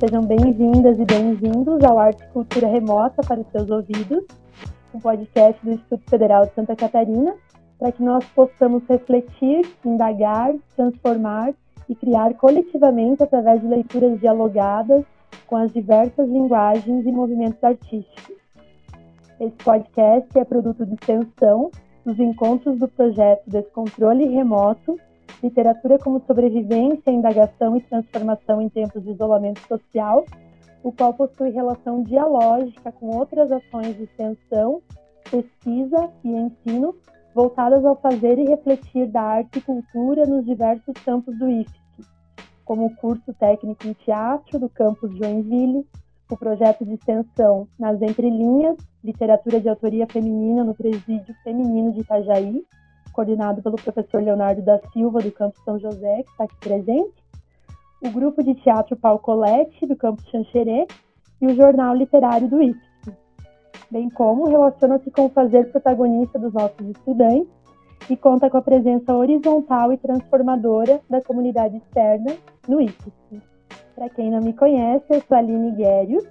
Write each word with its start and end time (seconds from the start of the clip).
Sejam 0.00 0.22
bem-vindas 0.22 0.98
e 0.98 1.04
bem-vindos 1.04 1.84
ao 1.84 1.98
Arte 1.98 2.24
e 2.24 2.28
Cultura 2.28 2.66
Remota 2.68 3.20
para 3.20 3.38
os 3.38 3.46
seus 3.48 3.68
ouvidos, 3.68 4.24
um 4.94 4.98
podcast 4.98 5.62
do 5.62 5.72
Instituto 5.72 6.08
Federal 6.08 6.46
de 6.46 6.54
Santa 6.54 6.74
Catarina, 6.74 7.34
para 7.78 7.92
que 7.92 8.02
nós 8.02 8.24
possamos 8.30 8.82
refletir, 8.88 9.70
indagar, 9.84 10.54
transformar 10.74 11.52
e 11.86 11.94
criar 11.94 12.32
coletivamente 12.32 13.22
através 13.22 13.60
de 13.60 13.66
leituras 13.66 14.18
dialogadas 14.20 15.04
com 15.46 15.56
as 15.56 15.70
diversas 15.70 16.26
linguagens 16.30 17.04
e 17.04 17.12
movimentos 17.12 17.62
artísticos. 17.62 18.36
Esse 19.38 19.56
podcast 19.62 20.30
é 20.34 20.44
produto 20.46 20.86
de 20.86 20.94
extensão 20.94 21.70
dos 22.06 22.18
encontros 22.18 22.78
do 22.78 22.88
projeto 22.88 23.42
Descontrole 23.46 24.24
Remoto, 24.28 24.98
Literatura 25.42 25.98
como 25.98 26.22
Sobrevivência, 26.26 27.10
Indagação 27.10 27.76
e 27.76 27.80
Transformação 27.80 28.60
em 28.60 28.68
Tempos 28.68 29.02
de 29.02 29.10
Isolamento 29.10 29.60
Social, 29.66 30.24
o 30.82 30.92
qual 30.92 31.14
possui 31.14 31.50
relação 31.50 32.02
dialógica 32.02 32.92
com 32.92 33.16
outras 33.16 33.50
ações 33.50 33.96
de 33.96 34.04
extensão, 34.04 34.82
pesquisa 35.30 36.10
e 36.24 36.28
ensino 36.28 36.94
voltadas 37.34 37.84
ao 37.84 37.96
fazer 37.96 38.38
e 38.38 38.44
refletir 38.44 39.06
da 39.06 39.22
arte 39.22 39.58
e 39.58 39.62
cultura 39.62 40.26
nos 40.26 40.44
diversos 40.44 40.94
campos 41.04 41.38
do 41.38 41.48
IFSC, 41.48 41.80
como 42.64 42.86
o 42.86 42.96
curso 42.96 43.32
técnico 43.34 43.86
em 43.86 43.92
teatro 43.92 44.58
do 44.58 44.68
campus 44.68 45.10
Joinville, 45.16 45.86
o 46.30 46.36
projeto 46.36 46.84
de 46.84 46.94
extensão 46.94 47.66
Nas 47.78 48.00
Entrelinhas, 48.00 48.76
Literatura 49.02 49.60
de 49.60 49.68
Autoria 49.68 50.06
Feminina 50.06 50.62
no 50.62 50.74
Presídio 50.74 51.34
Feminino 51.42 51.92
de 51.92 52.00
Itajaí, 52.00 52.64
coordenado 53.12 53.62
pelo 53.62 53.76
professor 53.76 54.22
Leonardo 54.22 54.62
da 54.62 54.78
Silva, 54.92 55.20
do 55.20 55.30
campus 55.32 55.62
São 55.64 55.78
José, 55.78 56.22
que 56.22 56.30
está 56.30 56.44
aqui 56.44 56.56
presente, 56.60 57.14
o 58.02 58.10
grupo 58.10 58.42
de 58.42 58.54
teatro 58.54 58.96
Palcolete, 58.96 59.86
do 59.86 59.96
campus 59.96 60.26
Xanxerê, 60.28 60.86
e 61.40 61.46
o 61.46 61.54
jornal 61.54 61.94
literário 61.94 62.48
do 62.48 62.62
IFSC, 62.62 63.16
bem 63.90 64.10
como 64.10 64.46
relaciona-se 64.46 65.10
com 65.10 65.26
o 65.26 65.30
fazer 65.30 65.70
protagonista 65.70 66.38
dos 66.38 66.52
nossos 66.52 66.86
estudantes 66.86 67.48
e 68.08 68.16
conta 68.16 68.50
com 68.50 68.58
a 68.58 68.62
presença 68.62 69.14
horizontal 69.14 69.92
e 69.92 69.96
transformadora 69.96 71.00
da 71.08 71.22
comunidade 71.22 71.76
externa 71.76 72.36
no 72.68 72.80
IFSC. 72.80 73.40
Para 73.94 74.08
quem 74.10 74.30
não 74.30 74.40
me 74.40 74.52
conhece, 74.52 75.04
eu 75.10 75.22
sou 75.22 75.36
Aline 75.36 75.72
Guérios 75.72 76.24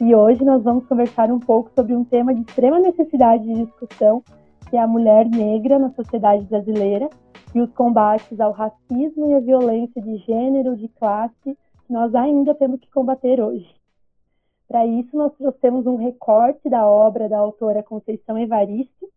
e 0.00 0.14
hoje 0.14 0.44
nós 0.44 0.62
vamos 0.62 0.86
conversar 0.86 1.30
um 1.30 1.40
pouco 1.40 1.70
sobre 1.74 1.94
um 1.94 2.04
tema 2.04 2.34
de 2.34 2.40
extrema 2.42 2.78
necessidade 2.78 3.44
de 3.44 3.64
discussão, 3.64 4.22
que 4.68 4.76
é 4.76 4.80
a 4.80 4.86
mulher 4.86 5.26
negra 5.26 5.78
na 5.78 5.90
sociedade 5.90 6.44
brasileira 6.44 7.08
e 7.54 7.60
os 7.60 7.72
combates 7.72 8.38
ao 8.38 8.52
racismo 8.52 9.30
e 9.30 9.34
à 9.34 9.40
violência 9.40 10.00
de 10.00 10.16
gênero, 10.18 10.76
de 10.76 10.88
classe, 10.88 11.56
que 11.86 11.92
nós 11.92 12.14
ainda 12.14 12.54
temos 12.54 12.80
que 12.80 12.90
combater 12.90 13.40
hoje. 13.40 13.74
Para 14.68 14.86
isso, 14.86 15.16
nós 15.16 15.32
trouxemos 15.34 15.86
um 15.86 15.96
recorte 15.96 16.68
da 16.68 16.86
obra 16.86 17.28
da 17.28 17.38
autora 17.38 17.82
Conceição 17.82 18.38
Evaristo, 18.38 19.08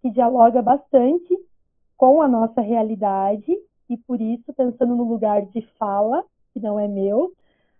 que 0.00 0.10
dialoga 0.10 0.62
bastante 0.62 1.36
com 1.96 2.22
a 2.22 2.28
nossa 2.28 2.60
realidade 2.60 3.58
e, 3.90 3.96
por 3.96 4.20
isso, 4.20 4.52
pensando 4.52 4.94
no 4.94 5.04
lugar 5.04 5.42
de 5.46 5.62
fala, 5.78 6.24
que 6.52 6.60
não 6.60 6.78
é 6.78 6.86
meu, 6.86 7.32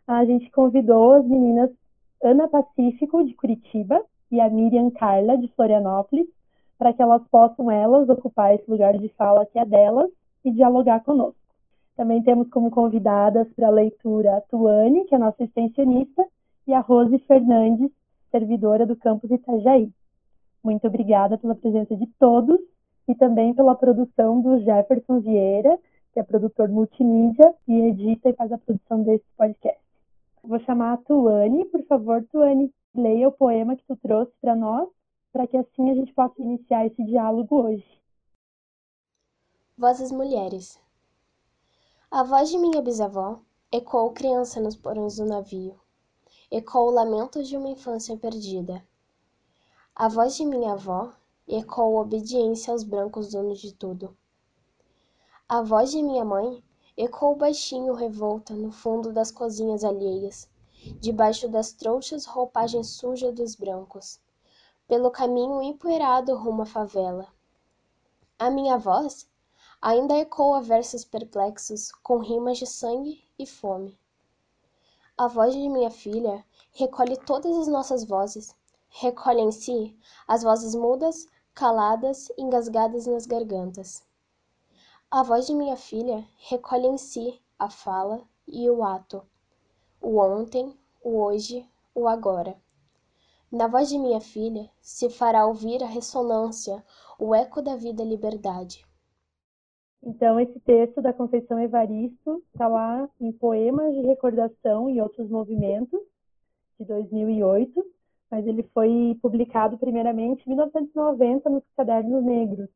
a 0.07 0.25
gente 0.25 0.51
convidou 0.51 1.13
as 1.13 1.25
meninas 1.25 1.71
Ana 2.23 2.49
Pacífico, 2.49 3.23
de 3.25 3.35
Curitiba, 3.35 4.03
e 4.31 4.41
a 4.41 4.51
Miriam 4.51 4.91
Carla, 4.91 5.39
de 5.39 5.47
Florianópolis, 5.49 6.27
para 6.79 6.93
que 6.93 7.03
elas 7.03 7.23
possam, 7.29 7.71
elas, 7.71 8.09
ocupar 8.09 8.55
esse 8.55 8.69
lugar 8.71 8.97
de 8.99 9.09
fala 9.11 9.47
que 9.47 9.59
é 9.59 9.65
delas 9.65 10.11
e 10.45 10.51
dialogar 10.51 11.01
conosco. 11.01 11.39
Também 11.97 12.23
temos 12.23 12.49
como 12.49 12.71
convidadas 12.71 13.47
para 13.55 13.69
a 13.69 13.71
leitura 13.71 14.37
a 14.37 14.41
Tuane, 14.43 15.05
que 15.05 15.15
é 15.15 15.19
nossa 15.19 15.45
extensionista, 15.45 16.27
e 16.67 16.73
a 16.73 16.81
Rose 16.81 17.19
Fernandes, 17.21 17.91
servidora 18.31 18.85
do 18.85 18.97
campus 18.97 19.31
Itajaí. 19.31 19.91
Muito 20.63 20.87
obrigada 20.87 21.39
pela 21.39 21.55
presença 21.55 21.95
de 21.95 22.07
todos 22.19 22.59
e 23.07 23.15
também 23.15 23.55
pela 23.55 23.75
produção 23.75 24.41
do 24.41 24.59
Jefferson 24.61 25.21
Vieira, 25.21 25.79
que 26.13 26.21
é 26.21 26.23
produtor 26.23 26.69
multimídia 26.69 27.55
e 27.69 27.81
edita 27.89 28.31
e 28.31 28.33
faz 28.33 28.51
a 28.51 28.59
produção 28.59 29.03
desse 29.03 29.25
podcast. 29.37 29.81
Vou 30.43 30.59
chamar 30.61 30.95
a 30.95 30.97
Tuane, 30.97 31.65
por 31.67 31.83
favor, 31.85 32.25
Tuane, 32.31 32.73
leia 32.95 33.29
o 33.29 33.33
poema 33.33 33.77
que 33.77 33.85
tu 33.87 33.97
trouxe 33.97 34.33
para 34.41 34.57
nós, 34.57 34.89
para 35.35 35.49
que 35.49 35.57
assim 35.57 35.91
a 35.91 35.95
gente 35.97 36.13
possa 36.13 36.41
iniciar 36.41 36.87
esse 36.87 37.03
diálogo 37.03 37.61
hoje. 37.61 38.01
Vozes 39.77 40.13
Mulheres 40.13 40.81
A 42.09 42.23
voz 42.23 42.51
de 42.51 42.57
minha 42.57 42.81
bisavó 42.81 43.41
ecoou 43.73 44.13
criança 44.13 44.61
nos 44.61 44.77
porões 44.77 45.17
do 45.17 45.27
navio, 45.27 45.75
ecoou 46.53 46.89
lamentos 46.89 47.49
de 47.49 47.57
uma 47.57 47.69
infância 47.69 48.17
perdida. 48.17 48.87
A 49.93 50.07
voz 50.07 50.37
de 50.37 50.47
minha 50.47 50.75
avó 50.75 51.13
ecoou 51.49 51.97
obediência 51.97 52.71
aos 52.71 52.85
brancos 52.85 53.33
donos 53.33 53.59
de 53.59 53.75
tudo. 53.75 54.17
A 55.49 55.63
voz 55.63 55.91
de 55.91 56.01
minha 56.01 56.25
mãe 56.25 56.63
ecoou 56.97 57.35
baixinho 57.35 57.93
revolta 57.93 58.55
no 58.55 58.71
fundo 58.71 59.13
das 59.13 59.33
cozinhas 59.33 59.83
alheias, 59.83 60.49
debaixo 61.01 61.49
das 61.49 61.73
trouxas 61.73 62.25
roupagens 62.25 62.91
suja 62.91 63.33
dos 63.33 63.57
brancos, 63.57 64.21
pelo 64.87 65.11
caminho 65.11 65.63
empoeirado 65.63 66.35
rumo 66.37 66.63
à 66.63 66.67
favela. 66.67 67.29
A 68.39 68.51
minha 68.51 68.77
voz 68.77 69.29
ainda 69.81 70.17
ecoa 70.17 70.61
versos 70.61 71.05
perplexos 71.05 71.93
com 72.03 72.19
rimas 72.19 72.59
de 72.59 72.67
sangue 72.67 73.23
e 73.39 73.47
fome. 73.47 73.99
A 75.17 75.29
voz 75.29 75.55
de 75.55 75.69
minha 75.69 75.91
filha 75.91 76.45
recolhe 76.73 77.17
todas 77.17 77.57
as 77.57 77.69
nossas 77.69 78.05
vozes, 78.05 78.55
recolhe 78.89 79.41
em 79.41 79.53
si 79.53 79.97
as 80.27 80.43
vozes 80.43 80.75
mudas, 80.75 81.27
caladas, 81.55 82.29
engasgadas 82.37 83.07
nas 83.07 83.27
gargantas. 83.27 84.03
A 85.11 85.23
voz 85.23 85.47
de 85.47 85.55
minha 85.55 85.77
filha 85.77 86.27
recolhe 86.49 86.87
em 86.87 86.99
si 86.99 87.41
a 87.59 87.71
fala 87.71 88.23
e 88.49 88.69
o 88.69 88.83
ato, 88.83 89.25
o 90.01 90.19
ontem, 90.19 90.77
o 91.03 91.21
hoje, 91.23 91.69
o 91.95 92.09
agora. 92.09 92.61
Na 93.55 93.69
voz 93.69 93.89
de 93.89 93.97
minha 93.97 94.21
filha 94.21 94.69
se 94.81 95.09
fará 95.09 95.47
ouvir 95.47 95.81
a 95.81 95.87
ressonância, 95.87 96.83
o 97.21 97.33
eco 97.33 97.63
da 97.63 97.77
vida 97.77 98.03
e 98.03 98.09
liberdade. 98.09 98.85
Então, 100.03 100.41
esse 100.41 100.59
texto 100.59 101.01
da 101.01 101.13
Conceição 101.13 101.61
Evaristo 101.61 102.43
está 102.53 102.67
lá 102.67 103.09
em 103.21 103.31
Poemas 103.31 103.95
de 103.95 104.01
Recordação 104.01 104.91
e 104.91 105.01
Outros 105.01 105.31
Movimentos, 105.31 106.01
de 106.81 106.85
2008, 106.85 107.87
mas 108.29 108.45
ele 108.45 108.65
foi 108.75 109.17
publicado 109.23 109.79
primeiramente 109.79 110.43
em 110.45 110.49
1990 110.49 111.49
nos 111.49 111.63
Cadernos 111.77 112.25
Negros, 112.25 112.69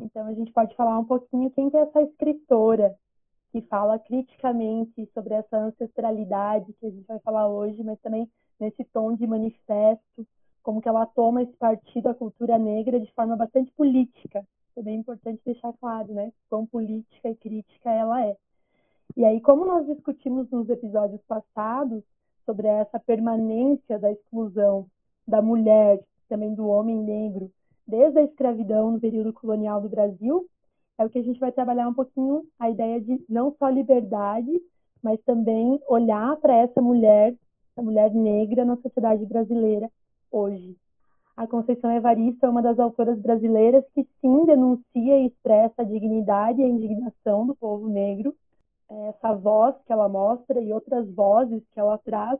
então 0.00 0.26
a 0.26 0.32
gente 0.32 0.50
pode 0.52 0.74
falar 0.74 0.98
um 0.98 1.04
pouquinho 1.04 1.50
quem 1.50 1.68
que 1.68 1.76
é 1.76 1.80
essa 1.80 2.00
escritora 2.00 2.96
que 3.50 3.60
fala 3.60 3.98
criticamente 3.98 5.06
sobre 5.12 5.34
essa 5.34 5.58
ancestralidade 5.58 6.72
que 6.80 6.86
a 6.86 6.90
gente 6.90 7.06
vai 7.06 7.18
falar 7.18 7.46
hoje, 7.46 7.84
mas 7.84 8.00
também 8.00 8.26
nesse 8.58 8.84
tom 8.84 9.14
de 9.14 9.26
manifesto, 9.26 10.26
como 10.62 10.80
que 10.80 10.88
ela 10.88 11.06
toma 11.06 11.42
esse 11.42 11.56
partido, 11.56 12.08
a 12.08 12.14
cultura 12.14 12.58
negra, 12.58 13.00
de 13.00 13.12
forma 13.12 13.36
bastante 13.36 13.70
política. 13.72 14.46
É 14.76 14.82
bem 14.82 15.00
importante 15.00 15.42
deixar 15.44 15.72
claro, 15.74 16.14
né? 16.14 16.32
Quão 16.48 16.64
política 16.66 17.28
e 17.28 17.34
crítica 17.34 17.90
ela 17.90 18.24
é. 18.24 18.36
E 19.16 19.24
aí, 19.24 19.40
como 19.40 19.66
nós 19.66 19.86
discutimos 19.86 20.50
nos 20.50 20.68
episódios 20.70 21.20
passados 21.22 22.02
sobre 22.46 22.66
essa 22.66 22.98
permanência 22.98 23.98
da 23.98 24.10
exclusão 24.10 24.86
da 25.26 25.42
mulher, 25.42 26.00
também 26.28 26.54
do 26.54 26.66
homem 26.66 26.96
negro, 26.96 27.50
desde 27.86 28.18
a 28.18 28.22
escravidão 28.22 28.92
no 28.92 29.00
período 29.00 29.32
colonial 29.32 29.80
do 29.80 29.88
Brasil, 29.88 30.48
é 30.98 31.04
o 31.04 31.10
que 31.10 31.18
a 31.18 31.22
gente 31.22 31.38
vai 31.38 31.52
trabalhar 31.52 31.88
um 31.88 31.94
pouquinho 31.94 32.44
a 32.58 32.70
ideia 32.70 33.00
de 33.00 33.22
não 33.28 33.54
só 33.58 33.68
liberdade, 33.68 34.50
mas 35.02 35.20
também 35.22 35.80
olhar 35.88 36.36
para 36.36 36.54
essa 36.54 36.80
mulher, 36.80 37.34
a 37.76 37.82
mulher 37.82 38.12
negra 38.12 38.64
na 38.64 38.76
sociedade 38.76 39.24
brasileira 39.24 39.90
hoje. 40.30 40.76
A 41.36 41.46
Conceição 41.46 41.90
Evaristo 41.90 42.44
é 42.44 42.48
uma 42.48 42.62
das 42.62 42.78
autoras 42.78 43.18
brasileiras 43.18 43.84
que 43.94 44.06
sim 44.20 44.44
denuncia 44.44 45.18
e 45.18 45.26
expressa 45.26 45.82
a 45.82 45.84
dignidade 45.84 46.60
e 46.60 46.64
a 46.64 46.68
indignação 46.68 47.46
do 47.46 47.54
povo 47.54 47.88
negro. 47.88 48.34
É 48.90 49.08
essa 49.08 49.34
voz 49.34 49.74
que 49.86 49.92
ela 49.92 50.08
mostra 50.08 50.60
e 50.60 50.72
outras 50.72 51.08
vozes 51.14 51.62
que 51.72 51.80
ela 51.80 51.96
traz, 51.98 52.38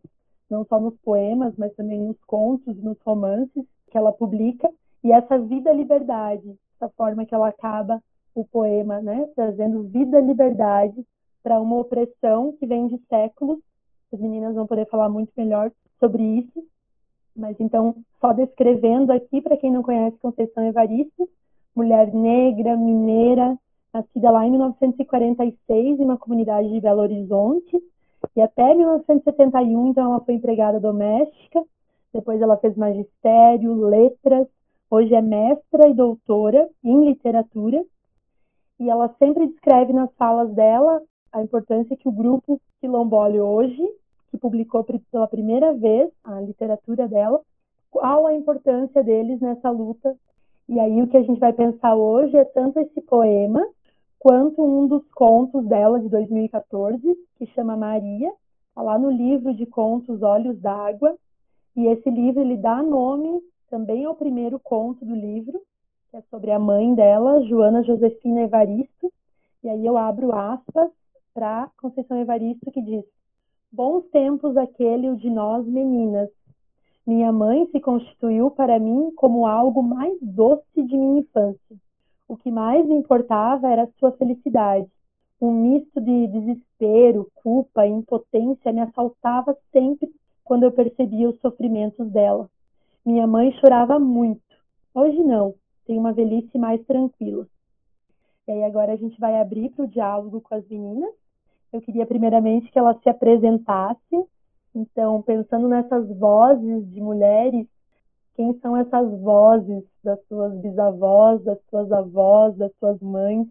não 0.50 0.64
só 0.66 0.78
nos 0.78 0.94
poemas, 0.98 1.54
mas 1.56 1.74
também 1.74 1.98
nos 1.98 2.22
contos, 2.26 2.76
nos 2.82 3.00
romances 3.00 3.64
que 3.90 3.96
ela 3.96 4.12
publica, 4.12 4.70
e 5.02 5.10
essa 5.10 5.38
vida-liberdade, 5.38 6.54
essa 6.76 6.88
forma 6.90 7.24
que 7.24 7.34
ela 7.34 7.48
acaba 7.48 8.02
o 8.34 8.44
poema, 8.44 9.00
né, 9.00 9.28
trazendo 9.34 9.82
vida-liberdade 9.84 11.04
para 11.42 11.60
uma 11.60 11.78
opressão 11.78 12.52
que 12.52 12.66
vem 12.66 12.86
de 12.86 12.98
séculos. 13.08 13.58
As 14.12 14.20
meninas 14.20 14.54
vão 14.54 14.66
poder 14.66 14.86
falar 14.88 15.08
muito 15.08 15.32
melhor 15.36 15.70
sobre 15.98 16.22
isso. 16.22 16.64
Mas 17.34 17.58
então, 17.58 17.96
só 18.20 18.32
descrevendo 18.32 19.10
aqui, 19.10 19.40
para 19.40 19.56
quem 19.56 19.72
não 19.72 19.82
conhece 19.82 20.18
Conceição 20.18 20.64
Evaristo, 20.64 21.28
mulher 21.74 22.12
negra, 22.12 22.76
mineira, 22.76 23.58
nascida 23.92 24.30
lá 24.30 24.46
em 24.46 24.50
1946 24.50 26.00
em 26.00 26.04
uma 26.04 26.18
comunidade 26.18 26.70
de 26.70 26.80
Belo 26.80 27.00
Horizonte. 27.00 27.82
E 28.36 28.40
até 28.40 28.74
1971, 28.74 29.88
então, 29.88 30.12
ela 30.12 30.20
foi 30.20 30.34
empregada 30.34 30.78
doméstica, 30.78 31.62
depois 32.12 32.40
ela 32.40 32.56
fez 32.58 32.76
magistério, 32.76 33.74
letras, 33.74 34.46
hoje 34.90 35.14
é 35.14 35.22
mestra 35.22 35.88
e 35.88 35.94
doutora 35.94 36.68
em 36.84 37.04
literatura, 37.06 37.82
e 38.78 38.90
ela 38.90 39.14
sempre 39.18 39.46
descreve 39.46 39.92
nas 39.92 40.12
falas 40.14 40.52
dela 40.52 41.00
a 41.32 41.42
importância 41.42 41.96
que 41.96 42.08
o 42.08 42.12
grupo 42.12 42.60
Quilombole 42.80 43.40
hoje, 43.40 43.82
que 44.32 44.38
publicou 44.38 44.82
pela 44.82 45.28
primeira 45.28 45.74
vez 45.74 46.10
a 46.24 46.40
literatura 46.40 47.06
dela, 47.06 47.38
qual 47.90 48.26
a 48.26 48.32
importância 48.32 49.04
deles 49.04 49.38
nessa 49.40 49.68
luta. 49.68 50.16
E 50.66 50.80
aí 50.80 51.02
o 51.02 51.06
que 51.06 51.18
a 51.18 51.22
gente 51.22 51.38
vai 51.38 51.52
pensar 51.52 51.94
hoje 51.94 52.34
é 52.34 52.44
tanto 52.46 52.80
esse 52.80 53.02
poema 53.02 53.62
quanto 54.18 54.62
um 54.62 54.86
dos 54.88 55.06
contos 55.10 55.66
dela 55.66 56.00
de 56.00 56.08
2014, 56.08 56.98
que 57.36 57.46
chama 57.48 57.76
Maria, 57.76 58.32
está 58.68 58.80
lá 58.80 58.98
no 58.98 59.10
livro 59.10 59.52
de 59.52 59.66
contos 59.66 60.22
Olhos 60.22 60.58
d'Água. 60.58 61.14
E 61.76 61.86
esse 61.88 62.08
livro 62.08 62.40
ele 62.40 62.56
dá 62.56 62.82
nome 62.82 63.42
também 63.68 64.06
ao 64.06 64.14
primeiro 64.14 64.58
conto 64.58 65.04
do 65.04 65.14
livro, 65.14 65.60
que 66.10 66.16
é 66.16 66.22
sobre 66.30 66.50
a 66.50 66.58
mãe 66.58 66.94
dela, 66.94 67.42
Joana 67.42 67.82
Josefina 67.82 68.42
Evaristo. 68.42 69.12
E 69.62 69.68
aí 69.68 69.84
eu 69.84 69.98
abro 69.98 70.32
aspas 70.32 70.90
para 71.34 71.70
Conceição 71.76 72.18
Evaristo, 72.18 72.70
que 72.70 72.80
diz: 72.80 73.04
Bons 73.72 74.04
tempos 74.10 74.54
aquele 74.54 75.08
o 75.08 75.16
de 75.16 75.30
nós 75.30 75.66
meninas. 75.66 76.28
Minha 77.06 77.32
mãe 77.32 77.66
se 77.72 77.80
constituiu 77.80 78.50
para 78.50 78.78
mim 78.78 79.10
como 79.16 79.46
algo 79.46 79.82
mais 79.82 80.14
doce 80.20 80.82
de 80.82 80.94
minha 80.94 81.20
infância. 81.20 81.76
O 82.28 82.36
que 82.36 82.50
mais 82.50 82.86
me 82.86 82.94
importava 82.94 83.70
era 83.70 83.88
sua 83.98 84.12
felicidade. 84.12 84.86
Um 85.40 85.52
misto 85.52 86.02
de 86.02 86.26
desespero, 86.26 87.32
culpa 87.36 87.86
e 87.86 87.90
impotência 87.90 88.74
me 88.74 88.82
assaltava 88.82 89.56
sempre 89.72 90.12
quando 90.44 90.64
eu 90.64 90.72
percebia 90.72 91.30
os 91.30 91.40
sofrimentos 91.40 92.10
dela. 92.10 92.50
Minha 93.06 93.26
mãe 93.26 93.52
chorava 93.52 93.98
muito. 93.98 94.42
Hoje 94.94 95.18
não, 95.22 95.54
tem 95.86 95.98
uma 95.98 96.12
velhice 96.12 96.58
mais 96.58 96.84
tranquila. 96.84 97.46
E 98.46 98.52
aí 98.52 98.64
agora 98.64 98.92
a 98.92 98.96
gente 98.96 99.18
vai 99.18 99.40
abrir 99.40 99.70
para 99.70 99.86
o 99.86 99.88
diálogo 99.88 100.42
com 100.42 100.54
as 100.54 100.68
meninas. 100.68 101.21
Eu 101.72 101.80
queria 101.80 102.06
primeiramente 102.06 102.70
que 102.70 102.78
elas 102.78 103.00
se 103.02 103.08
apresentassem. 103.08 104.26
Então, 104.74 105.22
pensando 105.22 105.68
nessas 105.68 106.06
vozes 106.18 106.90
de 106.90 107.00
mulheres, 107.00 107.66
quem 108.34 108.58
são 108.60 108.76
essas 108.76 109.10
vozes 109.20 109.84
das 110.02 110.18
suas 110.26 110.52
bisavós, 110.60 111.42
das 111.44 111.58
suas 111.70 111.90
avós, 111.90 112.56
das 112.56 112.72
suas 112.78 113.00
mães? 113.00 113.46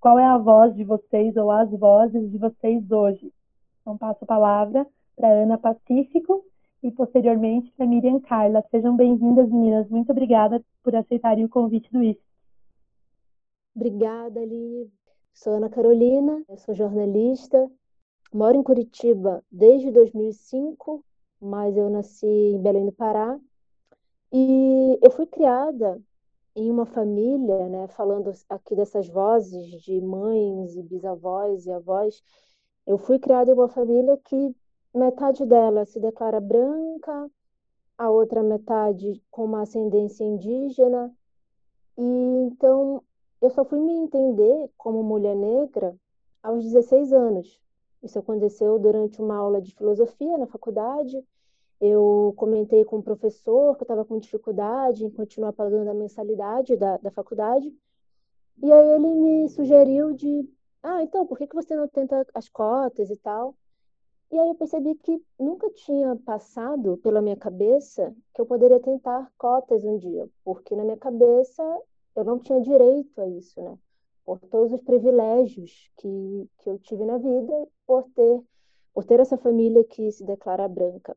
Qual 0.00 0.18
é 0.18 0.24
a 0.24 0.38
voz 0.38 0.74
de 0.74 0.84
vocês 0.84 1.36
ou 1.36 1.50
as 1.50 1.70
vozes 1.70 2.30
de 2.30 2.38
vocês 2.38 2.90
hoje? 2.90 3.32
Então, 3.80 3.96
passo 3.98 4.22
a 4.22 4.26
palavra 4.26 4.86
para 5.16 5.28
Ana 5.28 5.58
Pacífico 5.58 6.44
e 6.82 6.90
posteriormente 6.90 7.72
para 7.72 7.86
Miriam 7.86 8.20
Carla. 8.20 8.62
Sejam 8.70 8.96
bem-vindas, 8.96 9.48
meninas. 9.48 9.88
Muito 9.88 10.10
obrigada 10.12 10.62
por 10.82 10.94
aceitarem 10.94 11.44
o 11.44 11.48
convite 11.48 11.90
do 11.90 12.02
IF. 12.02 12.20
Obrigada, 13.74 14.44
Li. 14.44 14.90
Sou 15.34 15.54
Ana 15.54 15.68
Carolina, 15.68 16.44
sou 16.58 16.72
jornalista, 16.74 17.68
moro 18.32 18.56
em 18.56 18.62
Curitiba 18.62 19.44
desde 19.50 19.90
2005, 19.90 21.04
mas 21.40 21.76
eu 21.76 21.90
nasci 21.90 22.24
em 22.24 22.62
Belém 22.62 22.86
do 22.86 22.92
Pará. 22.92 23.38
E 24.32 24.98
eu 25.02 25.10
fui 25.10 25.26
criada 25.26 26.00
em 26.54 26.70
uma 26.70 26.86
família, 26.86 27.68
né, 27.68 27.88
falando 27.88 28.32
aqui 28.48 28.76
dessas 28.76 29.08
vozes 29.08 29.82
de 29.82 30.00
mães 30.00 30.76
e 30.76 30.82
bisavós 30.84 31.66
e 31.66 31.72
avós, 31.72 32.22
eu 32.86 32.96
fui 32.96 33.18
criada 33.18 33.50
em 33.50 33.54
uma 33.54 33.68
família 33.68 34.16
que 34.24 34.54
metade 34.94 35.44
dela 35.44 35.84
se 35.84 35.98
declara 35.98 36.40
branca, 36.40 37.28
a 37.98 38.08
outra 38.08 38.40
metade 38.40 39.20
com 39.32 39.46
uma 39.46 39.62
ascendência 39.62 40.24
indígena. 40.24 41.12
E 41.98 42.02
então 42.02 43.02
eu 43.44 43.50
só 43.50 43.64
fui 43.64 43.78
me 43.78 43.92
entender 43.92 44.70
como 44.78 45.02
mulher 45.02 45.36
negra 45.36 45.94
aos 46.42 46.64
16 46.64 47.12
anos. 47.12 47.60
Isso 48.02 48.18
aconteceu 48.18 48.78
durante 48.78 49.20
uma 49.20 49.36
aula 49.36 49.60
de 49.60 49.74
filosofia 49.74 50.38
na 50.38 50.46
faculdade. 50.46 51.22
Eu 51.78 52.32
comentei 52.36 52.84
com 52.86 52.98
o 52.98 53.02
professor 53.02 53.76
que 53.76 53.82
eu 53.82 53.84
estava 53.84 54.04
com 54.04 54.18
dificuldade 54.18 55.04
em 55.04 55.10
continuar 55.10 55.52
pagando 55.52 55.90
a 55.90 55.94
mensalidade 55.94 56.74
da, 56.76 56.96
da 56.96 57.10
faculdade. 57.10 57.70
E 58.62 58.72
aí 58.72 58.86
ele 58.94 59.08
me 59.08 59.48
sugeriu 59.50 60.14
de, 60.14 60.48
ah, 60.82 61.02
então, 61.02 61.26
por 61.26 61.36
que, 61.36 61.46
que 61.46 61.54
você 61.54 61.76
não 61.76 61.86
tenta 61.86 62.26
as 62.32 62.48
cotas 62.48 63.10
e 63.10 63.16
tal? 63.16 63.54
E 64.30 64.38
aí 64.38 64.48
eu 64.48 64.54
percebi 64.54 64.94
que 64.94 65.22
nunca 65.38 65.68
tinha 65.70 66.16
passado 66.16 66.96
pela 66.98 67.20
minha 67.20 67.36
cabeça 67.36 68.14
que 68.32 68.40
eu 68.40 68.46
poderia 68.46 68.80
tentar 68.80 69.30
cotas 69.36 69.84
um 69.84 69.98
dia, 69.98 70.28
porque 70.42 70.74
na 70.74 70.82
minha 70.82 70.96
cabeça 70.96 71.62
eu 72.16 72.24
não 72.24 72.38
tinha 72.38 72.60
direito 72.60 73.20
a 73.20 73.26
isso, 73.28 73.60
né? 73.62 73.78
Por 74.24 74.38
todos 74.40 74.72
os 74.72 74.80
privilégios 74.80 75.90
que, 75.96 76.48
que 76.58 76.70
eu 76.70 76.78
tive 76.78 77.04
na 77.04 77.18
vida, 77.18 77.68
por 77.86 78.04
ter, 78.14 78.42
por 78.92 79.04
ter 79.04 79.20
essa 79.20 79.36
família 79.36 79.84
que 79.84 80.10
se 80.10 80.24
declara 80.24 80.66
branca. 80.68 81.16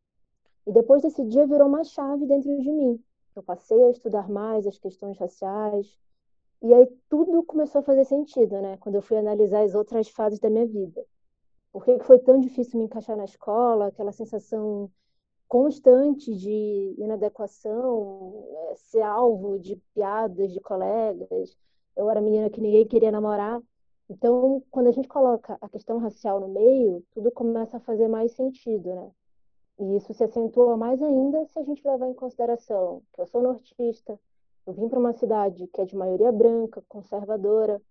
E 0.66 0.72
depois 0.72 1.02
desse 1.02 1.24
dia 1.24 1.48
virou 1.48 1.68
uma 1.68 1.84
chave 1.84 2.26
dentro 2.26 2.56
de 2.60 2.72
mim. 2.72 3.02
Eu 3.36 3.44
passei 3.44 3.82
a 3.84 3.92
estudar 3.92 4.30
mais 4.30 4.68
as 4.68 4.78
questões 4.78 5.18
raciais, 5.18 5.98
e 6.62 6.74
aí 6.74 6.88
tudo 7.08 7.44
começou 7.44 7.80
a 7.80 7.84
fazer 7.84 8.04
sentido, 8.04 8.60
né? 8.62 8.78
Quando 8.78 8.96
eu 8.96 9.02
fui 9.02 9.18
analisar 9.18 9.64
as 9.64 9.76
outras 9.76 10.10
fases 10.10 10.40
da 10.40 10.50
minha 10.50 10.66
vida. 10.66 11.06
Por 11.72 11.86
que 11.86 12.00
foi 12.00 12.18
tão 12.20 12.40
difícil 12.40 12.80
me 12.80 12.86
encaixar 12.86 13.16
na 13.16 13.26
escola? 13.26 13.88
Aquela 13.88 14.12
sensação 14.12 14.92
constante 15.48 16.36
de 16.36 16.96
inadequação, 16.98 18.46
é, 18.72 18.76
ser 18.76 19.02
alvo 19.02 19.60
de 19.60 19.76
piadas 19.94 20.52
de 20.52 20.60
colegas. 20.60 21.58
Eu 21.96 22.10
era 22.10 22.22
menina 22.22 22.50
que 22.50 22.62
ninguém 22.62 22.88
queria 22.88 23.12
namorar. 23.12 23.62
Então, 24.10 24.64
quando 24.72 24.88
a 24.88 24.92
gente 24.92 25.08
coloca 25.08 25.58
a 25.60 25.70
questão 25.70 25.98
racial 26.00 26.40
no 26.40 26.48
meio, 26.48 27.04
tudo 27.12 27.32
começa 27.32 27.78
a 27.78 27.82
fazer 27.82 28.08
mais 28.08 28.32
sentido, 28.34 28.94
né? 28.94 29.12
E 29.80 29.98
isso 29.98 30.14
se 30.14 30.24
acentua 30.24 30.76
mais 30.76 31.02
ainda 31.02 31.46
se 31.46 31.60
a 31.60 31.64
gente 31.64 31.88
levar 31.88 32.08
em 32.08 32.14
consideração 32.14 33.04
que 33.14 33.22
eu 33.22 33.28
sou 33.28 33.42
nortista, 33.42 34.20
eu 34.66 34.74
vim 34.74 34.90
para 34.90 35.00
uma 35.00 35.14
cidade 35.14 35.68
que 35.68 35.82
é 35.82 35.86
de 35.86 35.96
maioria 35.96 36.32
branca, 36.32 36.84
conservadora. 36.88 37.82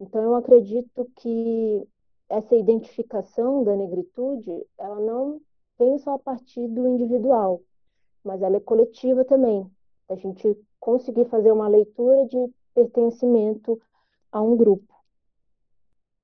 Então, 0.00 0.22
eu 0.22 0.34
acredito 0.34 1.10
que 1.16 1.86
essa 2.28 2.56
identificação 2.56 3.62
da 3.62 3.76
negritude, 3.76 4.66
ela 4.78 4.98
não 4.98 5.40
vem 5.80 5.98
só 5.98 6.14
a 6.14 6.18
partir 6.18 6.68
do 6.68 6.86
individual, 6.86 7.62
mas 8.22 8.42
ela 8.42 8.58
é 8.58 8.60
coletiva 8.60 9.24
também. 9.24 9.66
A 10.10 10.14
gente 10.14 10.54
conseguir 10.78 11.24
fazer 11.30 11.50
uma 11.50 11.68
leitura 11.68 12.26
de 12.26 12.52
pertencimento 12.74 13.80
a 14.30 14.42
um 14.42 14.56
grupo. 14.56 14.94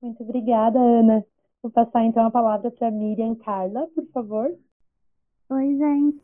Muito 0.02 0.22
obrigada, 0.22 0.78
Ana. 0.78 1.24
Vou 1.62 1.72
passar 1.72 2.04
então 2.04 2.26
a 2.26 2.30
palavra 2.30 2.70
para 2.70 2.90
Miriam 2.90 3.34
Carla, 3.34 3.88
por 3.94 4.04
favor. 4.08 4.54
Oi, 5.48 5.76
gente. 5.76 6.22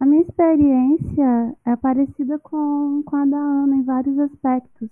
A 0.00 0.04
minha 0.06 0.22
experiência 0.22 1.56
é 1.64 1.76
parecida 1.76 2.38
com, 2.40 3.02
com 3.06 3.16
a 3.16 3.24
da 3.24 3.38
Ana 3.38 3.76
em 3.76 3.84
vários 3.84 4.18
aspectos. 4.18 4.90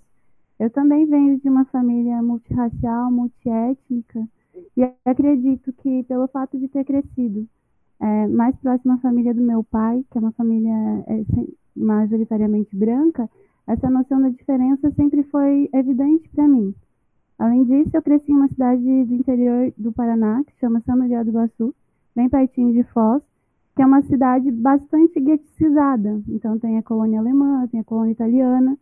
Eu 0.57 0.69
também 0.69 1.05
venho 1.05 1.37
de 1.37 1.49
uma 1.49 1.65
família 1.65 2.21
multirracial, 2.21 3.11
multiétnica, 3.11 4.25
e 4.77 4.83
acredito 5.03 5.73
que, 5.73 6.03
pelo 6.03 6.27
fato 6.27 6.57
de 6.57 6.67
ter 6.69 6.85
crescido 6.85 7.47
é, 7.99 8.27
mais 8.27 8.55
próxima 8.57 8.95
à 8.95 8.97
família 8.97 9.33
do 9.33 9.41
meu 9.41 9.63
pai, 9.63 10.03
que 10.11 10.17
é 10.17 10.21
uma 10.21 10.31
família 10.31 10.73
é, 11.07 11.23
majoritariamente 11.75 12.75
branca, 12.75 13.29
essa 13.65 13.89
noção 13.89 14.21
da 14.21 14.29
diferença 14.29 14.91
sempre 14.91 15.23
foi 15.23 15.69
evidente 15.73 16.29
para 16.29 16.47
mim. 16.47 16.75
Além 17.39 17.63
disso, 17.63 17.91
eu 17.93 18.01
cresci 18.01 18.31
em 18.31 18.35
uma 18.35 18.47
cidade 18.47 18.81
do 18.81 19.13
interior 19.13 19.73
do 19.77 19.91
Paraná, 19.91 20.43
que 20.45 20.57
chama 20.59 20.81
São 20.81 20.95
Miguel 20.95 21.23
do 21.23 21.31
Iguaçu, 21.31 21.73
bem 22.15 22.29
pertinho 22.29 22.73
de 22.73 22.83
Foz, 22.83 23.23
que 23.75 23.81
é 23.81 23.85
uma 23.85 24.01
cidade 24.03 24.51
bastante 24.51 25.19
gueticizada. 25.19 26.21
Então 26.27 26.59
tem 26.59 26.77
a 26.77 26.83
colônia 26.83 27.19
alemã, 27.19 27.67
tem 27.67 27.79
a 27.79 27.83
colônia 27.83 28.11
italiana, 28.11 28.77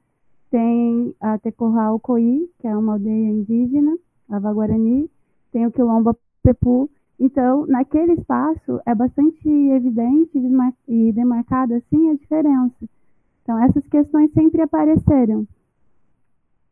tem 0.49 1.15
a 1.19 1.37
Tecorral 1.37 1.99
Coí, 1.99 2.49
que 2.59 2.67
é 2.67 2.75
uma 2.75 2.93
aldeia 2.93 3.29
indígena, 3.29 3.97
a 4.29 4.39
Guarani, 4.39 5.09
tem 5.51 5.65
o 5.65 5.71
Quilombo 5.71 6.15
Pepu. 6.43 6.89
Então, 7.23 7.67
naquele 7.67 8.13
espaço 8.13 8.81
é 8.83 8.95
bastante 8.95 9.47
evidente 9.47 10.31
e 10.87 11.11
demarcada 11.13 11.77
assim 11.77 12.09
a 12.09 12.15
diferença. 12.15 12.89
Então, 13.43 13.63
essas 13.63 13.87
questões 13.87 14.31
sempre 14.33 14.59
apareceram. 14.59 15.47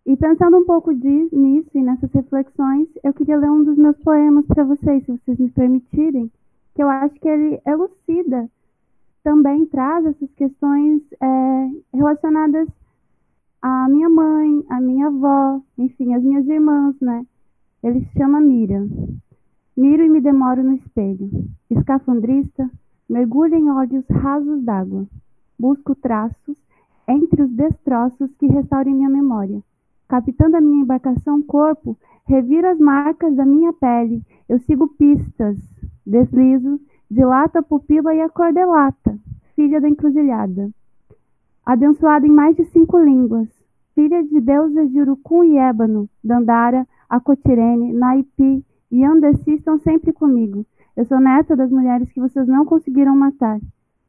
E 0.08 0.18
pensando 0.18 0.58
um 0.58 0.65
pouco 0.65 0.91
de, 0.91 1.29
nisso 1.32 1.70
e 1.75 1.84
nessas 1.84 2.12
reflexões, 2.12 2.88
eu 3.03 3.13
queria 3.13 3.38
ler 3.38 3.51
um 3.51 3.63
dos 3.63 3.77
meus 3.77 3.96
poemas 4.00 4.48
para 4.48 4.63
vocês, 4.63 5.06
se 5.06 5.12
vocês 5.12 5.38
me 5.38 5.51
permitirem, 5.51 6.32
que 6.74 6.82
eu 6.82 6.89
acho 6.89 7.13
que 7.20 7.27
ele 7.27 7.62
elucida, 7.63 8.50
também 9.24 9.68
traz 9.68 10.03
essas 10.03 10.34
questões 10.34 11.03
é, 11.22 11.70
relacionadas 11.94 12.68
à 13.62 13.88
minha 13.88 14.10
mãe, 14.10 14.65
à 14.68 14.82
minha 14.82 15.08
avó, 15.10 15.62
enfim, 15.77 16.15
às 16.15 16.24
minhas 16.24 16.48
irmãs, 16.48 16.96
né? 17.00 17.24
Ele 17.84 18.03
se 18.03 18.18
chama 18.18 18.41
Miriam. 18.41 18.88
Miro 19.79 20.03
e 20.03 20.09
me 20.09 20.19
demoro 20.19 20.62
no 20.62 20.74
espelho. 20.74 21.29
Escafandrista, 21.69 22.69
mergulho 23.09 23.55
em 23.55 23.71
olhos 23.71 24.05
rasos 24.09 24.62
d'água. 24.62 25.07
Busco 25.57 25.95
traços 25.95 26.57
entre 27.07 27.43
os 27.43 27.50
destroços 27.50 28.29
que 28.36 28.45
restaurem 28.48 28.93
minha 28.93 29.09
memória. 29.09 29.63
Capitando 30.05 30.57
a 30.57 30.62
minha 30.62 30.81
embarcação 30.81 31.41
corpo, 31.41 31.98
reviro 32.25 32.67
as 32.67 32.77
marcas 32.77 33.33
da 33.38 33.45
minha 33.45 33.71
pele. 33.71 34.21
Eu 34.50 34.59
sigo 34.59 34.89
pistas. 34.98 35.57
Deslizo, 36.05 36.77
dilato 37.09 37.59
a 37.59 37.63
pupila 37.63 38.13
e 38.13 38.19
a 38.19 38.27
cordelata, 38.27 39.17
filha 39.55 39.79
da 39.79 39.88
encruzilhada. 39.88 40.69
Abençoada 41.65 42.27
em 42.27 42.31
mais 42.31 42.53
de 42.57 42.65
cinco 42.65 43.00
línguas, 43.00 43.48
filha 43.95 44.21
de 44.25 44.41
deusas 44.41 44.91
de 44.91 45.00
Urucum 45.00 45.45
e 45.45 45.57
Ébano, 45.57 46.09
Dandara, 46.21 46.86
Acotirene, 47.09 47.93
Naipi 47.93 48.65
e 48.91 49.03
Andessi 49.03 49.53
estão 49.53 49.77
sempre 49.79 50.12
comigo. 50.12 50.65
Eu 50.96 51.05
sou 51.05 51.19
neta 51.19 51.55
das 51.55 51.69
mulheres 51.69 52.12
que 52.12 52.19
vocês 52.19 52.48
não 52.48 52.65
conseguiram 52.65 53.15
matar. 53.15 53.60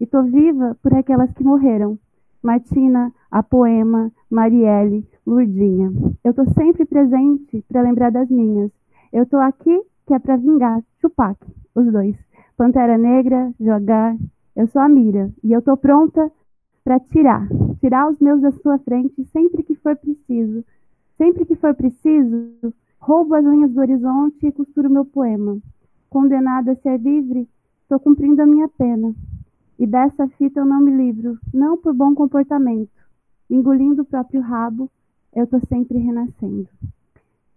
E 0.01 0.07
tô 0.07 0.23
viva 0.23 0.77
por 0.83 0.95
aquelas 0.95 1.33
que 1.33 1.45
morreram. 1.45 1.99
Martina, 2.43 3.13
a 3.31 3.43
Poema, 3.43 4.11
Marielle, 4.31 5.07
Lurdinha. 5.27 5.93
Eu 6.25 6.33
tô 6.33 6.45
sempre 6.53 6.85
presente 6.85 7.63
para 7.69 7.83
lembrar 7.83 8.11
das 8.11 8.29
minhas. 8.31 8.71
Eu 9.13 9.27
tô 9.27 9.37
aqui 9.37 9.83
que 10.07 10.15
é 10.15 10.19
para 10.19 10.37
vingar 10.37 10.83
Chupac, 11.01 11.39
os 11.75 11.93
dois. 11.93 12.17
Pantera 12.57 12.97
Negra, 12.97 13.53
jogar. 13.61 14.17
Eu 14.57 14.67
sou 14.69 14.83
a 14.83 14.89
Mira 14.89 15.31
e 15.45 15.53
eu 15.53 15.63
tô 15.63 15.77
pronta 15.77 16.31
para 16.83 16.99
tirar, 16.99 17.47
tirar 17.79 18.09
os 18.09 18.19
meus 18.19 18.41
da 18.41 18.51
sua 18.51 18.79
frente 18.79 19.25
sempre 19.27 19.63
que 19.63 19.75
for 19.77 19.95
preciso. 19.97 20.65
Sempre 21.17 21.45
que 21.45 21.55
for 21.55 21.75
preciso, 21.75 22.73
roubo 23.01 23.35
as 23.35 23.45
linhas 23.45 23.73
do 23.73 23.81
horizonte 23.81 24.47
e 24.47 24.53
costuro 24.53 24.91
meu 24.91 25.05
poema. 25.05 25.59
Condenada 26.11 26.73
a 26.73 26.77
ser 26.77 26.99
livre, 27.01 27.49
estou 27.83 27.99
cumprindo 27.99 28.43
a 28.43 28.47
minha 28.47 28.69
pena. 28.69 29.15
E 29.79 29.87
dessa 29.87 30.29
fita 30.29 30.61
eu 30.61 30.67
não 30.67 30.81
me 30.81 30.95
livro, 30.95 31.39
não 31.53 31.79
por 31.79 31.95
bom 31.95 32.15
comportamento. 32.15 32.91
Engolindo 33.49 34.03
o 34.03 34.05
próprio 34.05 34.43
rabo, 34.43 34.91
eu 35.35 35.45
estou 35.45 35.61
sempre 35.61 35.99
renascendo. 35.99 36.69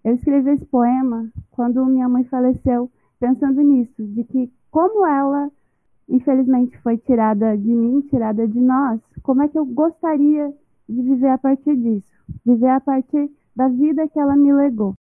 Eu 0.04 0.14
escrevi 0.14 0.52
esse 0.52 0.66
poema 0.66 1.30
quando 1.52 1.86
minha 1.86 2.08
mãe 2.08 2.24
faleceu, 2.24 2.90
pensando 3.20 3.62
nisso, 3.62 4.02
de 4.02 4.24
que 4.24 4.52
como 4.72 5.06
ela 5.06 5.52
infelizmente 6.08 6.78
foi 6.80 6.98
tirada 6.98 7.58
de 7.58 7.74
mim, 7.74 8.02
tirada 8.10 8.48
de 8.48 8.60
nós, 8.60 9.02
como 9.22 9.42
é 9.42 9.48
que 9.48 9.58
eu 9.58 9.66
gostaria 9.66 10.54
de 10.88 11.02
viver 11.02 11.30
a 11.30 11.38
partir 11.38 11.76
disso? 11.76 12.12
Viver 12.46 12.70
a 12.70 12.80
partir 12.80 13.30
da 13.56 13.68
vida 13.68 14.08
que 14.08 14.20
ela 14.20 14.36
me 14.36 14.54
legou. 14.54 14.94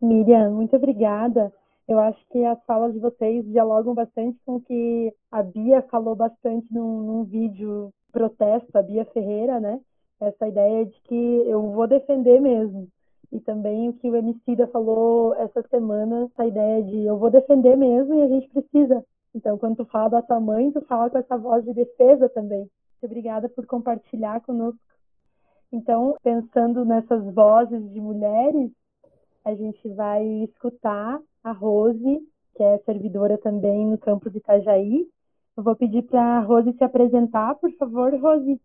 Miriam, 0.00 0.52
muito 0.52 0.76
obrigada. 0.76 1.52
Eu 1.88 1.98
acho 1.98 2.18
que 2.30 2.44
as 2.44 2.62
falas 2.64 2.92
de 2.92 3.00
vocês 3.00 3.44
dialogam 3.46 3.94
bastante 3.94 4.38
com 4.44 4.56
o 4.56 4.60
que 4.60 5.12
a 5.32 5.42
Bia 5.42 5.82
falou 5.90 6.14
bastante 6.14 6.72
num, 6.72 7.00
num 7.00 7.24
vídeo 7.24 7.90
protesto, 8.12 8.76
a 8.76 8.82
Bia 8.82 9.04
Ferreira, 9.06 9.58
né? 9.58 9.80
Essa 10.20 10.48
ideia 10.48 10.84
de 10.84 11.00
que 11.02 11.14
eu 11.14 11.70
vou 11.70 11.86
defender 11.86 12.40
mesmo. 12.40 12.88
E 13.32 13.40
também 13.40 13.88
o 13.88 13.92
que 13.92 14.08
o 14.08 14.16
Emicida 14.16 14.66
falou 14.68 15.34
essa 15.34 15.62
semana, 15.68 16.30
essa 16.32 16.46
ideia 16.46 16.82
de 16.82 17.04
eu 17.04 17.18
vou 17.18 17.30
defender 17.30 17.76
mesmo 17.76 18.14
e 18.14 18.22
a 18.22 18.28
gente 18.28 18.48
precisa. 18.48 19.04
Então, 19.34 19.58
quando 19.58 19.76
tu 19.76 19.84
fala 19.86 20.08
da 20.08 20.22
tua 20.22 20.40
mãe, 20.40 20.70
tu 20.70 20.80
fala 20.82 21.10
com 21.10 21.18
essa 21.18 21.36
voz 21.36 21.64
de 21.64 21.74
defesa 21.74 22.28
também. 22.28 22.60
Muito 22.60 23.04
obrigada 23.04 23.48
por 23.48 23.66
compartilhar 23.66 24.40
conosco. 24.40 24.80
Então, 25.70 26.16
pensando 26.22 26.84
nessas 26.84 27.22
vozes 27.34 27.92
de 27.92 28.00
mulheres, 28.00 28.70
a 29.48 29.54
gente 29.54 29.88
vai 29.88 30.22
escutar 30.44 31.18
a 31.42 31.52
Rose, 31.52 32.20
que 32.54 32.62
é 32.62 32.78
servidora 32.80 33.38
também 33.38 33.86
no 33.86 33.96
campus 33.96 34.30
de 34.30 34.38
Itajaí. 34.38 35.08
Eu 35.56 35.62
vou 35.62 35.74
pedir 35.74 36.02
para 36.02 36.20
a 36.20 36.40
Rose 36.40 36.70
se 36.74 36.84
apresentar, 36.84 37.54
por 37.54 37.72
favor, 37.72 38.14
Rose. 38.14 38.60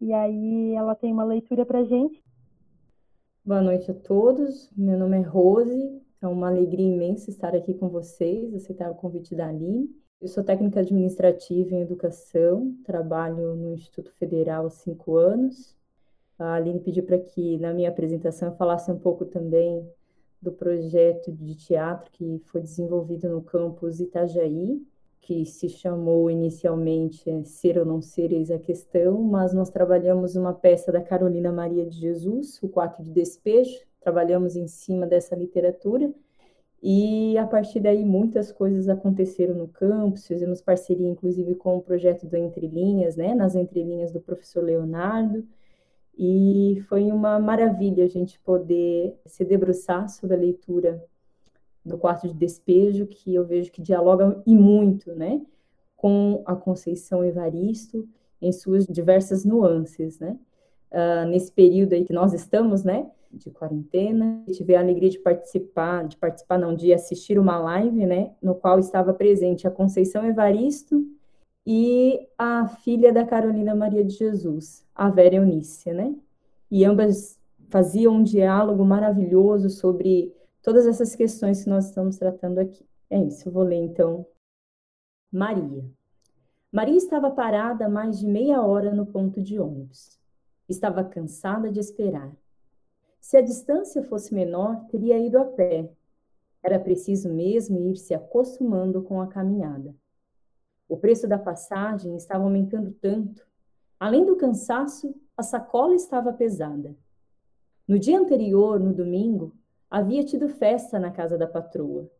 E 0.00 0.12
aí 0.12 0.74
ela 0.74 0.96
tem 0.96 1.12
uma 1.12 1.22
leitura 1.22 1.64
para 1.64 1.78
a 1.78 1.84
gente. 1.84 2.20
Boa 3.44 3.62
noite 3.62 3.88
a 3.88 3.94
todos. 3.94 4.68
Meu 4.76 4.98
nome 4.98 5.16
é 5.18 5.20
Rose. 5.20 6.02
É 6.20 6.26
uma 6.26 6.48
alegria 6.48 6.92
imensa 6.92 7.30
estar 7.30 7.54
aqui 7.54 7.72
com 7.74 7.88
vocês, 7.88 8.52
aceitar 8.52 8.90
o 8.90 8.96
convite 8.96 9.32
da 9.32 9.46
Aline. 9.46 9.88
Eu 10.20 10.26
sou 10.26 10.42
técnica 10.42 10.80
administrativa 10.80 11.72
em 11.72 11.82
educação, 11.82 12.74
trabalho 12.84 13.54
no 13.54 13.74
Instituto 13.74 14.12
Federal 14.14 14.66
há 14.66 14.70
cinco 14.70 15.16
anos. 15.16 15.76
A 16.36 16.54
Aline 16.54 16.80
pediu 16.80 17.04
para 17.04 17.18
que, 17.18 17.58
na 17.58 17.72
minha 17.72 17.90
apresentação, 17.90 18.48
eu 18.48 18.56
falasse 18.56 18.90
um 18.90 18.98
pouco 18.98 19.24
também 19.24 19.88
do 20.40 20.52
projeto 20.52 21.32
de 21.32 21.54
teatro 21.54 22.10
que 22.12 22.40
foi 22.46 22.60
desenvolvido 22.60 23.28
no 23.28 23.42
campus 23.42 24.00
Itajaí, 24.00 24.80
que 25.26 25.44
se 25.44 25.68
chamou 25.68 26.30
inicialmente 26.30 27.28
é, 27.28 27.42
Ser 27.42 27.78
ou 27.78 27.84
Não 27.84 28.00
Ser, 28.00 28.32
Eis 28.32 28.48
a 28.50 28.58
Questão, 28.60 29.20
mas 29.22 29.52
nós 29.52 29.68
trabalhamos 29.68 30.36
uma 30.36 30.54
peça 30.54 30.92
da 30.92 31.00
Carolina 31.00 31.50
Maria 31.50 31.84
de 31.84 31.98
Jesus, 31.98 32.62
O 32.62 32.68
Quarto 32.68 33.02
de 33.02 33.10
Despejo, 33.10 33.80
trabalhamos 34.00 34.54
em 34.54 34.68
cima 34.68 35.04
dessa 35.04 35.34
literatura, 35.34 36.12
e 36.80 37.36
a 37.38 37.44
partir 37.44 37.80
daí 37.80 38.04
muitas 38.04 38.52
coisas 38.52 38.88
aconteceram 38.88 39.54
no 39.54 39.66
campus, 39.66 40.28
fizemos 40.28 40.62
parceria 40.62 41.08
inclusive 41.08 41.56
com 41.56 41.76
o 41.76 41.82
projeto 41.82 42.24
do 42.24 42.36
Entre 42.36 42.68
Linhas, 42.68 43.16
né, 43.16 43.34
nas 43.34 43.56
entrelinhas 43.56 44.12
do 44.12 44.20
professor 44.20 44.62
Leonardo, 44.62 45.44
e 46.16 46.82
foi 46.88 47.12
uma 47.12 47.38
maravilha 47.38 48.04
a 48.04 48.08
gente 48.08 48.38
poder 48.40 49.14
se 49.26 49.44
debruçar 49.44 50.08
sobre 50.08 50.34
a 50.34 50.38
leitura 50.38 51.04
do 51.84 51.98
quarto 51.98 52.26
de 52.26 52.34
despejo, 52.34 53.06
que 53.06 53.34
eu 53.34 53.44
vejo 53.44 53.70
que 53.70 53.82
dialoga 53.82 54.42
e 54.46 54.54
muito, 54.54 55.14
né, 55.14 55.42
com 55.96 56.42
a 56.46 56.56
Conceição 56.56 57.24
Evaristo 57.24 58.08
em 58.40 58.50
suas 58.50 58.86
diversas 58.86 59.44
nuances, 59.44 60.18
né. 60.18 60.38
Uh, 60.90 61.28
nesse 61.28 61.52
período 61.52 61.92
aí 61.92 62.04
que 62.04 62.12
nós 62.12 62.32
estamos, 62.32 62.82
né, 62.82 63.10
de 63.30 63.50
quarentena, 63.50 64.42
tive 64.50 64.74
a 64.74 64.80
alegria 64.80 65.10
de 65.10 65.18
participar, 65.18 66.06
de 66.06 66.16
participar 66.16 66.58
não, 66.58 66.74
de 66.74 66.92
assistir 66.94 67.38
uma 67.38 67.58
live, 67.58 68.06
né, 68.06 68.32
no 68.40 68.54
qual 68.54 68.78
estava 68.78 69.12
presente 69.12 69.66
a 69.66 69.70
Conceição 69.70 70.24
Evaristo 70.24 71.04
e 71.66 72.28
a 72.38 72.68
filha 72.68 73.12
da 73.12 73.26
Carolina 73.26 73.74
Maria 73.74 74.04
de 74.04 74.14
Jesus, 74.14 74.86
a 74.94 75.10
Vera 75.10 75.34
Eunícia, 75.34 75.92
né? 75.92 76.14
E 76.70 76.84
ambas 76.84 77.40
faziam 77.68 78.14
um 78.14 78.22
diálogo 78.22 78.84
maravilhoso 78.84 79.68
sobre 79.68 80.32
todas 80.62 80.86
essas 80.86 81.16
questões 81.16 81.64
que 81.64 81.70
nós 81.70 81.86
estamos 81.86 82.16
tratando 82.16 82.58
aqui. 82.58 82.86
É 83.10 83.18
isso, 83.18 83.48
eu 83.48 83.52
vou 83.52 83.64
ler 83.64 83.76
então. 83.76 84.24
Maria. 85.32 85.84
Maria 86.70 86.96
estava 86.96 87.30
parada 87.30 87.88
mais 87.88 88.18
de 88.20 88.26
meia 88.26 88.62
hora 88.62 88.94
no 88.94 89.06
ponto 89.06 89.42
de 89.42 89.58
ônibus. 89.58 90.20
Estava 90.68 91.02
cansada 91.02 91.70
de 91.70 91.80
esperar. 91.80 92.32
Se 93.20 93.36
a 93.36 93.42
distância 93.42 94.04
fosse 94.04 94.32
menor, 94.32 94.84
teria 94.86 95.18
ido 95.18 95.38
a 95.38 95.44
pé. 95.44 95.90
Era 96.62 96.78
preciso 96.78 97.28
mesmo 97.28 97.80
ir 97.80 97.96
se 97.96 98.14
acostumando 98.14 99.02
com 99.02 99.20
a 99.20 99.26
caminhada. 99.26 99.94
O 100.88 100.96
preço 100.96 101.26
da 101.26 101.38
passagem 101.38 102.16
estava 102.16 102.44
aumentando 102.44 102.92
tanto. 103.00 103.46
Além 103.98 104.24
do 104.24 104.36
cansaço, 104.36 105.14
a 105.36 105.42
sacola 105.42 105.94
estava 105.94 106.32
pesada. 106.32 106.96
No 107.88 107.98
dia 107.98 108.18
anterior, 108.18 108.78
no 108.78 108.92
domingo, 108.92 109.54
havia 109.90 110.24
tido 110.24 110.48
festa 110.48 110.98
na 110.98 111.10
casa 111.10 111.36
da 111.38 111.46
patroa. 111.46 112.10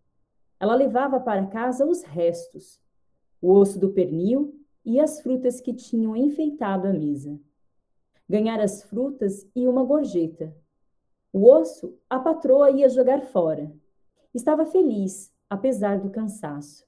Ela 0.59 0.75
levava 0.75 1.21
para 1.21 1.47
casa 1.47 1.85
os 1.85 2.03
restos, 2.03 2.81
o 3.41 3.53
osso 3.53 3.79
do 3.79 3.91
pernil 3.91 4.59
e 4.85 4.99
as 5.01 5.21
frutas 5.21 5.61
que 5.61 5.75
tinham 5.75 6.17
enfeitado 6.17 6.87
a 6.87 6.93
mesa. 6.93 7.39
Ganhar 8.29 8.61
as 8.61 8.83
frutas 8.85 9.47
e 9.55 9.67
uma 9.67 9.85
gorjeta. 9.85 10.55
O 11.33 11.51
osso 11.51 11.99
a 12.09 12.19
patroa 12.19 12.71
ia 12.71 12.89
jogar 12.89 13.23
fora. 13.23 13.71
Estava 14.33 14.65
feliz, 14.65 15.33
apesar 15.51 16.01
do 16.01 16.11
cansaço. 16.11 16.86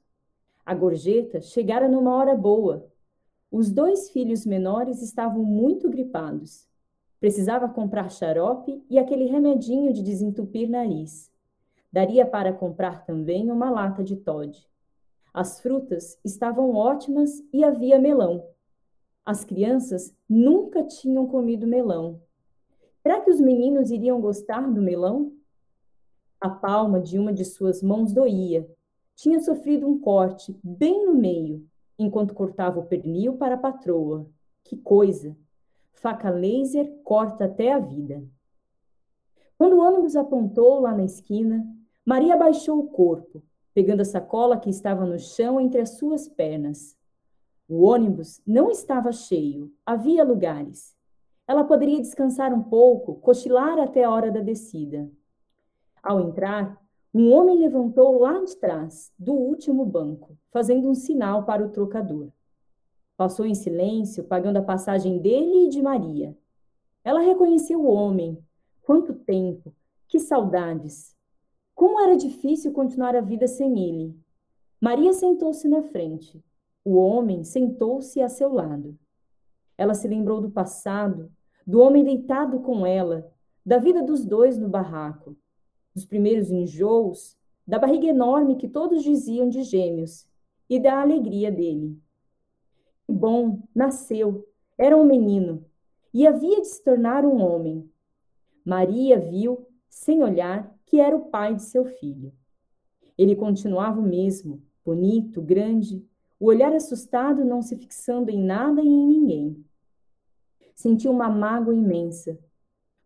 A 0.68 0.74
gorjeta 0.74 1.40
chegara 1.40 1.88
numa 1.88 2.14
hora 2.14 2.34
boa. 2.34 2.86
Os 3.50 3.70
dois 3.70 4.10
filhos 4.10 4.44
menores 4.44 5.00
estavam 5.00 5.42
muito 5.42 5.88
gripados. 5.88 6.68
Precisava 7.18 7.70
comprar 7.70 8.10
xarope 8.10 8.84
e 8.90 8.98
aquele 8.98 9.24
remedinho 9.24 9.94
de 9.94 10.02
desentupir 10.02 10.68
nariz. 10.68 11.32
Daria 11.90 12.26
para 12.26 12.52
comprar 12.52 13.06
também 13.06 13.50
uma 13.50 13.70
lata 13.70 14.04
de 14.04 14.16
Todd. 14.16 14.62
As 15.32 15.58
frutas 15.58 16.20
estavam 16.22 16.74
ótimas 16.74 17.42
e 17.50 17.64
havia 17.64 17.98
melão. 17.98 18.46
As 19.24 19.46
crianças 19.46 20.14
nunca 20.28 20.84
tinham 20.84 21.26
comido 21.26 21.66
melão. 21.66 22.20
Será 23.02 23.22
que 23.22 23.30
os 23.30 23.40
meninos 23.40 23.90
iriam 23.90 24.20
gostar 24.20 24.70
do 24.70 24.82
melão? 24.82 25.32
A 26.38 26.50
palma 26.50 27.00
de 27.00 27.18
uma 27.18 27.32
de 27.32 27.46
suas 27.46 27.82
mãos 27.82 28.12
doía 28.12 28.68
tinha 29.18 29.40
sofrido 29.40 29.88
um 29.88 29.98
corte 29.98 30.56
bem 30.62 31.04
no 31.04 31.12
meio, 31.12 31.66
enquanto 31.98 32.34
cortava 32.34 32.78
o 32.78 32.86
pernil 32.86 33.36
para 33.36 33.56
a 33.56 33.58
patroa. 33.58 34.24
Que 34.62 34.76
coisa! 34.76 35.36
Faca 35.92 36.30
laser 36.30 36.88
corta 37.02 37.46
até 37.46 37.72
a 37.72 37.80
vida. 37.80 38.24
Quando 39.58 39.72
o 39.72 39.80
ônibus 39.80 40.14
apontou 40.14 40.78
lá 40.78 40.94
na 40.94 41.02
esquina, 41.02 41.66
Maria 42.06 42.36
baixou 42.36 42.78
o 42.78 42.90
corpo, 42.90 43.42
pegando 43.74 44.02
a 44.02 44.04
sacola 44.04 44.56
que 44.56 44.70
estava 44.70 45.04
no 45.04 45.18
chão 45.18 45.60
entre 45.60 45.80
as 45.80 45.98
suas 45.98 46.28
pernas. 46.28 46.96
O 47.68 47.82
ônibus 47.82 48.40
não 48.46 48.70
estava 48.70 49.10
cheio, 49.10 49.74
havia 49.84 50.22
lugares. 50.22 50.96
Ela 51.44 51.64
poderia 51.64 52.00
descansar 52.00 52.54
um 52.54 52.62
pouco, 52.62 53.16
cochilar 53.16 53.80
até 53.80 54.04
a 54.04 54.10
hora 54.12 54.30
da 54.30 54.40
descida. 54.40 55.10
Ao 56.00 56.20
entrar, 56.20 56.80
um 57.12 57.32
homem 57.32 57.58
levantou 57.58 58.18
lá 58.18 58.44
de 58.44 58.56
trás, 58.56 59.12
do 59.18 59.32
último 59.32 59.86
banco, 59.86 60.36
fazendo 60.50 60.88
um 60.88 60.94
sinal 60.94 61.44
para 61.44 61.64
o 61.64 61.70
trocador. 61.70 62.30
Passou 63.16 63.46
em 63.46 63.54
silêncio, 63.54 64.24
pagando 64.24 64.58
a 64.58 64.62
passagem 64.62 65.18
dele 65.18 65.66
e 65.66 65.68
de 65.68 65.80
Maria. 65.80 66.36
Ela 67.02 67.20
reconheceu 67.20 67.80
o 67.80 67.90
homem. 67.90 68.38
Quanto 68.82 69.14
tempo! 69.14 69.74
Que 70.06 70.20
saudades! 70.20 71.16
Como 71.74 71.98
era 72.00 72.16
difícil 72.16 72.72
continuar 72.72 73.16
a 73.16 73.20
vida 73.20 73.46
sem 73.46 73.78
ele. 73.88 74.14
Maria 74.80 75.12
sentou-se 75.12 75.66
na 75.66 75.82
frente. 75.82 76.42
O 76.84 76.96
homem 76.96 77.42
sentou-se 77.42 78.20
a 78.20 78.28
seu 78.28 78.52
lado. 78.52 78.98
Ela 79.76 79.94
se 79.94 80.06
lembrou 80.06 80.40
do 80.40 80.50
passado, 80.50 81.32
do 81.66 81.80
homem 81.80 82.04
deitado 82.04 82.60
com 82.60 82.84
ela, 82.84 83.30
da 83.64 83.78
vida 83.78 84.02
dos 84.02 84.24
dois 84.24 84.58
no 84.58 84.68
barraco, 84.68 85.36
dos 85.98 86.06
primeiros 86.06 86.48
enjoos, 86.50 87.36
da 87.66 87.76
barriga 87.76 88.06
enorme 88.06 88.54
que 88.54 88.68
todos 88.68 89.02
diziam 89.02 89.48
de 89.48 89.64
gêmeos 89.64 90.28
e 90.70 90.78
da 90.78 91.00
alegria 91.00 91.50
dele. 91.50 92.00
Que 93.04 93.12
bom, 93.12 93.62
nasceu, 93.74 94.46
era 94.78 94.96
um 94.96 95.04
menino 95.04 95.64
e 96.14 96.24
havia 96.24 96.60
de 96.60 96.68
se 96.68 96.82
tornar 96.84 97.24
um 97.24 97.42
homem. 97.42 97.90
Maria 98.64 99.18
viu, 99.18 99.66
sem 99.88 100.22
olhar, 100.22 100.72
que 100.86 101.00
era 101.00 101.16
o 101.16 101.26
pai 101.30 101.56
de 101.56 101.62
seu 101.62 101.84
filho. 101.84 102.32
Ele 103.16 103.34
continuava 103.34 103.98
o 103.98 104.02
mesmo, 104.02 104.62
bonito, 104.84 105.42
grande, 105.42 106.06
o 106.38 106.46
olhar 106.46 106.72
assustado 106.72 107.44
não 107.44 107.60
se 107.60 107.76
fixando 107.76 108.30
em 108.30 108.40
nada 108.40 108.80
e 108.80 108.86
em 108.86 109.06
ninguém. 109.06 109.64
Sentiu 110.76 111.10
uma 111.10 111.28
mágoa 111.28 111.74
imensa. 111.74 112.38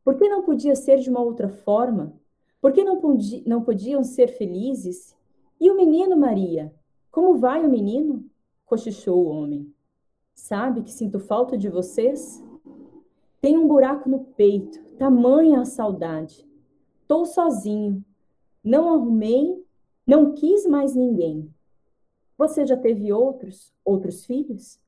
Por 0.05 0.17
que 0.17 0.29
não 0.29 0.43
podia 0.43 0.77
ser 0.77 0.99
de 0.99 1.09
uma 1.09 1.21
outra 1.21 1.49
forma? 1.49 2.21
Por 2.63 2.73
que 2.73 2.85
não, 2.85 3.01
não 3.45 3.63
podiam 3.63 4.05
ser 4.05 4.29
felizes? 4.29 5.17
E 5.61 5.69
o 5.69 5.77
menino, 5.77 6.17
Maria? 6.17 6.73
Como 7.11 7.37
vai 7.37 7.67
o 7.67 7.69
menino? 7.69 8.25
cochichou 8.65 9.27
o 9.27 9.29
homem. 9.29 9.75
Sabe 10.33 10.83
que 10.83 10.93
sinto 10.93 11.19
falta 11.19 11.59
de 11.59 11.69
vocês? 11.69 12.43
Tem 13.41 13.59
um 13.59 13.67
buraco 13.67 14.09
no 14.09 14.21
peito, 14.21 14.81
tamanha 14.97 15.61
a 15.61 15.65
saudade. 15.65 16.49
Estou 17.03 17.27
sozinho. 17.27 18.03
Não 18.63 18.95
arrumei, 18.95 19.63
não 20.07 20.33
quis 20.33 20.65
mais 20.65 20.95
ninguém. 20.95 21.53
Você 22.39 22.65
já 22.65 22.77
teve 22.77 23.13
outros, 23.13 23.75
outros 23.85 24.25
filhos? 24.25 24.81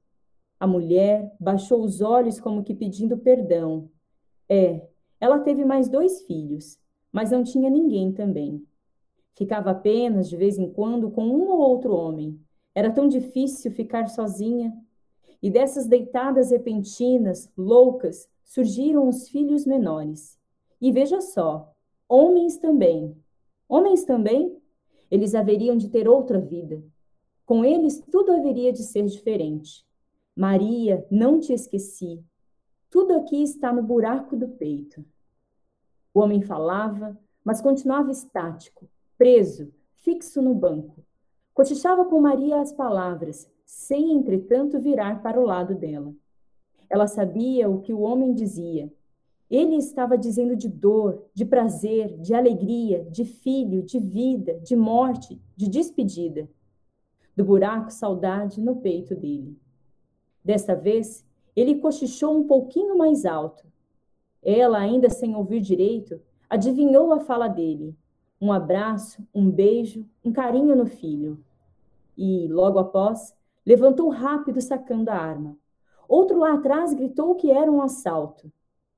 A 0.58 0.66
mulher 0.66 1.34
baixou 1.40 1.82
os 1.82 2.00
olhos 2.00 2.40
como 2.40 2.62
que 2.62 2.72
pedindo 2.72 3.18
perdão. 3.18 3.90
É, 4.48 4.80
ela 5.20 5.40
teve 5.40 5.64
mais 5.64 5.88
dois 5.88 6.22
filhos, 6.22 6.78
mas 7.14 7.30
não 7.30 7.44
tinha 7.44 7.70
ninguém 7.70 8.10
também. 8.10 8.66
Ficava 9.34 9.70
apenas 9.70 10.28
de 10.28 10.36
vez 10.36 10.58
em 10.58 10.68
quando 10.68 11.12
com 11.12 11.24
um 11.24 11.48
ou 11.48 11.60
outro 11.60 11.94
homem. 11.94 12.40
Era 12.74 12.90
tão 12.90 13.06
difícil 13.06 13.70
ficar 13.70 14.08
sozinha. 14.08 14.76
E 15.40 15.48
dessas 15.48 15.86
deitadas 15.86 16.50
repentinas, 16.50 17.48
loucas, 17.56 18.28
surgiram 18.42 19.08
os 19.08 19.28
filhos 19.28 19.64
menores. 19.64 20.36
E 20.80 20.90
veja 20.90 21.20
só, 21.20 21.72
homens 22.08 22.58
também. 22.58 23.16
Homens 23.68 24.02
também? 24.02 24.58
Eles 25.08 25.36
haveriam 25.36 25.76
de 25.76 25.90
ter 25.90 26.08
outra 26.08 26.40
vida. 26.40 26.82
Com 27.46 27.64
eles 27.64 28.02
tudo 28.10 28.32
haveria 28.32 28.72
de 28.72 28.82
ser 28.82 29.04
diferente. 29.04 29.86
Maria, 30.34 31.06
não 31.08 31.38
te 31.38 31.52
esqueci. 31.52 32.20
Tudo 32.90 33.14
aqui 33.14 33.40
está 33.40 33.72
no 33.72 33.84
buraco 33.84 34.36
do 34.36 34.48
peito. 34.48 35.04
O 36.14 36.20
homem 36.20 36.40
falava, 36.40 37.18
mas 37.44 37.60
continuava 37.60 38.12
estático, 38.12 38.88
preso, 39.18 39.72
fixo 39.96 40.40
no 40.40 40.54
banco. 40.54 41.04
Cochichava 41.52 42.04
com 42.04 42.20
Maria 42.20 42.60
as 42.60 42.72
palavras, 42.72 43.50
sem, 43.66 44.12
entretanto, 44.12 44.78
virar 44.78 45.22
para 45.22 45.40
o 45.40 45.44
lado 45.44 45.74
dela. 45.74 46.14
Ela 46.88 47.08
sabia 47.08 47.68
o 47.68 47.80
que 47.80 47.92
o 47.92 48.00
homem 48.00 48.32
dizia. 48.32 48.92
Ele 49.50 49.76
estava 49.76 50.16
dizendo 50.16 50.54
de 50.56 50.68
dor, 50.68 51.24
de 51.34 51.44
prazer, 51.44 52.16
de 52.18 52.34
alegria, 52.34 53.04
de 53.10 53.24
filho, 53.24 53.82
de 53.82 53.98
vida, 53.98 54.54
de 54.60 54.76
morte, 54.76 55.40
de 55.56 55.68
despedida. 55.68 56.48
Do 57.36 57.44
buraco, 57.44 57.90
saudade 57.90 58.60
no 58.60 58.76
peito 58.76 59.14
dele. 59.14 59.58
Desta 60.44 60.74
vez, 60.74 61.24
ele 61.56 61.76
cochichou 61.76 62.36
um 62.36 62.46
pouquinho 62.46 62.96
mais 62.96 63.24
alto. 63.24 63.66
Ela, 64.44 64.78
ainda 64.78 65.08
sem 65.08 65.34
ouvir 65.34 65.60
direito, 65.60 66.20
adivinhou 66.48 67.12
a 67.12 67.20
fala 67.20 67.48
dele. 67.48 67.96
Um 68.40 68.52
abraço, 68.52 69.26
um 69.34 69.50
beijo, 69.50 70.06
um 70.24 70.30
carinho 70.30 70.76
no 70.76 70.86
filho. 70.86 71.42
E, 72.16 72.46
logo 72.48 72.78
após, 72.78 73.34
levantou 73.64 74.10
rápido 74.10 74.60
sacando 74.60 75.10
a 75.10 75.14
arma. 75.14 75.56
Outro 76.06 76.38
lá 76.38 76.54
atrás 76.54 76.92
gritou 76.92 77.34
que 77.34 77.50
era 77.50 77.70
um 77.70 77.80
assalto. 77.80 78.52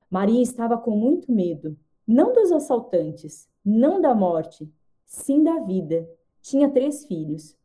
Maria 0.09 0.41
estava 0.41 0.77
com 0.77 0.91
muito 0.91 1.31
medo, 1.31 1.77
não 2.05 2.33
dos 2.33 2.51
assaltantes, 2.51 3.49
não 3.63 3.99
da 4.01 4.13
morte, 4.13 4.69
sim 5.05 5.43
da 5.43 5.59
vida. 5.59 6.09
Tinha 6.41 6.69
três 6.69 7.05
filhos. 7.05 7.57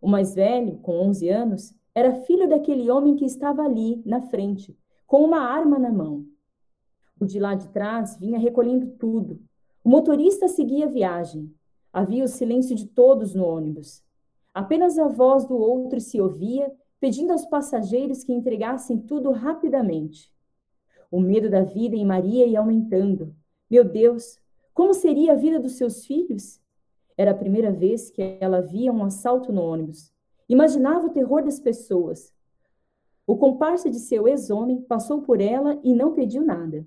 O 0.00 0.08
mais 0.08 0.34
velho, 0.34 0.78
com 0.78 0.92
11 0.92 1.28
anos, 1.28 1.74
era 1.94 2.22
filho 2.22 2.48
daquele 2.48 2.90
homem 2.90 3.16
que 3.16 3.24
estava 3.24 3.62
ali, 3.62 4.00
na 4.04 4.20
frente, 4.20 4.76
com 5.06 5.24
uma 5.24 5.40
arma 5.40 5.78
na 5.78 5.90
mão. 5.90 6.24
O 7.20 7.26
de 7.26 7.38
lá 7.38 7.54
de 7.54 7.68
trás 7.68 8.16
vinha 8.16 8.38
recolhendo 8.38 8.86
tudo. 8.98 9.38
O 9.84 9.90
motorista 9.90 10.48
seguia 10.48 10.86
a 10.86 10.88
viagem. 10.88 11.54
Havia 11.92 12.24
o 12.24 12.28
silêncio 12.28 12.74
de 12.74 12.86
todos 12.86 13.34
no 13.34 13.44
ônibus. 13.44 14.02
Apenas 14.54 14.98
a 14.98 15.06
voz 15.06 15.44
do 15.44 15.54
outro 15.54 16.00
se 16.00 16.18
ouvia 16.18 16.72
pedindo 16.98 17.32
aos 17.32 17.44
passageiros 17.44 18.24
que 18.24 18.32
entregassem 18.32 18.98
tudo 18.98 19.32
rapidamente. 19.32 20.32
O 21.10 21.20
medo 21.20 21.50
da 21.50 21.62
vida 21.62 21.94
em 21.94 22.06
Maria 22.06 22.46
ia 22.46 22.58
aumentando. 22.58 23.34
Meu 23.70 23.84
Deus, 23.84 24.38
como 24.72 24.94
seria 24.94 25.32
a 25.32 25.36
vida 25.36 25.60
dos 25.60 25.72
seus 25.72 26.06
filhos? 26.06 26.58
Era 27.18 27.32
a 27.32 27.36
primeira 27.36 27.70
vez 27.70 28.10
que 28.10 28.38
ela 28.40 28.62
via 28.62 28.90
um 28.90 29.04
assalto 29.04 29.52
no 29.52 29.62
ônibus. 29.62 30.10
Imaginava 30.48 31.06
o 31.06 31.10
terror 31.10 31.44
das 31.44 31.60
pessoas. 31.60 32.32
O 33.26 33.36
comparsa 33.36 33.90
de 33.90 33.98
seu 33.98 34.26
ex-homem 34.26 34.80
passou 34.80 35.20
por 35.20 35.38
ela 35.38 35.78
e 35.84 35.94
não 35.94 36.14
pediu 36.14 36.42
nada. 36.42 36.86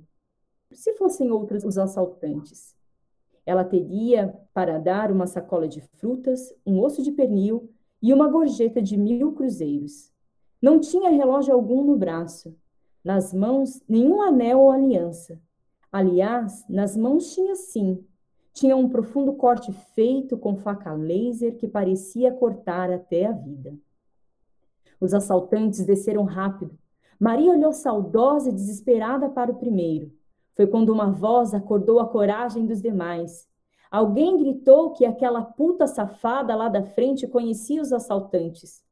Se 0.74 0.94
fossem 0.94 1.32
outros 1.32 1.64
os 1.64 1.78
assaltantes, 1.78 2.76
ela 3.46 3.64
teria 3.64 4.34
para 4.54 4.80
dar 4.80 5.12
uma 5.12 5.28
sacola 5.28 5.68
de 5.68 5.82
frutas, 5.82 6.54
um 6.66 6.80
osso 6.82 7.02
de 7.02 7.12
pernil 7.12 7.70
e 8.02 8.14
uma 8.14 8.28
gorjeta 8.28 8.82
de 8.82 8.98
mil 8.98 9.34
cruzeiros. 9.34 10.12
Não 10.62 10.80
tinha 10.80 11.10
relógio 11.10 11.54
algum 11.54 11.84
no 11.84 11.98
braço, 11.98 12.56
nas 13.04 13.34
mãos 13.34 13.82
nenhum 13.88 14.22
anel 14.22 14.60
ou 14.60 14.72
aliança. 14.72 15.40
Aliás, 15.92 16.66
nas 16.70 16.96
mãos 16.96 17.34
tinha 17.34 17.56
sim. 17.56 18.04
Tinha 18.54 18.76
um 18.76 18.88
profundo 18.88 19.34
corte 19.34 19.72
feito 19.72 20.38
com 20.38 20.56
faca 20.56 20.94
laser 20.94 21.58
que 21.58 21.68
parecia 21.68 22.32
cortar 22.32 22.92
até 22.92 23.26
a 23.26 23.32
vida. 23.32 23.76
Os 25.00 25.14
assaltantes 25.14 25.86
desceram 25.86 26.24
rápido. 26.24 26.78
Maria 27.20 27.52
olhou 27.52 27.74
saudosa 27.74 28.50
e 28.50 28.54
desesperada 28.54 29.30
para 29.30 29.52
o 29.52 29.56
primeiro. 29.56 30.12
Foi 30.56 30.68
quando 30.68 30.90
uma 30.90 31.12
voz 31.12 31.54
acordou 31.54 32.00
a 32.00 32.08
coragem 32.08 32.66
dos 32.66 32.82
demais. 32.82 33.48
Alguém 33.90 34.38
gritou 34.38 34.92
que 34.92 35.06
aquela 35.06 35.42
puta 35.42 35.88
safada 35.88 36.56
lá 36.56 36.70
da 36.70 36.84
frente 36.84 37.28
conhecia 37.28 37.82
os 37.82 37.94
assaltantes. 37.94 38.84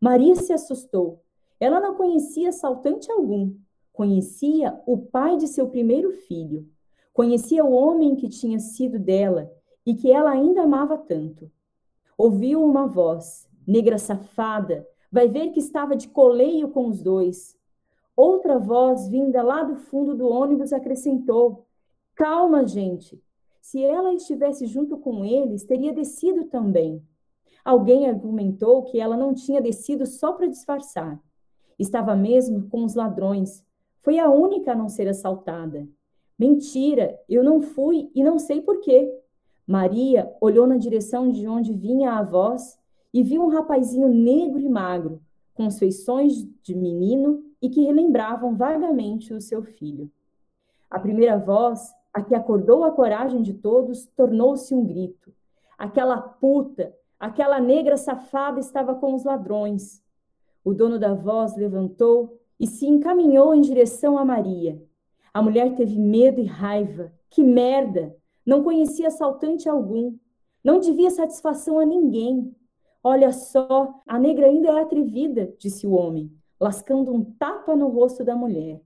Maria 0.00 0.34
se 0.34 0.52
assustou. 0.52 1.22
Ela 1.58 1.80
não 1.80 1.94
conhecia 1.94 2.48
assaltante 2.48 3.10
algum. 3.10 3.54
Conhecia 3.92 4.80
o 4.86 4.96
pai 4.96 5.36
de 5.36 5.46
seu 5.46 5.68
primeiro 5.68 6.12
filho. 6.12 6.66
Conhecia 7.12 7.64
o 7.64 7.72
homem 7.72 8.16
que 8.16 8.28
tinha 8.28 8.58
sido 8.58 8.98
dela 8.98 9.52
e 9.84 9.94
que 9.94 10.10
ela 10.10 10.30
ainda 10.30 10.62
amava 10.62 10.96
tanto. 10.96 11.50
Ouviu 12.16 12.64
uma 12.64 12.86
voz: 12.86 13.46
Negra 13.66 13.98
safada, 13.98 14.86
vai 15.12 15.28
ver 15.28 15.50
que 15.50 15.58
estava 15.58 15.96
de 15.96 16.08
coleio 16.08 16.68
com 16.68 16.86
os 16.88 17.02
dois. 17.02 17.58
Outra 18.16 18.58
voz, 18.58 19.08
vinda 19.08 19.42
lá 19.42 19.62
do 19.62 19.76
fundo 19.76 20.14
do 20.14 20.28
ônibus, 20.28 20.72
acrescentou: 20.72 21.66
Calma, 22.14 22.66
gente. 22.66 23.22
Se 23.60 23.82
ela 23.82 24.12
estivesse 24.14 24.66
junto 24.66 24.96
com 24.98 25.24
eles, 25.24 25.64
teria 25.64 25.92
descido 25.92 26.44
também. 26.44 27.02
Alguém 27.64 28.08
argumentou 28.08 28.84
que 28.84 28.98
ela 28.98 29.16
não 29.16 29.34
tinha 29.34 29.60
descido 29.60 30.06
só 30.06 30.32
para 30.32 30.46
disfarçar. 30.46 31.20
Estava 31.78 32.16
mesmo 32.16 32.68
com 32.68 32.84
os 32.84 32.94
ladrões. 32.94 33.64
Foi 34.02 34.18
a 34.18 34.30
única 34.30 34.72
a 34.72 34.74
não 34.74 34.88
ser 34.88 35.08
assaltada. 35.08 35.86
Mentira, 36.38 37.18
eu 37.28 37.44
não 37.44 37.60
fui 37.60 38.10
e 38.14 38.24
não 38.24 38.38
sei 38.38 38.62
por 38.62 38.80
quê. 38.80 39.14
Maria 39.66 40.34
olhou 40.40 40.66
na 40.66 40.76
direção 40.76 41.30
de 41.30 41.46
onde 41.46 41.72
vinha 41.72 42.14
a 42.14 42.22
voz 42.22 42.78
e 43.12 43.22
viu 43.22 43.42
um 43.42 43.48
rapazinho 43.48 44.08
negro 44.08 44.58
e 44.58 44.68
magro, 44.68 45.20
com 45.54 45.70
feições 45.70 46.46
de 46.62 46.74
menino 46.74 47.44
e 47.60 47.68
que 47.68 47.82
relembravam 47.82 48.56
vagamente 48.56 49.34
o 49.34 49.40
seu 49.40 49.62
filho. 49.62 50.10
A 50.90 50.98
primeira 50.98 51.38
voz, 51.38 51.94
a 52.12 52.22
que 52.22 52.34
acordou 52.34 52.84
a 52.84 52.90
coragem 52.90 53.42
de 53.42 53.54
todos, 53.54 54.06
tornou-se 54.16 54.74
um 54.74 54.84
grito. 54.84 55.32
Aquela 55.78 56.20
puta, 56.20 56.94
aquela 57.18 57.60
negra 57.60 57.96
safada 57.96 58.60
estava 58.60 58.94
com 58.94 59.14
os 59.14 59.24
ladrões. 59.24 60.02
O 60.64 60.74
dono 60.74 60.98
da 60.98 61.14
voz 61.14 61.56
levantou 61.56 62.38
e 62.58 62.66
se 62.66 62.86
encaminhou 62.86 63.54
em 63.54 63.60
direção 63.60 64.18
a 64.18 64.24
Maria. 64.24 64.82
A 65.32 65.40
mulher 65.40 65.74
teve 65.76 65.98
medo 65.98 66.40
e 66.40 66.44
raiva. 66.44 67.12
Que 67.30 67.42
merda! 67.42 68.16
Não 68.44 68.64
conhecia 68.64 69.08
assaltante 69.08 69.68
algum. 69.68 70.16
Não 70.62 70.80
devia 70.80 71.10
satisfação 71.10 71.78
a 71.78 71.86
ninguém. 71.86 72.54
Olha 73.02 73.32
só, 73.32 73.94
a 74.06 74.18
negra 74.18 74.46
ainda 74.46 74.68
é 74.68 74.82
atrevida, 74.82 75.54
disse 75.58 75.86
o 75.86 75.92
homem, 75.92 76.30
lascando 76.60 77.12
um 77.12 77.24
tapa 77.24 77.74
no 77.74 77.88
rosto 77.88 78.22
da 78.22 78.36
mulher. 78.36 78.80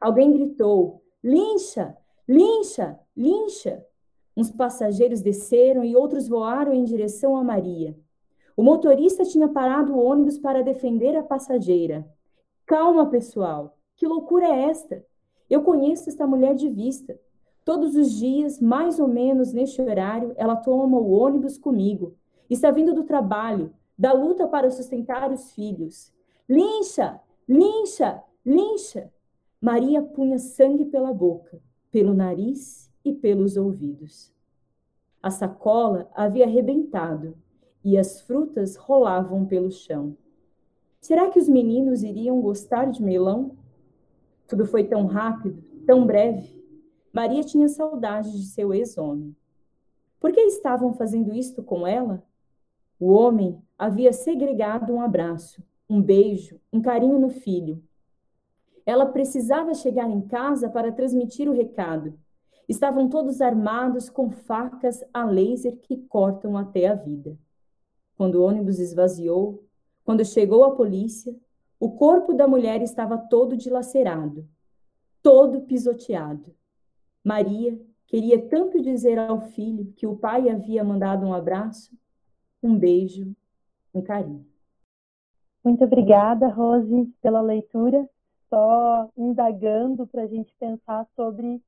Alguém 0.00 0.32
gritou: 0.32 1.02
Lincha! 1.22 1.96
Lincha! 2.26 2.98
Lincha! 3.16 3.86
Uns 4.36 4.50
passageiros 4.50 5.20
desceram 5.20 5.84
e 5.84 5.94
outros 5.94 6.26
voaram 6.26 6.72
em 6.72 6.84
direção 6.84 7.36
a 7.36 7.44
Maria. 7.44 7.94
O 8.56 8.62
motorista 8.62 9.24
tinha 9.24 9.48
parado 9.48 9.94
o 9.94 10.02
ônibus 10.02 10.38
para 10.38 10.62
defender 10.62 11.14
a 11.16 11.22
passageira. 11.22 12.06
Calma, 12.64 13.06
pessoal. 13.06 13.76
Que 13.96 14.06
loucura 14.06 14.46
é 14.46 14.70
esta? 14.70 15.04
Eu 15.48 15.62
conheço 15.62 16.08
esta 16.08 16.26
mulher 16.26 16.54
de 16.54 16.68
vista. 16.68 17.18
Todos 17.64 17.94
os 17.94 18.10
dias, 18.12 18.60
mais 18.60 18.98
ou 18.98 19.06
menos 19.06 19.52
neste 19.52 19.80
horário, 19.80 20.32
ela 20.36 20.56
toma 20.56 20.98
o 20.98 21.12
ônibus 21.12 21.58
comigo. 21.58 22.14
Está 22.48 22.70
vindo 22.70 22.94
do 22.94 23.04
trabalho, 23.04 23.72
da 23.96 24.12
luta 24.12 24.48
para 24.48 24.70
sustentar 24.70 25.30
os 25.30 25.52
filhos. 25.52 26.12
Lincha! 26.52 27.18
Lincha! 27.48 28.22
Lincha! 28.44 29.10
Maria 29.58 30.02
punha 30.02 30.38
sangue 30.38 30.84
pela 30.84 31.10
boca, 31.10 31.58
pelo 31.90 32.12
nariz 32.12 32.92
e 33.02 33.10
pelos 33.10 33.56
ouvidos. 33.56 34.30
A 35.22 35.30
sacola 35.30 36.10
havia 36.14 36.44
arrebentado 36.44 37.38
e 37.82 37.96
as 37.96 38.20
frutas 38.20 38.76
rolavam 38.76 39.46
pelo 39.46 39.70
chão. 39.70 40.14
Será 41.00 41.30
que 41.30 41.38
os 41.38 41.48
meninos 41.48 42.02
iriam 42.02 42.38
gostar 42.42 42.84
de 42.90 43.02
melão? 43.02 43.56
Tudo 44.46 44.66
foi 44.66 44.84
tão 44.84 45.06
rápido, 45.06 45.64
tão 45.86 46.04
breve. 46.04 46.62
Maria 47.14 47.42
tinha 47.42 47.66
saudade 47.66 48.30
de 48.30 48.44
seu 48.44 48.74
ex-homem. 48.74 49.34
Por 50.20 50.30
que 50.30 50.40
estavam 50.42 50.92
fazendo 50.92 51.32
isto 51.32 51.62
com 51.62 51.86
ela? 51.86 52.22
O 53.00 53.10
homem 53.10 53.58
havia 53.78 54.12
segregado 54.12 54.92
um 54.92 55.00
abraço, 55.00 55.64
um 55.92 56.00
beijo, 56.00 56.58
um 56.72 56.80
carinho 56.80 57.18
no 57.18 57.28
filho. 57.28 57.84
Ela 58.86 59.04
precisava 59.04 59.74
chegar 59.74 60.08
em 60.08 60.22
casa 60.22 60.70
para 60.70 60.90
transmitir 60.90 61.46
o 61.50 61.52
recado. 61.52 62.18
Estavam 62.66 63.10
todos 63.10 63.42
armados 63.42 64.08
com 64.08 64.30
facas 64.30 65.04
a 65.12 65.24
laser 65.24 65.76
que 65.82 65.98
cortam 65.98 66.56
até 66.56 66.86
a 66.86 66.94
vida. 66.94 67.38
Quando 68.16 68.36
o 68.36 68.42
ônibus 68.42 68.78
esvaziou, 68.78 69.62
quando 70.02 70.24
chegou 70.24 70.64
a 70.64 70.74
polícia, 70.74 71.36
o 71.78 71.90
corpo 71.90 72.32
da 72.32 72.48
mulher 72.48 72.80
estava 72.80 73.18
todo 73.18 73.54
dilacerado, 73.54 74.48
todo 75.22 75.60
pisoteado. 75.60 76.54
Maria 77.22 77.78
queria 78.06 78.40
tanto 78.48 78.80
dizer 78.80 79.18
ao 79.18 79.42
filho 79.42 79.92
que 79.94 80.06
o 80.06 80.16
pai 80.16 80.48
havia 80.48 80.82
mandado 80.82 81.26
um 81.26 81.34
abraço 81.34 81.94
um 82.62 82.78
beijo, 82.78 83.34
um 83.92 84.00
carinho. 84.00 84.51
Muito 85.64 85.84
obrigada, 85.84 86.48
Rose, 86.48 87.12
pela 87.22 87.40
leitura. 87.40 88.08
Só 88.50 89.08
indagando 89.16 90.06
para 90.08 90.22
a 90.22 90.26
gente 90.26 90.52
pensar 90.58 91.06
sobre 91.14 91.62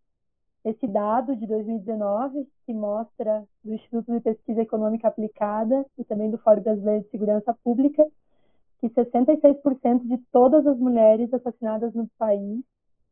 esse 0.64 0.86
dado 0.86 1.36
de 1.36 1.46
2019, 1.46 2.46
que 2.66 2.74
mostra 2.74 3.44
do 3.62 3.72
Instituto 3.72 4.12
de 4.12 4.20
Pesquisa 4.20 4.62
Econômica 4.62 5.08
Aplicada 5.08 5.86
e 5.96 6.04
também 6.04 6.30
do 6.30 6.38
Fórum 6.38 6.62
Brasileiro 6.62 7.04
de 7.04 7.10
Segurança 7.10 7.54
Pública, 7.62 8.04
que 8.80 8.88
66% 8.88 10.06
de 10.08 10.18
todas 10.32 10.66
as 10.66 10.78
mulheres 10.78 11.32
assassinadas 11.32 11.94
no 11.94 12.08
país 12.18 12.64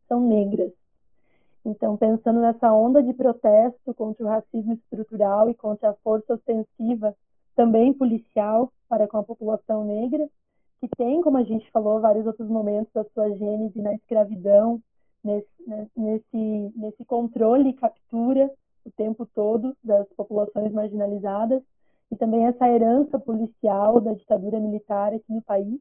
são 0.08 0.20
negras. 0.20 0.72
Então, 1.64 1.96
pensando 1.96 2.40
nessa 2.40 2.72
onda 2.72 3.02
de 3.02 3.14
protesto 3.14 3.94
contra 3.94 4.24
o 4.24 4.28
racismo 4.28 4.72
estrutural 4.72 5.48
e 5.48 5.54
contra 5.54 5.90
a 5.90 5.94
força 6.02 6.34
ostensiva 6.34 7.14
também 7.54 7.94
policial 7.94 8.72
para 8.88 9.06
com 9.06 9.18
a 9.18 9.22
população 9.22 9.84
negra, 9.84 10.28
que 10.82 10.88
tem, 10.96 11.20
como 11.22 11.36
a 11.36 11.44
gente 11.44 11.70
falou, 11.70 12.00
vários 12.00 12.26
outros 12.26 12.48
momentos 12.48 12.92
da 12.92 13.04
sua 13.14 13.30
gênese 13.36 13.80
na 13.80 13.94
escravidão, 13.94 14.82
nesse, 15.22 15.46
né, 15.64 15.86
nesse, 15.96 16.72
nesse 16.74 17.04
controle 17.04 17.68
e 17.68 17.74
captura 17.74 18.50
o 18.84 18.90
tempo 18.90 19.24
todo 19.24 19.76
das 19.84 20.08
populações 20.16 20.72
marginalizadas, 20.72 21.62
e 22.10 22.16
também 22.16 22.46
essa 22.46 22.68
herança 22.68 23.16
policial 23.16 24.00
da 24.00 24.12
ditadura 24.12 24.58
militar 24.58 25.14
aqui 25.14 25.32
no 25.32 25.40
país, 25.42 25.80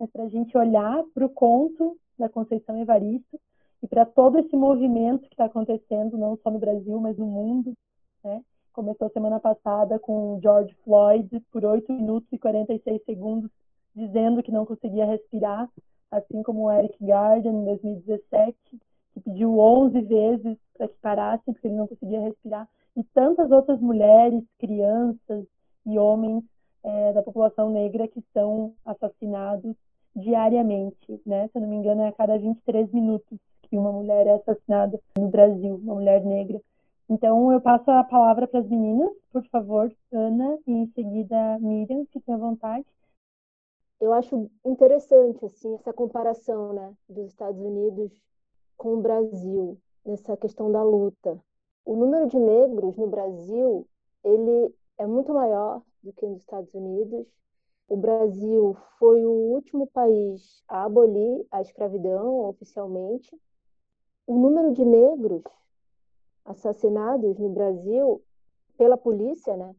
mas 0.00 0.10
para 0.10 0.24
a 0.24 0.28
gente 0.30 0.56
olhar 0.56 1.04
para 1.12 1.26
o 1.26 1.28
conto 1.28 1.98
da 2.18 2.26
Conceição 2.26 2.80
Evaristo 2.80 3.38
e 3.82 3.86
para 3.86 4.06
todo 4.06 4.38
esse 4.38 4.56
movimento 4.56 5.28
que 5.28 5.34
está 5.34 5.44
acontecendo, 5.44 6.16
não 6.16 6.38
só 6.42 6.50
no 6.50 6.58
Brasil, 6.58 6.98
mas 6.98 7.18
no 7.18 7.26
mundo, 7.26 7.74
né? 8.24 8.42
começou 8.72 9.10
semana 9.10 9.38
passada 9.38 9.98
com 9.98 10.40
George 10.40 10.74
Floyd 10.84 11.28
por 11.52 11.66
8 11.66 11.92
minutos 11.92 12.32
e 12.32 12.38
46 12.38 13.04
segundos, 13.04 13.50
dizendo 13.94 14.42
que 14.42 14.52
não 14.52 14.64
conseguia 14.64 15.04
respirar, 15.04 15.68
assim 16.10 16.42
como 16.42 16.64
o 16.64 16.72
Eric 16.72 16.96
Garden 17.04 17.52
em 17.52 17.64
2017, 17.64 18.56
que 19.14 19.20
pediu 19.20 19.58
11 19.58 20.00
vezes 20.02 20.58
para 20.76 20.88
que 20.88 20.96
parassem 21.00 21.52
porque 21.52 21.68
ele 21.68 21.76
não 21.76 21.86
conseguia 21.86 22.20
respirar, 22.20 22.68
e 22.96 23.02
tantas 23.14 23.50
outras 23.50 23.80
mulheres, 23.80 24.42
crianças 24.58 25.44
e 25.86 25.98
homens 25.98 26.44
é, 26.84 27.12
da 27.12 27.22
população 27.22 27.70
negra 27.70 28.08
que 28.08 28.22
são 28.32 28.74
assassinados 28.84 29.74
diariamente, 30.14 31.20
né? 31.24 31.48
Se 31.48 31.58
eu 31.58 31.62
não 31.62 31.68
me 31.68 31.76
engano, 31.76 32.02
é 32.02 32.08
a 32.08 32.12
cada 32.12 32.38
23 32.38 32.92
minutos 32.92 33.38
que 33.62 33.78
uma 33.78 33.92
mulher 33.92 34.26
é 34.26 34.34
assassinada 34.34 35.00
no 35.18 35.28
Brasil, 35.28 35.80
uma 35.82 35.94
mulher 35.94 36.22
negra. 36.24 36.60
Então, 37.08 37.50
eu 37.52 37.60
passo 37.60 37.90
a 37.90 38.04
palavra 38.04 38.46
para 38.46 38.60
as 38.60 38.68
meninas, 38.68 39.10
por 39.32 39.44
favor, 39.46 39.90
Ana, 40.12 40.58
e 40.66 40.72
em 40.72 40.86
seguida 40.94 41.58
Miriam, 41.60 42.04
fiquem 42.12 42.34
à 42.34 42.38
vontade. 42.38 42.84
Eu 44.02 44.12
acho 44.12 44.50
interessante 44.64 45.46
assim 45.46 45.76
essa 45.76 45.92
comparação, 45.92 46.72
né, 46.72 46.92
dos 47.08 47.28
Estados 47.28 47.60
Unidos 47.60 48.10
com 48.76 48.94
o 48.94 49.00
Brasil 49.00 49.78
nessa 50.04 50.36
questão 50.36 50.72
da 50.72 50.82
luta. 50.82 51.40
O 51.84 51.94
número 51.94 52.26
de 52.26 52.36
negros 52.36 52.96
no 52.96 53.06
Brasil, 53.06 53.86
ele 54.24 54.74
é 54.98 55.06
muito 55.06 55.32
maior 55.32 55.82
do 56.02 56.12
que 56.12 56.26
nos 56.26 56.40
Estados 56.40 56.74
Unidos. 56.74 57.28
O 57.86 57.96
Brasil 57.96 58.76
foi 58.98 59.24
o 59.24 59.30
último 59.30 59.86
país 59.86 60.64
a 60.66 60.82
abolir 60.82 61.46
a 61.52 61.62
escravidão 61.62 62.40
oficialmente. 62.48 63.40
O 64.26 64.36
número 64.36 64.72
de 64.72 64.84
negros 64.84 65.44
assassinados 66.44 67.38
no 67.38 67.50
Brasil 67.50 68.20
pela 68.76 68.96
polícia, 68.96 69.56
né, 69.56 69.76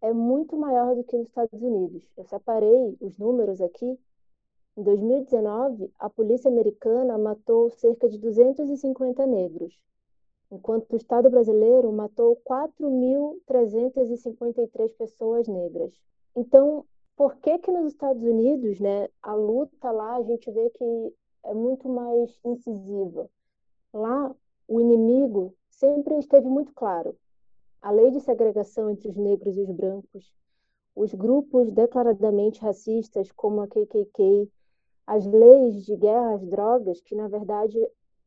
é 0.00 0.12
muito 0.12 0.56
maior 0.56 0.94
do 0.94 1.02
que 1.04 1.16
nos 1.16 1.28
Estados 1.28 1.62
Unidos. 1.62 2.02
Eu 2.16 2.24
separei 2.24 2.96
os 3.00 3.16
números 3.18 3.60
aqui. 3.60 3.98
Em 4.76 4.82
2019, 4.82 5.92
a 5.98 6.08
polícia 6.08 6.50
americana 6.50 7.18
matou 7.18 7.68
cerca 7.70 8.08
de 8.08 8.18
250 8.18 9.26
negros, 9.26 9.74
enquanto 10.50 10.92
o 10.92 10.96
Estado 10.96 11.28
brasileiro 11.28 11.92
matou 11.92 12.40
4.353 12.48 14.96
pessoas 14.96 15.46
negras. 15.48 15.92
Então, 16.34 16.86
por 17.16 17.36
que 17.36 17.58
que 17.58 17.70
nos 17.70 17.92
Estados 17.92 18.22
Unidos, 18.22 18.80
né, 18.80 19.08
a 19.22 19.34
luta 19.34 19.90
lá 19.90 20.16
a 20.16 20.22
gente 20.22 20.50
vê 20.50 20.70
que 20.70 21.14
é 21.44 21.52
muito 21.52 21.86
mais 21.88 22.40
incisiva? 22.44 23.28
Lá, 23.92 24.34
o 24.66 24.80
inimigo 24.80 25.54
sempre 25.68 26.16
esteve 26.18 26.48
muito 26.48 26.72
claro. 26.72 27.14
A 27.82 27.90
lei 27.90 28.10
de 28.10 28.20
segregação 28.20 28.90
entre 28.90 29.08
os 29.08 29.16
negros 29.16 29.56
e 29.56 29.60
os 29.62 29.70
brancos, 29.70 30.34
os 30.94 31.14
grupos 31.14 31.70
declaradamente 31.70 32.60
racistas, 32.60 33.32
como 33.32 33.62
a 33.62 33.66
KKK, 33.66 34.50
as 35.06 35.26
leis 35.26 35.84
de 35.84 35.96
guerra 35.96 36.34
às 36.34 36.46
drogas, 36.46 37.00
que 37.00 37.14
na 37.14 37.26
verdade 37.26 37.78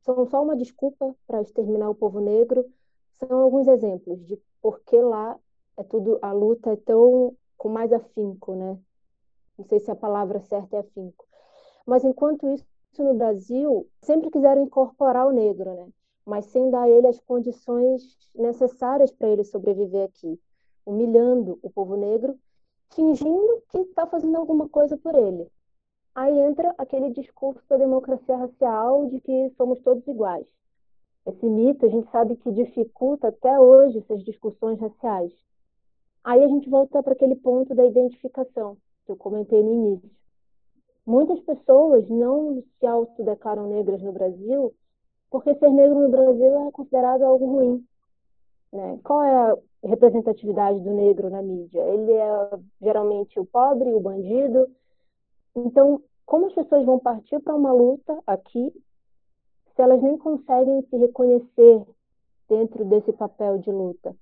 são 0.01 0.25
só 0.25 0.41
uma 0.41 0.55
desculpa 0.55 1.15
para 1.27 1.41
exterminar 1.41 1.89
o 1.89 1.95
povo 1.95 2.19
negro, 2.19 2.65
são 3.13 3.39
alguns 3.39 3.67
exemplos 3.67 4.25
de 4.25 4.41
por 4.61 4.79
que 4.81 4.99
lá 4.99 5.39
é 5.77 5.83
tudo 5.83 6.17
a 6.21 6.31
luta 6.31 6.71
é 6.71 6.75
tão 6.75 7.35
com 7.55 7.69
mais 7.69 7.93
afinco, 7.93 8.55
né? 8.55 8.77
Não 9.57 9.65
sei 9.65 9.79
se 9.79 9.91
a 9.91 9.95
palavra 9.95 10.39
certa 10.41 10.77
é 10.77 10.79
afinco. 10.79 11.25
Mas 11.85 12.03
enquanto 12.03 12.47
isso 12.49 12.65
no 12.97 13.13
Brasil, 13.13 13.87
sempre 14.01 14.29
quiseram 14.29 14.63
incorporar 14.63 15.27
o 15.27 15.31
negro, 15.31 15.73
né? 15.73 15.87
Mas 16.25 16.45
sem 16.45 16.69
dar 16.69 16.83
a 16.83 16.89
ele 16.89 17.07
as 17.07 17.19
condições 17.19 18.17
necessárias 18.35 19.11
para 19.11 19.29
ele 19.29 19.43
sobreviver 19.43 20.05
aqui, 20.05 20.39
humilhando 20.85 21.59
o 21.61 21.69
povo 21.69 21.95
negro, 21.95 22.37
fingindo 22.93 23.61
que 23.69 23.79
está 23.79 24.07
fazendo 24.07 24.37
alguma 24.37 24.69
coisa 24.69 24.97
por 24.97 25.15
ele. 25.15 25.47
Aí 26.15 26.37
entra 26.39 26.73
aquele 26.77 27.11
discurso 27.11 27.61
da 27.67 27.77
democracia 27.77 28.37
racial 28.37 29.07
de 29.07 29.19
que 29.19 29.49
somos 29.57 29.79
todos 29.79 30.07
iguais. 30.07 30.47
Esse 31.25 31.45
mito 31.45 31.85
a 31.85 31.89
gente 31.89 32.09
sabe 32.11 32.35
que 32.35 32.51
dificulta 32.51 33.29
até 33.29 33.59
hoje 33.59 33.97
essas 33.99 34.23
discussões 34.23 34.79
raciais. 34.79 35.33
Aí 36.23 36.43
a 36.43 36.47
gente 36.47 36.69
volta 36.69 37.01
para 37.01 37.13
aquele 37.13 37.35
ponto 37.35 37.73
da 37.73 37.85
identificação 37.85 38.77
que 39.05 39.11
eu 39.11 39.15
comentei 39.15 39.61
no 39.63 39.73
início. 39.73 40.09
Muitas 41.05 41.39
pessoas 41.41 42.07
não 42.09 42.63
se 42.79 42.85
autodeclaram 42.85 43.67
negras 43.67 44.01
no 44.01 44.13
Brasil 44.13 44.73
porque 45.33 45.55
ser 45.55 45.71
negro 45.71 45.99
no 45.99 46.09
Brasil 46.09 46.67
é 46.67 46.71
considerado 46.71 47.23
algo 47.23 47.43
ruim. 47.47 47.83
Né? 48.71 48.99
Qual 49.03 49.23
é 49.23 49.33
a 49.33 49.57
representatividade 49.83 50.79
do 50.81 50.93
negro 50.93 51.27
na 51.27 51.41
mídia? 51.41 51.81
Ele 51.81 52.11
é 52.11 52.59
geralmente 52.79 53.39
o 53.39 53.45
pobre, 53.45 53.91
o 53.95 53.99
bandido. 53.99 54.69
Então, 55.55 56.03
como 56.23 56.45
as 56.45 56.53
pessoas 56.53 56.85
vão 56.85 56.99
partir 56.99 57.39
para 57.39 57.55
uma 57.55 57.73
luta 57.73 58.15
aqui 58.27 58.71
se 59.75 59.81
elas 59.81 60.03
nem 60.03 60.19
conseguem 60.19 60.83
se 60.83 60.97
reconhecer 60.97 61.83
dentro 62.47 62.85
desse 62.85 63.11
papel 63.11 63.57
de 63.57 63.71
luta? 63.71 64.15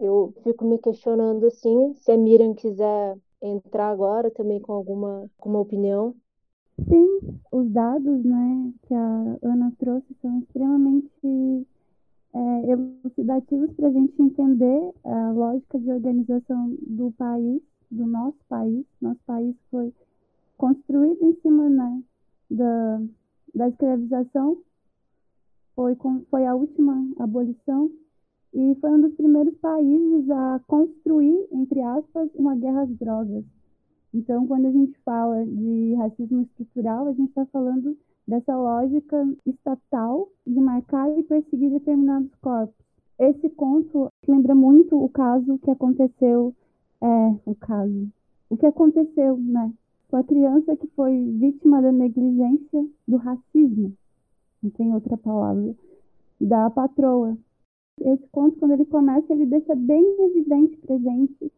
Eu 0.00 0.34
fico 0.42 0.64
me 0.64 0.80
questionando 0.80 1.46
assim, 1.46 1.94
se 1.94 2.10
a 2.10 2.18
Miriam 2.18 2.54
quiser 2.54 3.16
entrar 3.40 3.90
agora 3.90 4.32
também 4.32 4.60
com 4.60 4.72
alguma, 4.72 5.30
alguma 5.38 5.60
opinião. 5.60 6.12
Sim, 6.76 7.20
os 7.52 7.70
dados 7.70 8.24
né, 8.24 8.72
que 8.82 8.94
a 8.94 9.38
Ana 9.42 9.72
trouxe 9.78 10.14
são 10.20 10.40
extremamente 10.40 11.66
é, 12.34 12.70
elucidativos 12.70 13.72
para 13.74 13.88
a 13.88 13.92
gente 13.92 14.20
entender 14.20 14.92
a 15.04 15.30
lógica 15.30 15.78
de 15.78 15.90
organização 15.90 16.76
do 16.82 17.12
país, 17.12 17.62
do 17.90 18.06
nosso 18.06 18.38
país. 18.48 18.84
Nosso 19.00 19.20
país 19.24 19.54
foi 19.70 19.94
construído 20.56 21.22
em 21.22 21.34
cima 21.40 21.68
né, 21.68 22.02
da, 22.50 23.02
da 23.54 23.68
escravização, 23.68 24.58
foi, 25.76 25.96
foi 26.28 26.46
a 26.46 26.54
última 26.54 27.06
abolição 27.18 27.90
e 28.52 28.76
foi 28.80 28.90
um 28.90 29.00
dos 29.00 29.14
primeiros 29.14 29.54
países 29.58 30.30
a 30.30 30.60
construir, 30.66 31.48
entre 31.52 31.80
aspas, 31.82 32.30
uma 32.34 32.56
guerra 32.56 32.82
às 32.82 32.90
drogas. 32.96 33.44
Então, 34.14 34.46
quando 34.46 34.66
a 34.66 34.70
gente 34.70 34.96
fala 35.04 35.44
de 35.44 35.94
racismo 35.94 36.42
estrutural, 36.42 37.08
a 37.08 37.12
gente 37.12 37.30
está 37.30 37.44
falando 37.46 37.98
dessa 38.28 38.56
lógica 38.56 39.28
estatal 39.44 40.28
de 40.46 40.60
marcar 40.60 41.10
e 41.18 41.24
perseguir 41.24 41.72
determinados 41.72 42.32
corpos. 42.36 42.76
Esse 43.18 43.50
conto 43.50 44.08
lembra 44.26 44.54
muito 44.54 45.02
o 45.02 45.08
caso 45.08 45.58
que 45.58 45.70
aconteceu, 45.70 46.54
é, 47.02 47.34
o 47.44 47.56
caso, 47.56 48.08
o 48.48 48.56
que 48.56 48.66
aconteceu, 48.66 49.36
né, 49.36 49.72
com 50.08 50.16
a 50.16 50.22
criança 50.22 50.76
que 50.76 50.86
foi 50.88 51.12
vítima 51.32 51.82
da 51.82 51.90
negligência 51.90 52.86
do 53.08 53.16
racismo, 53.16 53.92
não 54.62 54.70
tem 54.70 54.94
outra 54.94 55.16
palavra, 55.16 55.74
da 56.40 56.70
patroa. 56.70 57.36
Esse 58.00 58.26
conto, 58.28 58.58
quando 58.58 58.72
ele 58.72 58.84
começa, 58.86 59.32
ele 59.32 59.46
deixa 59.46 59.74
bem 59.74 60.04
evidente 60.20 60.76
para 60.78 60.98
gente 60.98 61.52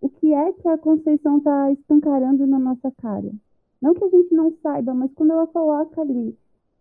o 0.00 0.08
que 0.08 0.32
é 0.32 0.52
que 0.52 0.68
a 0.68 0.78
Conceição 0.78 1.38
está 1.38 1.72
escancarando 1.72 2.46
na 2.46 2.58
nossa 2.58 2.90
cara. 3.00 3.30
Não 3.80 3.94
que 3.94 4.04
a 4.04 4.08
gente 4.08 4.34
não 4.34 4.52
saiba, 4.62 4.94
mas 4.94 5.12
quando 5.14 5.32
ela 5.32 5.46
coloca 5.46 6.00
ali, 6.00 6.36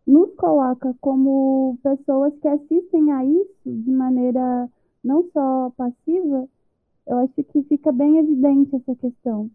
nos 0.05 0.33
coloca 0.35 0.95
como 1.01 1.77
pessoas 1.83 2.33
que 2.39 2.47
assistem 2.47 3.11
a 3.11 3.25
isso 3.25 3.65
de 3.65 3.91
maneira 3.91 4.69
não 5.03 5.29
só 5.31 5.71
passiva, 5.77 6.47
eu 7.05 7.17
acho 7.19 7.43
que 7.43 7.63
fica 7.63 7.91
bem 7.91 8.17
evidente 8.17 8.75
essa 8.75 8.95
questão. 8.95 9.49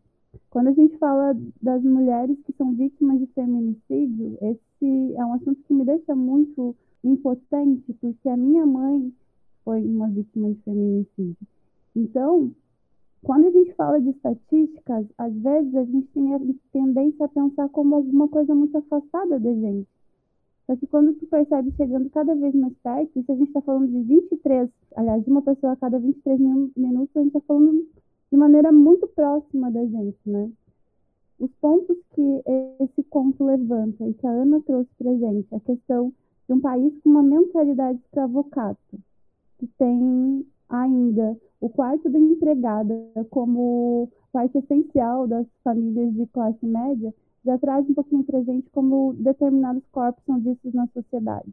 Quando 0.50 0.68
a 0.68 0.72
gente 0.72 0.96
fala 0.98 1.36
das 1.60 1.82
mulheres 1.82 2.38
que 2.44 2.52
são 2.52 2.72
vítimas 2.74 3.18
de 3.18 3.26
feminicídio, 3.26 4.38
esse 4.40 5.14
é 5.14 5.24
um 5.24 5.34
assunto 5.34 5.62
que 5.62 5.74
me 5.74 5.84
deixa 5.84 6.14
muito 6.14 6.74
impotente, 7.04 7.92
porque 8.00 8.28
a 8.28 8.36
minha 8.36 8.64
mãe 8.64 9.12
foi 9.64 9.84
uma 9.84 10.08
vítima 10.08 10.50
de 10.50 10.60
feminicídio. 10.62 11.36
Então, 11.94 12.50
quando 13.24 13.46
a 13.46 13.50
gente 13.50 13.72
fala 13.74 14.00
de 14.00 14.10
estatísticas, 14.10 15.06
às 15.16 15.32
vezes 15.34 15.74
a 15.74 15.84
gente 15.84 16.08
tem 16.08 16.34
a 16.34 16.40
tendência 16.72 17.24
a 17.24 17.28
pensar 17.28 17.68
como 17.68 17.94
alguma 17.94 18.28
coisa 18.28 18.54
muito 18.54 18.76
afastada 18.76 19.38
da 19.38 19.54
gente. 19.54 19.88
Só 20.66 20.76
que 20.76 20.86
quando 20.86 21.14
tu 21.14 21.26
percebe 21.26 21.72
chegando 21.76 22.10
cada 22.10 22.34
vez 22.34 22.54
mais 22.54 22.72
perto, 22.82 23.22
se 23.22 23.32
a 23.32 23.34
gente 23.34 23.48
está 23.48 23.60
falando 23.60 23.88
de 23.88 24.02
23, 24.02 24.68
aliás, 24.96 25.24
de 25.24 25.30
uma 25.30 25.42
pessoa 25.42 25.72
a 25.72 25.76
cada 25.76 25.98
23 25.98 26.40
minutos, 26.76 27.16
a 27.16 27.20
gente 27.20 27.28
está 27.28 27.40
falando 27.40 27.86
de 28.30 28.36
maneira 28.36 28.72
muito 28.72 29.06
próxima 29.08 29.70
da 29.70 29.84
gente, 29.84 30.18
né? 30.26 30.50
Os 31.38 31.50
pontos 31.60 31.96
que 32.14 32.42
esse 32.80 33.02
conto 33.04 33.44
levanta 33.44 34.06
e 34.06 34.14
que 34.14 34.26
a 34.26 34.30
Ana 34.30 34.60
trouxe 34.62 34.90
para 34.96 35.14
gente, 35.16 35.54
a 35.54 35.60
questão 35.60 36.12
de 36.48 36.54
um 36.54 36.60
país 36.60 36.92
com 37.02 37.10
uma 37.10 37.22
mentalidade 37.22 37.98
escravocata, 37.98 38.98
que 39.58 39.66
tem 39.78 40.46
ainda 40.72 41.36
o 41.60 41.68
quarto 41.68 42.08
da 42.08 42.18
empregada 42.18 42.94
como 43.30 44.08
parte 44.32 44.58
essencial 44.58 45.28
das 45.28 45.46
famílias 45.62 46.12
de 46.14 46.26
classe 46.28 46.66
média, 46.66 47.14
já 47.44 47.58
traz 47.58 47.88
um 47.88 47.94
pouquinho 47.94 48.24
para 48.24 48.38
a 48.38 48.42
gente 48.42 48.68
como 48.70 49.12
determinados 49.14 49.84
corpos 49.92 50.24
são 50.24 50.40
vistos 50.40 50.72
na 50.72 50.86
sociedade. 50.88 51.52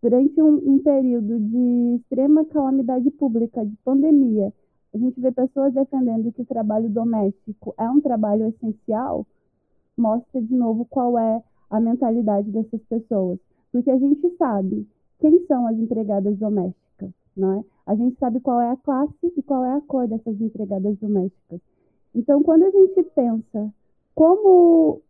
Durante 0.00 0.40
um, 0.40 0.74
um 0.74 0.78
período 0.78 1.40
de 1.40 1.96
extrema 1.96 2.44
calamidade 2.44 3.10
pública, 3.10 3.64
de 3.64 3.74
pandemia, 3.84 4.52
a 4.94 4.98
gente 4.98 5.20
vê 5.20 5.32
pessoas 5.32 5.74
defendendo 5.74 6.32
que 6.32 6.42
o 6.42 6.46
trabalho 6.46 6.88
doméstico 6.88 7.74
é 7.76 7.90
um 7.90 8.00
trabalho 8.00 8.46
essencial, 8.46 9.26
mostra 9.96 10.40
de 10.40 10.54
novo 10.54 10.84
qual 10.84 11.18
é 11.18 11.42
a 11.68 11.80
mentalidade 11.80 12.50
dessas 12.50 12.80
pessoas. 12.84 13.38
Porque 13.72 13.90
a 13.90 13.98
gente 13.98 14.36
sabe 14.36 14.86
quem 15.18 15.44
são 15.46 15.66
as 15.66 15.76
empregadas 15.76 16.36
domésticas, 16.38 17.10
não 17.36 17.58
é? 17.58 17.64
A 17.86 17.94
gente 17.94 18.18
sabe 18.18 18.40
qual 18.40 18.60
é 18.60 18.70
a 18.70 18.76
classe 18.76 19.14
e 19.36 19.42
qual 19.42 19.64
é 19.64 19.74
a 19.74 19.80
cor 19.80 20.08
dessas 20.08 20.40
empregadas 20.40 20.98
domésticas. 20.98 21.60
Então, 22.14 22.42
quando 22.42 22.64
a 22.64 22.70
gente 22.70 23.02
pensa 23.14 23.72
como 24.14 25.02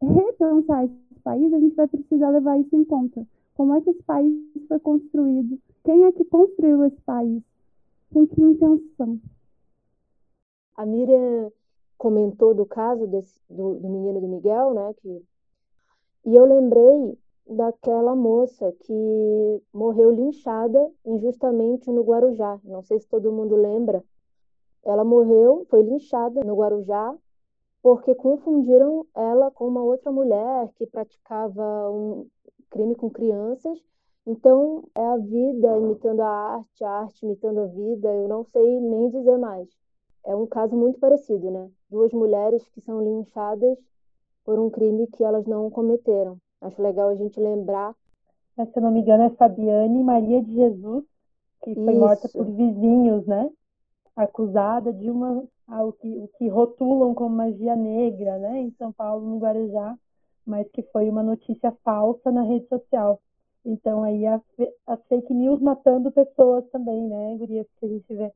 repensar 0.00 0.84
esse 0.84 1.20
país, 1.22 1.52
a 1.52 1.60
gente 1.60 1.74
vai 1.74 1.86
precisar 1.86 2.30
levar 2.30 2.58
isso 2.58 2.74
em 2.74 2.84
conta. 2.84 3.26
Como 3.54 3.74
é 3.74 3.80
que 3.80 3.90
esse 3.90 4.02
país 4.02 4.32
foi 4.68 4.78
construído? 4.80 5.58
Quem 5.84 6.04
é 6.04 6.12
que 6.12 6.24
construiu 6.24 6.84
esse 6.84 7.00
país? 7.02 7.42
Com 8.12 8.26
que 8.26 8.40
intenção? 8.40 9.20
A 10.76 10.86
Miriam 10.86 11.50
comentou 11.98 12.54
do 12.54 12.64
caso 12.64 13.06
desse, 13.06 13.40
do, 13.48 13.74
do 13.74 13.88
menino 13.88 14.20
do 14.20 14.28
Miguel, 14.28 14.74
né? 14.74 14.94
Que... 15.00 15.22
E 16.26 16.34
eu 16.34 16.44
lembrei 16.44 17.18
daquela 17.46 18.14
moça 18.14 18.72
que 18.80 19.62
morreu 19.72 20.10
linchada 20.10 20.90
injustamente 21.04 21.90
no 21.90 22.02
Guarujá. 22.02 22.60
Não 22.64 22.82
sei 22.82 22.98
se 22.98 23.08
todo 23.08 23.32
mundo 23.32 23.54
lembra. 23.54 24.02
Ela 24.84 25.04
morreu, 25.04 25.66
foi 25.68 25.82
linchada 25.82 26.42
no 26.44 26.56
Guarujá 26.56 27.16
porque 27.82 28.14
confundiram 28.14 29.06
ela 29.14 29.50
com 29.50 29.68
uma 29.68 29.82
outra 29.82 30.10
mulher 30.10 30.72
que 30.74 30.86
praticava 30.86 31.90
um 31.90 32.26
crime 32.68 32.96
com 32.96 33.08
crianças. 33.08 33.78
Então, 34.26 34.82
é 34.92 35.06
a 35.06 35.16
vida 35.16 35.78
imitando 35.78 36.20
a 36.20 36.28
arte, 36.28 36.84
a 36.84 36.90
arte 36.90 37.24
imitando 37.24 37.60
a 37.60 37.66
vida, 37.66 38.12
eu 38.12 38.26
não 38.26 38.42
sei 38.42 38.80
nem 38.80 39.08
dizer 39.10 39.38
mais. 39.38 39.68
É 40.24 40.34
um 40.34 40.46
caso 40.46 40.76
muito 40.76 40.98
parecido, 40.98 41.48
né? 41.48 41.70
Duas 41.88 42.12
mulheres 42.12 42.66
que 42.70 42.80
são 42.80 43.00
linchadas 43.00 43.78
por 44.44 44.58
um 44.58 44.68
crime 44.68 45.06
que 45.06 45.22
elas 45.22 45.46
não 45.46 45.70
cometeram. 45.70 46.40
Acho 46.66 46.82
legal 46.82 47.08
a 47.08 47.14
gente 47.14 47.38
lembrar. 47.38 47.94
Se 48.56 48.78
eu 48.78 48.82
não 48.82 48.90
me 48.90 49.00
engano, 49.00 49.24
é 49.24 49.30
Fabiane 49.30 50.02
Maria 50.02 50.42
de 50.42 50.52
Jesus, 50.52 51.04
que 51.62 51.74
foi 51.74 51.92
Isso. 51.92 52.00
morta 52.00 52.28
por 52.28 52.46
vizinhos, 52.46 53.26
né? 53.26 53.50
Acusada 54.16 54.92
de 54.92 55.10
uma 55.10 55.44
o 55.68 55.92
que, 55.92 56.08
o 56.08 56.28
que 56.38 56.48
rotulam 56.48 57.14
como 57.14 57.36
magia 57.36 57.76
negra, 57.76 58.38
né? 58.38 58.60
Em 58.62 58.70
São 58.78 58.92
Paulo, 58.92 59.28
no 59.28 59.38
Guarujá, 59.38 59.96
mas 60.44 60.68
que 60.70 60.82
foi 60.82 61.08
uma 61.08 61.22
notícia 61.22 61.72
falsa 61.84 62.30
na 62.30 62.42
rede 62.42 62.66
social. 62.68 63.20
Então 63.64 64.02
aí 64.02 64.26
as, 64.26 64.40
as 64.86 65.00
fake 65.08 65.34
news 65.34 65.60
matando 65.60 66.10
pessoas 66.10 66.64
também, 66.70 67.02
né, 67.02 67.36
Gurias, 67.36 67.66
que 67.78 67.86
a 67.86 67.88
gente 67.88 68.14
vê. 68.14 68.32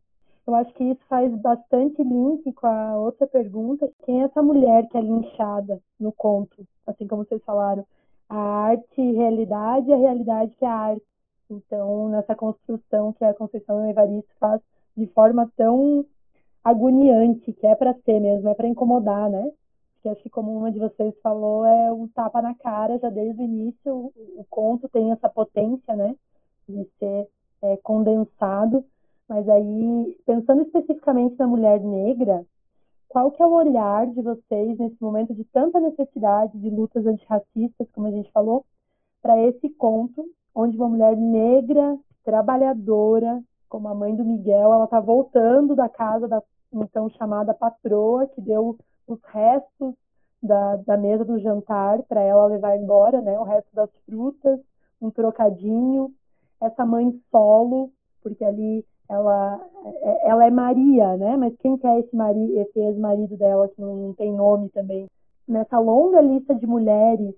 Eu 0.46 0.54
acho 0.54 0.72
que 0.74 0.84
isso 0.84 1.00
faz 1.08 1.32
bastante 1.36 2.02
link 2.02 2.52
com 2.52 2.66
a 2.66 2.96
outra 2.96 3.26
pergunta. 3.26 3.88
Quem 4.04 4.22
é 4.22 4.24
essa 4.24 4.42
mulher 4.42 4.88
que 4.88 4.98
é 4.98 5.00
linchada 5.00 5.80
no 5.98 6.10
conto? 6.12 6.66
Assim 6.86 7.06
como 7.06 7.24
vocês 7.24 7.42
falaram 7.44 7.86
a 8.30 8.38
arte 8.38 9.00
e 9.00 9.12
realidade, 9.12 9.92
a 9.92 9.96
realidade 9.96 10.52
que 10.58 10.64
é 10.64 10.68
a 10.68 10.74
arte. 10.74 11.04
Então, 11.50 12.08
nessa 12.08 12.34
construção 12.34 13.12
que 13.12 13.24
a 13.24 13.34
Conceição 13.34 13.90
Evaristo 13.90 14.32
faz 14.38 14.62
de 14.96 15.06
forma 15.08 15.50
tão 15.56 16.06
agoniante, 16.64 17.52
que 17.52 17.66
é 17.66 17.74
para 17.74 17.92
ser 18.04 18.20
mesmo, 18.20 18.48
é 18.48 18.54
para 18.54 18.68
incomodar, 18.68 19.28
né? 19.28 19.50
que 20.02 20.08
acho 20.08 20.22
que 20.22 20.30
como 20.30 20.56
uma 20.56 20.72
de 20.72 20.78
vocês 20.78 21.14
falou, 21.22 21.64
é 21.64 21.92
um 21.92 22.08
tapa 22.08 22.40
na 22.40 22.54
cara 22.54 22.98
já 22.98 23.10
desde 23.10 23.40
o 23.40 23.44
início. 23.44 23.94
O, 23.94 24.12
o 24.36 24.46
conto 24.48 24.88
tem 24.88 25.12
essa 25.12 25.28
potência, 25.28 25.94
né, 25.94 26.14
de 26.68 26.88
ser 26.98 27.28
é, 27.62 27.76
condensado. 27.78 28.84
Mas 29.28 29.48
aí, 29.48 30.18
pensando 30.26 30.62
especificamente 30.62 31.38
na 31.38 31.46
mulher 31.46 31.80
negra, 31.80 32.44
qual 33.10 33.32
que 33.32 33.42
é 33.42 33.46
o 33.46 33.52
olhar 33.52 34.06
de 34.06 34.22
vocês 34.22 34.78
nesse 34.78 34.96
momento 35.02 35.34
de 35.34 35.44
tanta 35.46 35.80
necessidade 35.80 36.56
de 36.56 36.70
lutas 36.70 37.04
antirracistas, 37.04 37.90
como 37.92 38.06
a 38.06 38.10
gente 38.12 38.30
falou, 38.30 38.64
para 39.20 39.36
esse 39.42 39.68
conto, 39.70 40.24
onde 40.54 40.76
uma 40.76 40.88
mulher 40.88 41.16
negra, 41.16 41.98
trabalhadora, 42.24 43.42
como 43.68 43.88
a 43.88 43.94
mãe 43.96 44.14
do 44.14 44.24
Miguel, 44.24 44.72
ela 44.72 44.84
está 44.84 45.00
voltando 45.00 45.74
da 45.74 45.88
casa 45.88 46.28
da 46.28 46.40
então 46.72 47.10
chamada 47.10 47.52
patroa, 47.52 48.28
que 48.28 48.40
deu 48.40 48.78
os 49.08 49.18
restos 49.24 49.92
da, 50.40 50.76
da 50.76 50.96
mesa 50.96 51.24
do 51.24 51.40
jantar 51.40 52.00
para 52.04 52.20
ela 52.20 52.46
levar 52.46 52.76
embora, 52.76 53.20
né? 53.20 53.36
O 53.40 53.42
resto 53.42 53.74
das 53.74 53.90
frutas, 54.06 54.60
um 55.00 55.10
trocadinho. 55.10 56.14
Essa 56.60 56.86
mãe 56.86 57.12
solo, 57.28 57.90
porque 58.22 58.44
ali 58.44 58.86
ela, 59.10 59.60
ela 60.22 60.46
é 60.46 60.50
Maria, 60.50 61.16
né? 61.16 61.36
Mas 61.36 61.56
quem 61.56 61.76
que 61.76 61.86
é 61.86 61.98
esse, 61.98 62.14
mari, 62.14 62.56
esse 62.58 62.78
ex-marido 62.78 63.36
dela 63.36 63.68
que 63.68 63.80
não, 63.80 63.96
não 63.96 64.14
tem 64.14 64.32
nome 64.32 64.68
também? 64.68 65.08
Nessa 65.48 65.80
longa 65.80 66.20
lista 66.20 66.54
de 66.54 66.64
mulheres 66.64 67.34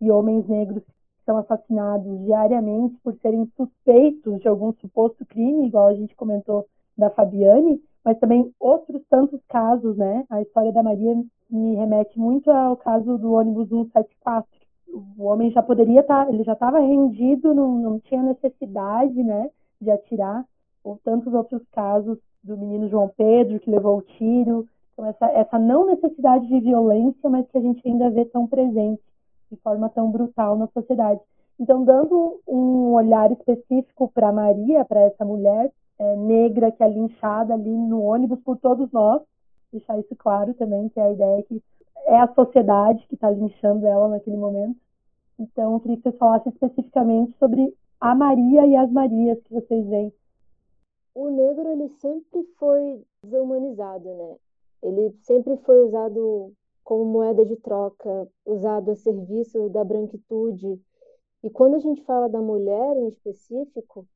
e 0.00 0.10
homens 0.12 0.46
negros 0.46 0.84
que 0.84 1.24
são 1.26 1.36
assassinados 1.38 2.24
diariamente 2.24 2.96
por 3.02 3.14
serem 3.16 3.50
suspeitos 3.56 4.40
de 4.40 4.48
algum 4.48 4.72
suposto 4.74 5.26
crime, 5.26 5.66
igual 5.66 5.88
a 5.88 5.94
gente 5.94 6.14
comentou 6.14 6.66
da 6.96 7.10
Fabiane, 7.10 7.82
mas 8.04 8.16
também 8.20 8.52
outros 8.60 9.02
tantos 9.10 9.40
casos, 9.48 9.96
né? 9.96 10.24
A 10.30 10.40
história 10.40 10.72
da 10.72 10.84
Maria 10.84 11.16
me 11.50 11.74
remete 11.74 12.16
muito 12.16 12.48
ao 12.48 12.76
caso 12.76 13.18
do 13.18 13.32
ônibus 13.32 13.68
174. 13.68 14.48
O 15.16 15.24
homem 15.24 15.50
já 15.50 15.62
poderia 15.62 16.00
estar, 16.00 16.26
tá, 16.26 16.32
ele 16.32 16.44
já 16.44 16.52
estava 16.52 16.78
rendido, 16.78 17.52
não, 17.52 17.74
não 17.76 18.00
tinha 18.00 18.22
necessidade, 18.22 19.22
né, 19.22 19.50
de 19.80 19.90
atirar, 19.90 20.44
ou 20.88 20.98
tantos 21.04 21.32
outros 21.34 21.62
casos 21.72 22.18
do 22.42 22.56
menino 22.56 22.88
João 22.88 23.10
Pedro 23.16 23.60
que 23.60 23.70
levou 23.70 23.98
o 23.98 24.02
tiro. 24.02 24.66
Então 24.92 25.06
essa, 25.06 25.26
essa 25.26 25.58
não 25.58 25.86
necessidade 25.86 26.46
de 26.46 26.60
violência, 26.60 27.28
mas 27.28 27.46
que 27.48 27.58
a 27.58 27.60
gente 27.60 27.86
ainda 27.86 28.10
vê 28.10 28.24
tão 28.24 28.46
presente 28.46 29.02
de 29.50 29.56
forma 29.56 29.88
tão 29.88 30.10
brutal 30.10 30.56
na 30.56 30.66
sociedade. 30.68 31.20
Então, 31.58 31.84
dando 31.84 32.40
um 32.46 32.92
olhar 32.92 33.32
específico 33.32 34.10
para 34.14 34.32
Maria, 34.32 34.84
para 34.84 35.00
essa 35.00 35.24
mulher, 35.24 35.72
é, 35.98 36.16
negra 36.16 36.70
que 36.70 36.82
é 36.82 36.88
linchada 36.88 37.54
ali 37.54 37.70
no 37.70 38.02
ônibus 38.02 38.38
por 38.40 38.56
todos 38.58 38.90
nós, 38.92 39.20
deixar 39.72 39.98
isso 39.98 40.14
claro 40.16 40.54
também, 40.54 40.88
que 40.88 41.00
é 41.00 41.02
a 41.02 41.12
ideia 41.12 41.42
que 41.42 41.60
é 42.06 42.20
a 42.20 42.32
sociedade 42.32 43.04
que 43.08 43.14
está 43.14 43.30
linchando 43.30 43.86
ela 43.86 44.08
naquele 44.08 44.36
momento. 44.36 44.76
Então, 45.38 45.72
eu 45.72 45.80
queria 45.80 45.96
que 45.96 46.02
vocês 46.04 46.16
falassem 46.16 46.52
especificamente 46.52 47.36
sobre 47.38 47.74
a 48.00 48.14
Maria 48.14 48.66
e 48.66 48.76
as 48.76 48.90
Marias 48.90 49.40
que 49.42 49.52
vocês 49.52 49.86
veem. 49.86 50.12
O 51.20 51.30
negro, 51.30 51.68
ele 51.68 51.88
sempre 51.88 52.44
foi 52.60 53.04
desumanizado, 53.24 54.08
né? 54.08 54.36
Ele 54.80 55.10
sempre 55.22 55.56
foi 55.56 55.84
usado 55.84 56.52
como 56.84 57.04
moeda 57.04 57.44
de 57.44 57.56
troca, 57.56 58.28
usado 58.46 58.92
a 58.92 58.94
serviço 58.94 59.68
da 59.70 59.82
branquitude. 59.82 60.80
E 61.42 61.50
quando 61.50 61.74
a 61.74 61.80
gente 61.80 62.04
fala 62.04 62.28
da 62.28 62.40
mulher 62.40 62.96
em 62.96 63.08
específico, 63.08 64.06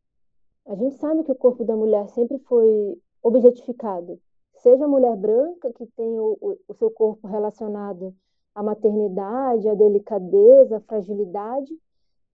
a 0.65 0.77
gente 0.77 0.95
sabe 0.95 1.25
que 1.25 1.33
o 1.33 1.35
corpo 1.35 1.65
da 1.65 1.75
mulher 1.75 2.09
sempre 2.11 2.39
foi 2.39 2.97
objetificado. 3.21 4.21
Seja 4.59 4.85
a 4.85 4.89
mulher 4.89 5.17
branca, 5.17 5.73
que 5.73 5.85
tem 5.97 6.21
o, 6.21 6.39
o 6.69 6.75
seu 6.75 6.89
corpo 6.89 7.27
relacionado 7.27 8.15
à 8.55 8.63
maternidade, 8.63 9.69
à 9.69 9.75
delicadeza, 9.75 10.77
à 10.77 10.81
fragilidade, 10.81 11.77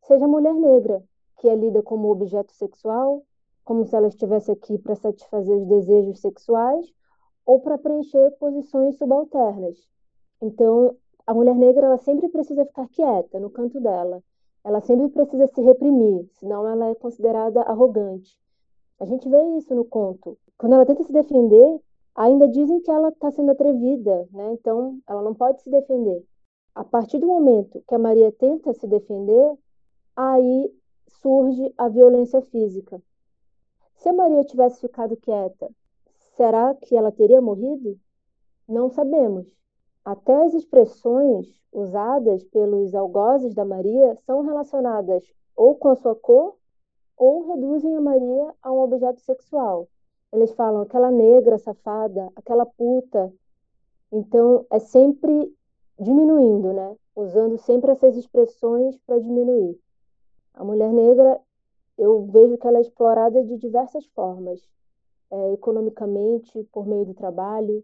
seja 0.02 0.26
a 0.26 0.28
mulher 0.28 0.52
negra, 0.52 1.02
que 1.38 1.48
é 1.48 1.56
lida 1.56 1.82
como 1.82 2.10
objeto 2.10 2.52
sexual, 2.52 3.24
como 3.68 3.84
se 3.84 3.94
ela 3.94 4.08
estivesse 4.08 4.50
aqui 4.50 4.78
para 4.78 4.94
satisfazer 4.96 5.54
os 5.54 5.66
desejos 5.66 6.20
sexuais 6.20 6.86
ou 7.44 7.60
para 7.60 7.76
preencher 7.76 8.30
posições 8.38 8.96
subalternas. 8.96 9.76
Então, 10.40 10.96
a 11.26 11.34
mulher 11.34 11.54
negra 11.54 11.86
ela 11.86 11.98
sempre 11.98 12.30
precisa 12.30 12.64
ficar 12.64 12.88
quieta 12.88 13.38
no 13.38 13.50
canto 13.50 13.78
dela 13.78 14.22
ela 14.64 14.80
sempre 14.80 15.08
precisa 15.08 15.46
se 15.46 15.62
reprimir, 15.62 16.28
senão 16.34 16.68
ela 16.68 16.90
é 16.90 16.94
considerada 16.94 17.62
arrogante. 17.62 18.38
A 19.00 19.06
gente 19.06 19.28
vê 19.28 19.42
isso 19.56 19.74
no 19.74 19.84
conto. 19.84 20.36
Quando 20.58 20.74
ela 20.74 20.84
tenta 20.84 21.04
se 21.04 21.12
defender, 21.12 21.80
ainda 22.14 22.48
dizem 22.48 22.80
que 22.80 22.90
ela 22.90 23.08
está 23.08 23.30
sendo 23.30 23.52
atrevida, 23.52 24.28
né? 24.32 24.52
Então, 24.52 24.98
ela 25.08 25.22
não 25.22 25.34
pode 25.34 25.62
se 25.62 25.70
defender. 25.70 26.22
A 26.74 26.84
partir 26.84 27.18
do 27.18 27.26
momento 27.26 27.82
que 27.86 27.94
a 27.94 27.98
Maria 27.98 28.32
tenta 28.32 28.74
se 28.74 28.86
defender, 28.86 29.56
aí 30.16 30.70
surge 31.08 31.72
a 31.78 31.88
violência 31.88 32.42
física. 32.42 33.00
Se 33.98 34.08
a 34.08 34.12
Maria 34.12 34.44
tivesse 34.44 34.80
ficado 34.80 35.16
quieta, 35.16 35.68
será 36.36 36.72
que 36.72 36.96
ela 36.96 37.10
teria 37.10 37.40
morrido? 37.40 37.98
Não 38.68 38.88
sabemos. 38.88 39.44
Até 40.04 40.44
as 40.44 40.54
expressões 40.54 41.60
usadas 41.72 42.44
pelos 42.44 42.94
algozes 42.94 43.54
da 43.54 43.64
Maria 43.64 44.16
são 44.24 44.42
relacionadas 44.42 45.24
ou 45.56 45.74
com 45.74 45.88
a 45.88 45.96
sua 45.96 46.14
cor 46.14 46.56
ou 47.16 47.48
reduzem 47.48 47.96
a 47.96 48.00
Maria 48.00 48.54
a 48.62 48.72
um 48.72 48.78
objeto 48.78 49.20
sexual. 49.20 49.88
Eles 50.32 50.52
falam 50.52 50.82
aquela 50.82 51.10
negra 51.10 51.58
safada, 51.58 52.30
aquela 52.36 52.64
puta. 52.64 53.32
Então 54.12 54.64
é 54.70 54.78
sempre 54.78 55.52
diminuindo, 55.98 56.72
né? 56.72 56.96
Usando 57.16 57.58
sempre 57.58 57.90
essas 57.90 58.16
expressões 58.16 58.96
para 58.98 59.18
diminuir. 59.18 59.76
A 60.54 60.62
mulher 60.62 60.92
negra, 60.92 61.40
eu 61.98 62.26
vejo 62.26 62.56
que 62.56 62.66
ela 62.66 62.78
é 62.78 62.80
explorada 62.80 63.42
de 63.44 63.56
diversas 63.58 64.06
formas, 64.14 64.60
é, 65.30 65.52
economicamente, 65.52 66.66
por 66.72 66.86
meio 66.86 67.04
do 67.04 67.14
trabalho, 67.14 67.82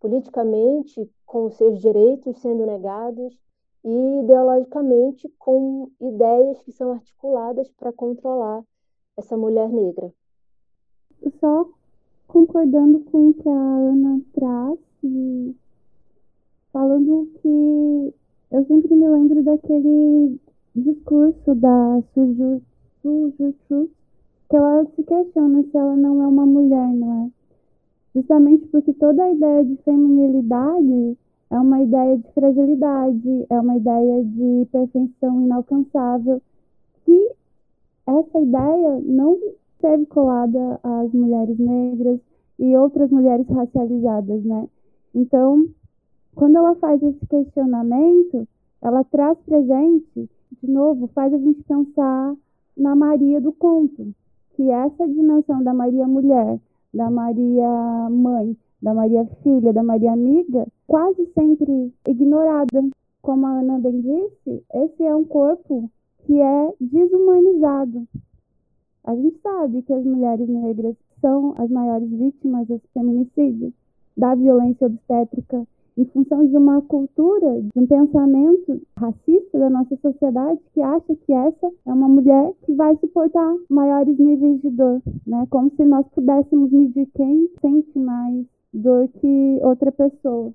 politicamente 0.00 1.10
com 1.26 1.50
seus 1.50 1.80
direitos 1.80 2.38
sendo 2.38 2.64
negados 2.64 3.38
e 3.84 4.20
ideologicamente 4.20 5.28
com 5.38 5.90
ideias 6.00 6.62
que 6.62 6.72
são 6.72 6.92
articuladas 6.92 7.68
para 7.72 7.92
controlar 7.92 8.64
essa 9.16 9.36
mulher 9.36 9.68
negra. 9.68 10.12
Só 11.40 11.68
concordando 12.26 13.00
com 13.00 13.30
o 13.30 13.34
que 13.34 13.48
a 13.48 13.52
Ana 13.52 14.20
traz 14.32 14.78
falando 16.72 17.28
que 17.40 18.14
eu 18.50 18.64
sempre 18.66 18.94
me 18.94 19.08
lembro 19.08 19.42
daquele 19.42 20.40
discurso 20.74 21.54
da 21.54 22.00
Suju, 22.14 22.62
Suju 23.08 23.90
que 24.48 24.56
ela 24.56 24.84
se 24.96 25.02
questiona 25.02 25.62
se 25.62 25.76
ela 25.76 25.96
não 25.96 26.22
é 26.22 26.26
uma 26.26 26.46
mulher, 26.46 26.88
não 26.94 27.26
é? 27.26 27.30
justamente 28.14 28.66
porque 28.68 28.92
toda 28.94 29.22
a 29.22 29.30
ideia 29.30 29.64
de 29.64 29.76
feminilidade 29.82 31.16
é 31.50 31.58
uma 31.58 31.80
ideia 31.82 32.18
de 32.18 32.32
fragilidade, 32.32 33.46
é 33.48 33.60
uma 33.60 33.76
ideia 33.76 34.24
de 34.24 34.66
perfeição 34.70 35.42
inalcançável, 35.42 36.42
que 37.04 37.32
essa 38.06 38.40
ideia 38.40 39.00
não 39.04 39.38
esteve 39.74 40.06
colada 40.06 40.80
às 40.82 41.12
mulheres 41.12 41.58
negras 41.58 42.20
e 42.58 42.76
outras 42.76 43.10
mulheres 43.10 43.46
racializadas, 43.48 44.44
né? 44.44 44.68
Então, 45.14 45.66
quando 46.34 46.56
ela 46.56 46.74
faz 46.76 47.02
esse 47.02 47.24
questionamento, 47.26 48.46
ela 48.82 49.04
traz 49.04 49.38
para 49.46 49.62
gente, 49.62 50.28
de 50.62 50.70
novo, 50.70 51.06
faz 51.08 51.32
a 51.32 51.38
gente 51.38 51.62
pensar 51.62 52.34
na 52.78 52.94
Maria 52.94 53.40
do 53.40 53.52
conto, 53.52 54.14
que 54.54 54.70
essa 54.70 55.06
dimensão 55.06 55.62
da 55.62 55.74
Maria 55.74 56.06
mulher, 56.06 56.58
da 56.94 57.10
Maria 57.10 58.08
Mãe, 58.10 58.56
da 58.80 58.94
Maria 58.94 59.26
Filha, 59.42 59.72
da 59.72 59.82
Maria 59.82 60.12
Amiga, 60.12 60.66
quase 60.86 61.26
sempre 61.34 61.92
ignorada. 62.06 62.88
Como 63.20 63.46
a 63.46 63.58
Ana 63.58 63.78
bem 63.80 64.00
disse, 64.00 64.64
esse 64.72 65.02
é 65.02 65.14
um 65.14 65.24
corpo 65.24 65.90
que 66.24 66.40
é 66.40 66.72
desumanizado. 66.80 68.06
A 69.04 69.14
gente 69.14 69.38
sabe 69.42 69.82
que 69.82 69.92
as 69.92 70.04
mulheres 70.04 70.48
negras 70.48 70.96
são 71.20 71.54
as 71.58 71.68
maiores 71.68 72.08
vítimas 72.10 72.68
do 72.68 72.80
feminicídio, 72.94 73.72
da 74.16 74.34
violência 74.34 74.86
obstétrica, 74.86 75.66
em 75.98 76.04
função 76.06 76.46
de 76.46 76.56
uma 76.56 76.80
cultura, 76.82 77.60
de 77.60 77.80
um 77.80 77.86
pensamento 77.86 78.80
racista 78.96 79.58
da 79.58 79.68
nossa 79.68 79.96
sociedade 79.96 80.60
que 80.72 80.80
acha 80.80 81.16
que 81.26 81.32
essa 81.32 81.72
é 81.86 81.92
uma 81.92 82.08
mulher 82.08 82.52
que 82.64 82.72
vai 82.74 82.96
suportar 82.98 83.56
maiores 83.68 84.16
níveis 84.16 84.60
de 84.62 84.70
dor, 84.70 85.02
né? 85.26 85.44
Como 85.50 85.70
se 85.74 85.84
nós 85.84 86.06
pudéssemos 86.14 86.70
medir 86.70 87.08
quem 87.16 87.50
sente 87.60 87.98
mais 87.98 88.46
dor 88.72 89.08
que 89.08 89.58
outra 89.60 89.90
pessoa. 89.90 90.52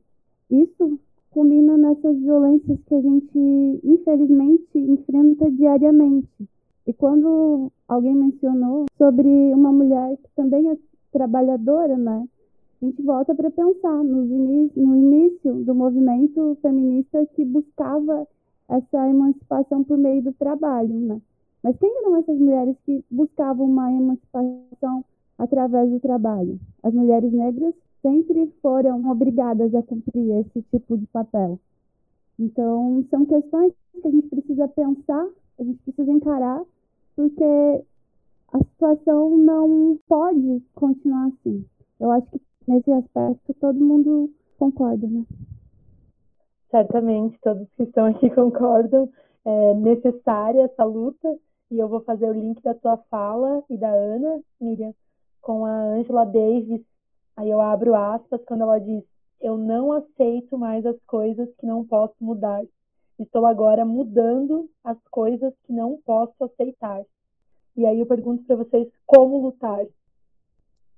Isso 0.50 0.98
combina 1.32 1.78
nessas 1.78 2.18
violências 2.20 2.80
que 2.88 2.96
a 2.96 3.02
gente, 3.02 3.80
infelizmente, 3.84 4.78
enfrenta 4.78 5.52
diariamente. 5.52 6.48
E 6.88 6.94
quando 6.94 7.70
alguém 7.88 8.16
mencionou 8.16 8.86
sobre 8.98 9.28
uma 9.54 9.74
mulher 9.74 10.16
que 10.18 10.30
também 10.38 10.70
é 10.70 10.78
trabalhadora, 11.12 11.98
né? 11.98 12.26
A 12.84 12.86
gente 12.86 13.02
volta 13.02 13.34
para 13.34 13.50
pensar 13.50 14.04
no 14.04 14.26
início 14.76 15.54
do 15.64 15.74
movimento 15.74 16.58
feminista 16.62 17.26
que 17.28 17.46
buscava 17.46 18.28
essa 18.68 19.10
emancipação 19.10 19.86
por 19.86 19.98
meio 19.98 20.22
do 20.22 20.34
trabalho, 20.34 20.94
né? 20.94 21.22
Mas 21.64 21.78
quem 21.78 21.90
eram 22.00 22.18
essas 22.18 22.38
mulheres 22.38 22.76
que 22.86 23.02
buscavam 23.10 23.68
uma 23.68 23.90
emancipação 23.90 25.06
através 25.38 25.90
do 25.92 26.00
trabalho? 26.02 26.60
As 26.84 26.94
mulheres 26.94 27.32
negras 27.32 27.74
sempre 28.02 28.52
foram 28.62 29.10
obrigadas 29.10 29.74
a 29.74 29.82
cumprir 29.82 30.42
esse 30.42 30.62
tipo 30.64 30.98
de 30.98 31.08
papel. 31.08 31.58
Então, 32.38 33.06
são 33.10 33.26
questões 33.26 33.72
que 33.94 34.06
a 34.06 34.12
gente 34.12 34.28
precisa 34.28 34.68
pensar, 34.68 35.26
a 35.58 35.64
gente 35.64 35.82
precisa 35.84 36.12
encarar, 36.12 36.62
porque 37.16 37.86
a 38.52 38.60
situação 38.60 39.38
não 39.38 39.98
pode 40.06 40.62
continuar 40.76 41.28
assim. 41.28 41.64
Eu 41.98 42.12
acho 42.12 42.28
que 42.30 42.42
nesse 42.68 42.92
aspecto 42.92 43.54
todo 43.56 43.80
mundo 43.80 44.30
concorda, 44.58 45.08
né? 45.08 45.26
Certamente, 46.72 47.38
todos 47.42 47.68
que 47.76 47.84
estão 47.84 48.06
aqui 48.06 48.30
concordam. 48.34 49.10
É 49.46 49.74
necessária 49.74 50.64
essa 50.64 50.86
luta, 50.86 51.38
e 51.70 51.78
eu 51.78 51.88
vou 51.90 52.00
fazer 52.02 52.30
o 52.30 52.34
link 52.34 52.62
da 52.64 52.74
tua 52.74 52.98
fala 53.10 53.62
e 53.70 53.76
da 53.76 53.90
Ana, 53.90 54.40
Miriam, 54.60 54.94
com 55.42 55.66
a 55.66 55.72
Angela 55.72 56.24
Davis. 56.24 56.82
Aí 57.36 57.50
eu 57.50 57.60
abro 57.60 57.94
aspas 57.94 58.42
quando 58.46 58.62
ela 58.62 58.80
diz: 58.80 59.04
Eu 59.42 59.58
não 59.58 59.92
aceito 59.92 60.58
mais 60.58 60.86
as 60.86 60.96
coisas 61.06 61.50
que 61.60 61.66
não 61.66 61.86
posso 61.86 62.16
mudar. 62.22 62.64
Estou 63.20 63.46
agora 63.46 63.84
mudando 63.86 64.70
as 64.84 64.98
coisas 65.12 65.54
que 65.66 65.74
não 65.74 66.00
posso 66.06 66.44
aceitar. 66.44 67.04
E 67.76 67.86
aí 67.86 68.00
eu 68.00 68.06
pergunto 68.06 68.44
para 68.46 68.56
vocês 68.56 68.88
como 69.06 69.42
lutar. 69.42 69.86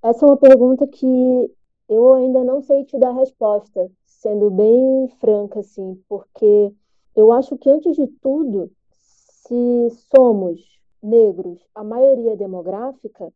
Essa 0.04 0.26
é 0.26 0.28
uma 0.28 0.38
pergunta 0.38 0.86
que 0.88 1.52
eu 1.88 2.14
ainda 2.14 2.44
não 2.44 2.62
sei 2.62 2.84
te 2.84 2.98
dar 2.98 3.12
resposta, 3.12 3.92
sendo 4.06 4.50
bem 4.50 5.08
franca, 5.20 5.60
assim, 5.60 6.02
porque 6.10 6.74
eu 7.16 7.32
acho 7.32 7.58
que, 7.58 7.70
antes 7.70 7.96
de 7.96 8.08
tudo, 8.22 8.72
se 8.92 9.90
somos 10.14 10.80
negros, 11.02 11.60
a 11.76 11.84
maioria 11.84 12.36
demográfica, 12.36 13.32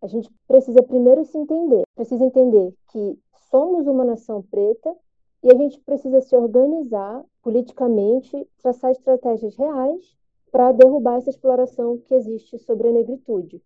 a 0.00 0.06
gente 0.06 0.30
precisa 0.46 0.82
primeiro 0.82 1.24
se 1.24 1.36
entender. 1.36 1.82
Precisa 1.94 2.24
entender 2.24 2.72
que 2.90 3.18
somos 3.50 3.86
uma 3.86 4.04
nação 4.04 4.42
preta 4.42 4.96
e 5.42 5.50
a 5.50 5.54
gente 5.54 5.80
precisa 5.80 6.20
se 6.20 6.34
organizar 6.36 7.24
politicamente, 7.42 8.48
traçar 8.62 8.92
estratégias 8.92 9.56
reais 9.56 10.16
para 10.52 10.72
derrubar 10.72 11.18
essa 11.18 11.30
exploração 11.30 11.98
que 11.98 12.14
existe 12.14 12.58
sobre 12.58 12.88
a 12.88 12.92
negritude 12.92 13.62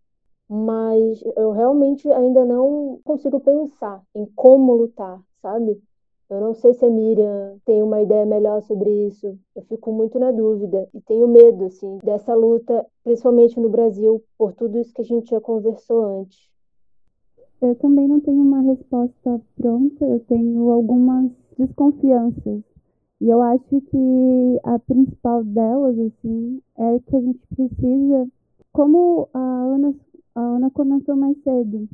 mas 0.49 1.23
eu 1.37 1.53
realmente 1.53 2.11
ainda 2.13 2.45
não 2.45 3.01
consigo 3.05 3.41
pensar 3.41 4.03
em 4.15 4.27
como 4.35 4.75
lutar, 4.75 5.21
sabe? 5.41 5.81
Eu 6.29 6.41
não 6.41 6.55
sei 6.55 6.73
se 6.73 6.85
a 6.85 6.91
Miriam 6.91 7.59
tem 7.65 7.83
uma 7.83 8.01
ideia 8.01 8.25
melhor 8.25 8.63
sobre 8.63 8.91
isso. 9.07 9.39
Eu 9.55 9.63
fico 9.63 9.93
muito 9.93 10.19
na 10.19 10.33
dúvida 10.33 10.89
e 10.95 11.01
tenho 11.03 11.29
medo, 11.29 11.67
assim, 11.67 11.99
dessa 12.03 12.35
luta, 12.35 12.85
principalmente 13.03 13.61
no 13.61 13.69
Brasil, 13.69 14.23
por 14.39 14.55
tudo 14.55 14.79
isso 14.79 14.93
que 14.93 15.03
a 15.03 15.05
gente 15.05 15.31
já 15.31 15.41
conversou 15.41 16.03
antes. 16.03 16.51
Eu 17.61 17.75
também 17.77 18.09
não 18.09 18.21
tenho 18.21 18.43
uma 18.43 18.63
resposta 18.63 19.41
pronta, 19.57 20.05
eu 20.05 20.21
tenho 20.21 20.71
algumas 20.71 21.31
desconfianças. 21.59 22.63
E 23.21 23.29
eu 23.29 23.41
acho 23.41 23.81
que 23.81 24.61
a 24.65 24.79
principal 24.79 25.45
delas, 25.45 25.99
assim, 25.99 26.61
é 26.77 26.99
que 27.01 27.17
a 27.17 27.21
gente 27.21 27.41
precisa, 27.55 28.29
como 28.73 29.29
a 29.33 29.39
Ana 29.39 29.95
a 30.35 30.41
Ana 30.41 30.71
comentou 30.71 31.15
mais 31.17 31.37
cedo. 31.43 31.89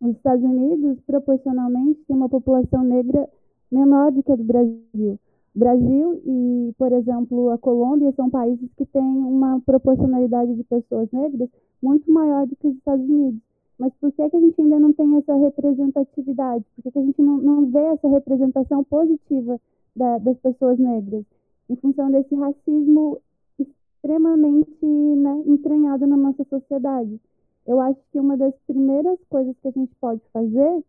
Os 0.00 0.16
Estados 0.16 0.44
Unidos, 0.44 0.98
proporcionalmente, 1.06 2.00
têm 2.06 2.16
uma 2.16 2.28
população 2.28 2.82
negra 2.82 3.28
menor 3.70 4.10
do 4.10 4.22
que 4.22 4.32
a 4.32 4.36
do 4.36 4.44
Brasil. 4.44 5.18
O 5.54 5.58
Brasil 5.58 6.20
e, 6.24 6.74
por 6.78 6.92
exemplo, 6.92 7.50
a 7.50 7.58
Colômbia 7.58 8.10
são 8.12 8.30
países 8.30 8.68
que 8.76 8.86
têm 8.86 9.02
uma 9.02 9.60
proporcionalidade 9.60 10.54
de 10.54 10.64
pessoas 10.64 11.10
negras 11.12 11.48
muito 11.82 12.10
maior 12.10 12.46
do 12.46 12.56
que 12.56 12.68
os 12.68 12.76
Estados 12.76 13.04
Unidos. 13.04 13.40
Mas 13.78 13.92
por 14.00 14.12
que, 14.12 14.30
que 14.30 14.36
a 14.36 14.40
gente 14.40 14.60
ainda 14.60 14.78
não 14.78 14.92
tem 14.92 15.16
essa 15.16 15.34
representatividade? 15.36 16.64
Por 16.74 16.82
que, 16.84 16.90
que 16.90 16.98
a 16.98 17.02
gente 17.02 17.20
não, 17.20 17.36
não 17.38 17.66
vê 17.66 17.80
essa 17.80 18.08
representação 18.08 18.82
positiva 18.84 19.60
da, 19.94 20.18
das 20.18 20.38
pessoas 20.38 20.78
negras? 20.78 21.24
Em 21.68 21.76
função 21.76 22.10
desse 22.10 22.34
racismo 22.34 23.20
extremamente 23.58 24.84
né, 24.84 25.42
entranhado 25.46 26.06
na 26.06 26.16
nossa 26.16 26.44
sociedade 26.44 27.20
eu 27.66 27.80
acho 27.80 28.00
que 28.10 28.18
uma 28.18 28.36
das 28.36 28.54
primeiras 28.66 29.18
coisas 29.30 29.54
que 29.62 29.68
a 29.68 29.70
gente 29.70 29.94
pode 30.00 30.20
fazer 30.32 30.84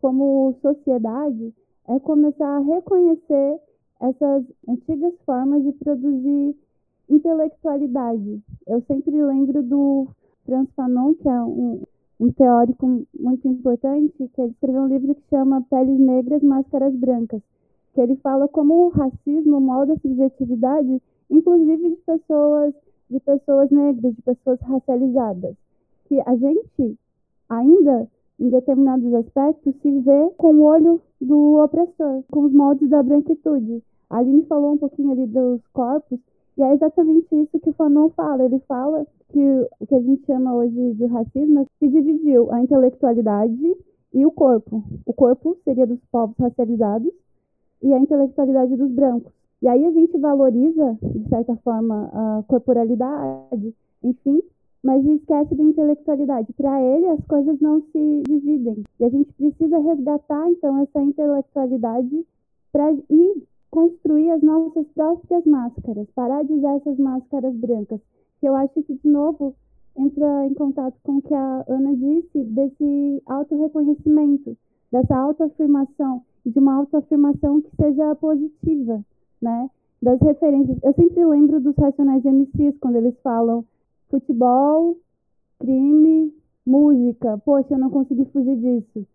como 0.00 0.54
sociedade 0.62 1.54
é 1.86 1.98
começar 2.00 2.48
a 2.48 2.60
reconhecer 2.60 3.60
essas 4.00 4.44
antigas 4.66 5.12
formas 5.26 5.62
de 5.64 5.72
produzir 5.72 6.56
intelectualidade. 7.10 8.42
Eu 8.66 8.82
sempre 8.82 9.22
lembro 9.22 9.62
do 9.62 10.08
Franz 10.46 10.70
Fanon, 10.76 11.14
que 11.14 11.28
é 11.28 11.42
um, 11.42 11.82
um 12.20 12.32
teórico 12.32 13.06
muito 13.18 13.48
importante, 13.48 14.14
que 14.16 14.40
ele 14.40 14.52
escreveu 14.52 14.82
um 14.82 14.88
livro 14.88 15.14
que 15.14 15.28
chama 15.28 15.62
Peles 15.68 15.98
Negras, 15.98 16.42
Máscaras 16.42 16.94
Brancas, 16.94 17.42
que 17.94 18.00
ele 18.00 18.16
fala 18.16 18.48
como 18.48 18.86
o 18.86 18.88
racismo 18.88 19.60
molda 19.60 19.94
a 19.94 19.98
subjetividade, 19.98 21.02
inclusive 21.30 21.90
de 21.90 21.96
pessoas, 21.96 22.74
de 23.10 23.20
pessoas 23.20 23.70
negras, 23.70 24.14
de 24.14 24.22
pessoas 24.22 24.60
racializadas 24.60 25.56
que 26.08 26.20
a 26.26 26.34
gente 26.36 26.98
ainda 27.48 28.08
em 28.40 28.50
determinados 28.50 29.12
aspectos 29.14 29.74
se 29.82 30.00
vê 30.00 30.30
com 30.36 30.54
o 30.54 30.64
olho 30.64 31.00
do 31.20 31.62
opressor, 31.62 32.22
com 32.30 32.44
os 32.44 32.52
moldes 32.52 32.88
da 32.88 33.02
branquitude. 33.02 33.82
A 34.08 34.18
Aline 34.18 34.44
falou 34.46 34.72
um 34.72 34.78
pouquinho 34.78 35.12
ali 35.12 35.26
dos 35.26 35.60
corpos, 35.72 36.18
e 36.56 36.62
é 36.62 36.72
exatamente 36.72 37.26
isso 37.32 37.58
que 37.60 37.70
o 37.70 37.72
Fanon 37.74 38.10
fala. 38.10 38.44
Ele 38.44 38.58
fala 38.60 39.06
que 39.28 39.66
o 39.80 39.86
que 39.86 39.94
a 39.94 40.00
gente 40.00 40.24
chama 40.24 40.54
hoje 40.54 40.94
de 40.94 41.06
racismo 41.06 41.66
se 41.78 41.88
dividiu 41.88 42.50
a 42.52 42.62
intelectualidade 42.62 43.76
e 44.14 44.24
o 44.24 44.30
corpo. 44.30 44.82
O 45.04 45.12
corpo 45.12 45.56
seria 45.64 45.86
dos 45.86 46.00
povos 46.10 46.36
racializados 46.38 47.12
e 47.82 47.92
a 47.92 47.98
intelectualidade 47.98 48.76
dos 48.76 48.90
brancos. 48.90 49.32
E 49.60 49.68
aí 49.68 49.84
a 49.84 49.90
gente 49.90 50.16
valoriza, 50.18 50.96
de 51.02 51.28
certa 51.28 51.56
forma, 51.56 52.10
a 52.12 52.42
corporalidade, 52.46 53.74
enfim, 54.02 54.40
mas 54.82 55.04
esquece 55.04 55.54
da 55.54 55.62
intelectualidade. 55.62 56.52
Para 56.52 56.80
ele, 56.80 57.08
as 57.08 57.24
coisas 57.26 57.60
não 57.60 57.80
se 57.92 58.22
dividem. 58.26 58.84
E 59.00 59.04
a 59.04 59.08
gente 59.08 59.32
precisa 59.34 59.78
resgatar, 59.78 60.48
então, 60.50 60.78
essa 60.78 61.02
intelectualidade 61.02 62.26
para 62.72 62.92
ir 62.92 63.42
construir 63.70 64.30
as 64.30 64.42
nossas 64.42 64.86
próprias 64.94 65.44
máscaras, 65.44 66.06
parar 66.14 66.42
de 66.44 66.52
usar 66.52 66.76
essas 66.76 66.98
máscaras 66.98 67.54
brancas. 67.54 68.00
Que 68.40 68.48
eu 68.48 68.54
acho 68.54 68.82
que, 68.82 68.94
de 68.94 69.08
novo, 69.08 69.54
entra 69.96 70.46
em 70.46 70.54
contato 70.54 70.94
com 71.02 71.16
o 71.16 71.22
que 71.22 71.34
a 71.34 71.64
Ana 71.68 71.94
disse, 71.96 72.44
desse 72.44 73.22
auto-reconhecimento, 73.26 74.56
dessa 74.92 75.16
autoafirmação, 75.16 76.22
e 76.46 76.50
de 76.50 76.58
uma 76.58 76.74
autoafirmação 76.74 77.60
que 77.60 77.70
seja 77.76 78.14
positiva, 78.14 79.04
né? 79.42 79.68
Das 80.00 80.20
referências. 80.20 80.78
Eu 80.82 80.94
sempre 80.94 81.24
lembro 81.24 81.60
dos 81.60 81.74
Racionais 81.76 82.24
MCs, 82.24 82.78
quando 82.78 82.96
eles 82.96 83.18
falam 83.22 83.64
futebol, 84.10 84.96
crime, 85.58 86.32
música. 86.66 87.38
Poxa, 87.38 87.74
eu 87.74 87.78
não 87.78 87.90
consegui 87.90 88.24
fugir 88.26 88.56
disso. 88.56 89.06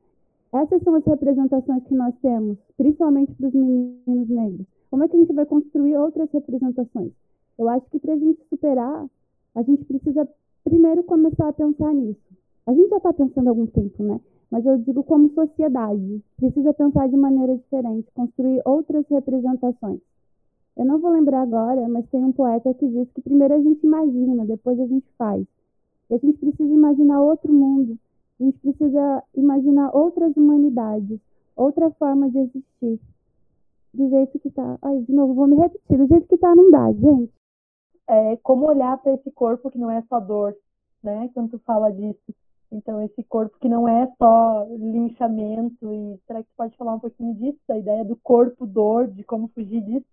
Essas 0.54 0.82
são 0.84 0.96
as 0.96 1.06
representações 1.06 1.84
que 1.86 1.96
nós 1.96 2.14
temos, 2.22 2.58
principalmente 2.78 3.34
para 3.34 3.48
os 3.48 3.54
meninos 3.54 4.30
negros. 4.30 4.68
Como 4.92 5.04
é 5.04 5.08
que 5.08 5.16
a 5.16 5.20
gente 5.20 5.34
vai 5.34 5.46
construir 5.46 5.98
outras 5.98 6.30
representações? 6.32 7.12
Eu 7.58 7.68
acho 7.70 7.90
que 7.90 8.00
para 8.00 8.14
a 8.14 8.18
gente 8.18 8.40
superar, 8.50 9.08
a 9.56 9.62
gente 9.64 9.84
precisa 9.86 10.28
primeiro 10.64 11.04
começar 11.04 11.50
a 11.50 11.54
pensar 11.54 11.94
nisso. 11.94 12.22
A 12.66 12.74
gente 12.74 12.90
já 12.90 12.98
está 12.98 13.12
pensando 13.14 13.48
há 13.48 13.50
algum 13.50 13.66
tempo, 13.66 14.04
né? 14.04 14.20
Mas 14.52 14.66
eu 14.66 14.78
digo 14.78 15.04
como 15.04 15.34
sociedade, 15.34 16.24
precisa 16.38 16.74
pensar 16.74 17.10
de 17.10 17.18
maneira 17.18 17.58
diferente, 17.58 18.12
construir 18.14 18.62
outras 18.66 19.06
representações. 19.10 20.00
Eu 20.76 20.86
não 20.86 21.00
vou 21.00 21.12
lembrar 21.12 21.42
agora, 21.42 21.88
mas 21.88 22.10
tem 22.10 22.24
um 22.24 22.32
poeta 22.32 22.74
que 22.74 22.88
diz 22.88 23.10
que 23.12 23.22
primeiro 23.22 23.54
a 23.54 23.62
gente 23.62 23.86
imagina, 23.86 24.46
depois 24.46 24.80
a 24.80 24.88
gente 24.88 25.06
faz. 25.18 25.46
E 26.10 26.16
a 26.16 26.18
gente 26.18 26.38
precisa 26.40 26.74
imaginar 26.74 27.22
outro 27.22 27.54
mundo, 27.54 27.98
a 28.40 28.44
gente 28.44 28.58
precisa 28.60 29.24
imaginar 29.36 29.96
outras 29.96 30.36
humanidades, 30.36 31.20
outra 31.56 31.92
forma 31.92 32.30
de 32.30 32.40
existir. 32.40 33.00
Do 33.94 34.10
jeito 34.10 34.40
que 34.40 34.50
tá. 34.50 34.80
Ai, 34.82 35.02
de 35.02 35.14
novo, 35.14 35.36
vou 35.36 35.46
me 35.46 35.56
repetir. 35.56 35.98
Do 35.98 36.08
jeito 36.08 36.28
que 36.28 36.38
tá, 36.38 36.56
não 36.56 36.72
dá, 36.72 36.92
gente. 36.92 37.32
É 38.08 38.36
como 38.38 38.68
olhar 38.68 38.98
para 38.98 39.14
esse 39.14 39.30
corpo 39.32 39.70
que 39.70 39.78
não 39.78 39.92
é 39.92 40.02
só 40.10 40.20
dor, 40.20 40.56
né? 41.04 41.30
Quando 41.34 41.52
tu 41.52 41.60
fala 41.60 41.92
disso. 41.92 42.34
Então, 42.72 43.04
esse 43.04 43.24
corpo 43.24 43.56
que 43.60 43.70
não 43.70 43.88
é 43.88 44.12
só 44.18 44.66
linchamento. 44.72 45.94
E 45.94 46.20
será 46.26 46.42
que 46.42 46.50
tu 46.50 46.56
pode 46.58 46.76
falar 46.76 46.96
um 46.96 47.00
pouquinho 47.00 47.36
disso? 47.36 47.60
A 47.70 47.78
ideia 47.78 48.04
do 48.04 48.16
corpo, 48.16 48.66
dor, 48.66 49.08
de 49.08 49.24
como 49.24 49.48
fugir 49.50 49.82
disso? 49.82 50.08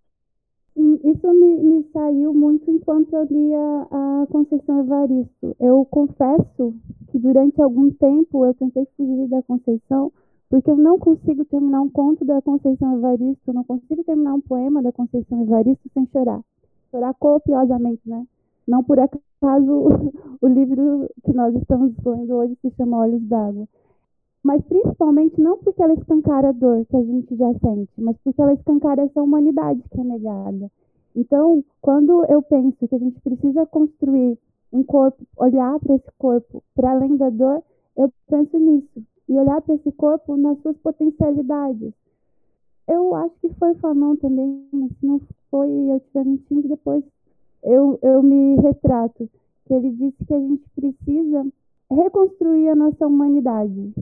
Isso 1.05 1.33
me, 1.33 1.63
me 1.63 1.85
saiu 1.93 2.33
muito 2.33 2.71
enquanto 2.71 3.13
eu 3.15 3.25
lia 3.25 3.87
a 3.91 4.27
Conceição 4.31 4.81
Evaristo. 4.81 5.55
Eu 5.61 5.85
confesso 5.85 6.75
que 7.09 7.19
durante 7.19 7.61
algum 7.61 7.91
tempo 7.91 8.47
eu 8.47 8.55
tentei 8.55 8.87
fugir 8.97 9.29
da 9.29 9.43
Conceição 9.43 10.13
porque 10.49 10.71
eu 10.71 10.77
não 10.77 10.99
consigo 10.99 11.45
terminar 11.45 11.81
um 11.81 11.89
conto 11.89 12.25
da 12.25 12.43
Conceição 12.43 12.97
Evaristo, 12.97 13.53
não 13.53 13.63
consigo 13.63 14.03
terminar 14.03 14.35
um 14.35 14.41
poema 14.41 14.83
da 14.83 14.91
Conceição 14.91 15.43
Evaristo 15.43 15.89
sem 15.95 16.07
chorar. 16.07 16.41
Chorar 16.91 17.15
copiosamente, 17.15 18.03
né? 18.05 18.27
Não 18.67 18.83
por 18.83 18.99
acaso 18.99 19.89
o 20.43 20.49
livro 20.49 21.09
que 21.25 21.33
nós 21.33 21.55
estamos 21.55 21.93
lendo 22.05 22.35
hoje 22.35 22.57
se 22.63 22.71
chama 22.71 22.99
Olhos 22.99 23.23
d'Água. 23.23 23.69
Mas 24.43 24.63
principalmente 24.65 25.41
não 25.41 25.59
porque 25.59 25.83
ela 25.83 25.95
escancara 25.95 26.49
a 26.49 26.53
dor 26.53 26.87
que 26.87 26.97
a 26.97 27.03
gente 27.03 27.37
já 27.37 27.53
sente, 27.59 27.93
mas 27.99 28.17
porque 28.25 28.41
ela 28.41 28.55
escancara 28.55 29.03
essa 29.03 29.23
humanidade 29.23 29.83
que 29.91 30.01
é 30.01 30.05
negada. 30.05 30.71
Então, 31.15 31.63
quando 31.83 32.25
eu 32.27 32.41
penso 32.43 32.89
que 32.89 32.95
a 32.95 32.99
gente 32.99 33.21
precisa 33.21 33.67
construir 33.67 34.39
um 34.73 34.83
corpo, 34.83 35.23
olhar 35.37 35.79
para 35.81 35.97
esse 35.97 36.11
corpo 36.17 36.63
para 36.75 36.93
além 36.93 37.17
da 37.17 37.29
dor, 37.29 37.63
eu 37.97 38.11
penso 38.29 38.59
nisso 38.59 39.03
e 39.29 39.35
olhar 39.35 39.61
para 39.61 39.75
esse 39.75 39.93
corpo 39.93 40.37
nas 40.37 40.59
suas 40.61 40.77
potencialidades. 40.79 41.93
Eu 42.89 43.15
acho 43.15 43.35
que 43.41 43.49
foi 43.55 43.73
o 43.73 43.75
Fanon 43.77 44.17
também, 44.17 44.67
mas 44.73 44.91
se 44.99 45.07
não 45.07 45.21
foi 45.51 45.69
eu 45.69 45.97
estiver 45.99 46.25
mentindo, 46.25 46.69
depois 46.69 47.05
eu, 47.63 47.99
eu 48.03 48.23
me 48.23 48.57
retrato. 48.57 49.29
Ele 49.69 49.91
disse 49.93 50.25
que 50.25 50.35
a 50.35 50.41
gente 50.41 50.69
precisa 50.75 51.47
reconstruir 51.89 52.71
a 52.71 52.75
nossa 52.75 53.07
humanidade. 53.07 53.95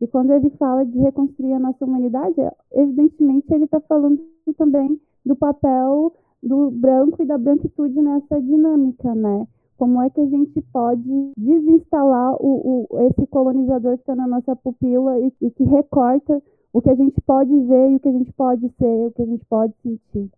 E 0.00 0.06
quando 0.06 0.32
ele 0.32 0.50
fala 0.50 0.84
de 0.86 0.98
reconstruir 0.98 1.54
a 1.54 1.58
nossa 1.58 1.84
humanidade, 1.84 2.36
evidentemente 2.72 3.52
ele 3.52 3.64
está 3.64 3.80
falando 3.80 4.20
também 4.56 5.00
do 5.24 5.34
papel 5.34 6.12
do 6.42 6.70
branco 6.70 7.22
e 7.22 7.26
da 7.26 7.36
branquitude 7.36 8.00
nessa 8.00 8.40
dinâmica, 8.40 9.14
né? 9.14 9.46
Como 9.76 10.02
é 10.02 10.10
que 10.10 10.20
a 10.20 10.26
gente 10.26 10.60
pode 10.72 11.32
desinstalar 11.36 12.34
o, 12.40 12.86
o 12.90 13.00
esse 13.08 13.26
colonizador 13.26 13.96
que 13.96 14.02
está 14.02 14.14
na 14.14 14.26
nossa 14.26 14.54
pupila 14.56 15.18
e, 15.20 15.32
e 15.40 15.50
que 15.50 15.64
recorta 15.64 16.42
o 16.72 16.80
que 16.80 16.90
a 16.90 16.94
gente 16.94 17.20
pode 17.22 17.50
ver 17.60 17.90
e 17.90 17.96
o 17.96 18.00
que 18.00 18.08
a 18.08 18.12
gente 18.12 18.32
pode 18.32 18.68
ser, 18.78 19.06
o 19.06 19.12
que 19.12 19.22
a 19.22 19.26
gente 19.26 19.44
pode 19.46 19.74
sentir. 19.82 20.30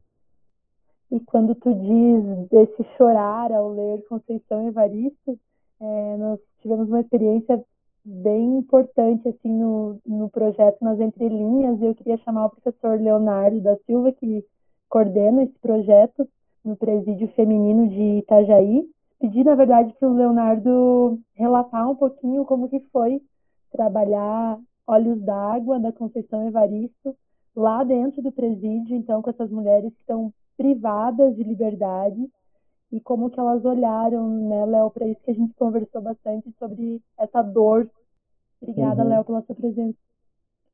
E 1.11 1.21
quando 1.21 1.55
tu 1.55 1.75
diz 1.75 2.49
desse 2.51 2.85
chorar 2.97 3.51
ao 3.53 3.73
ler 3.73 4.05
Conceição 4.09 4.69
Evaristo, 4.69 5.39
é, 5.81 6.17
nós 6.19 6.39
tivemos 6.61 6.89
uma 6.89 7.01
experiência 7.01 7.63
bem 8.05 8.59
importante 8.59 9.29
assim 9.29 9.53
no, 9.53 10.01
no 10.07 10.31
projeto 10.31 10.83
nas 10.83 10.99
entrelinhas 11.01 11.81
e 11.81 11.85
eu 11.85 11.95
queria 11.95 12.17
chamar 12.19 12.47
o 12.47 12.51
professor 12.51 13.01
Leonardo 13.01 13.61
da 13.61 13.77
Silva 13.87 14.13
que 14.13 14.45
coordena 14.89 15.43
esse 15.43 15.59
projeto 15.59 16.29
no 16.65 16.77
presídio 16.77 17.29
feminino 17.29 17.89
de 17.89 18.19
Itajaí 18.19 18.89
pedir 19.21 19.45
na 19.45 19.55
verdade 19.55 19.95
para 19.99 20.09
o 20.09 20.15
Leonardo 20.15 21.21
relatar 21.35 21.91
um 21.91 21.95
pouquinho 21.95 22.45
como 22.45 22.69
que 22.69 22.81
foi 22.93 23.21
trabalhar 23.71 24.59
Olhos 24.87 25.21
d'Água 25.21 25.79
da 25.79 25.93
Conceição 25.93 26.49
Evaristo 26.49 27.15
lá 27.55 27.85
dentro 27.85 28.23
do 28.23 28.33
presídio 28.33 28.97
então 28.97 29.21
com 29.21 29.31
essas 29.31 29.51
mulheres 29.51 29.93
que 29.93 30.01
estão 30.01 30.33
privadas 30.57 31.37
de 31.37 31.43
liberdade 31.43 32.31
e 32.93 33.01
como 33.01 33.31
que 33.31 33.39
elas 33.39 33.65
olharam, 33.65 34.29
né, 34.49 34.67
Léo, 34.67 34.91
para 34.91 35.07
isso 35.07 35.23
que 35.23 35.31
a 35.31 35.35
gente 35.35 35.55
conversou 35.55 36.03
bastante 36.03 36.53
sobre 36.59 37.01
essa 37.19 37.43
dor. 37.43 37.89
Obrigada, 38.61 39.03
uhum. 39.03 39.09
Léo, 39.09 39.25
pela 39.25 39.43
sua 39.43 39.55
presença. 39.55 39.97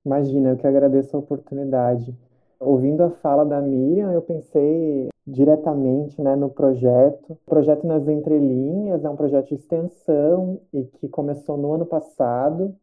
Imagina, 0.04 0.50
eu 0.50 0.56
que 0.56 0.66
agradeço 0.66 1.16
a 1.16 1.20
oportunidade. 1.20 2.14
Ouvindo 2.58 3.02
a 3.02 3.10
fala 3.10 3.44
da 3.44 3.60
Miriam, 3.60 4.12
eu 4.12 4.22
pensei 4.22 5.08
diretamente 5.26 6.20
né, 6.22 6.34
no 6.34 6.48
projeto. 6.48 7.32
O 7.32 7.50
projeto 7.50 7.86
Nas 7.86 8.08
Entrelinhas 8.08 9.04
é 9.04 9.10
um 9.10 9.16
projeto 9.16 9.48
de 9.48 9.54
extensão 9.54 10.60
e 10.72 10.84
que 10.84 11.08
começou 11.08 11.56
no 11.56 11.72
ano 11.72 11.84
passado. 11.84 12.74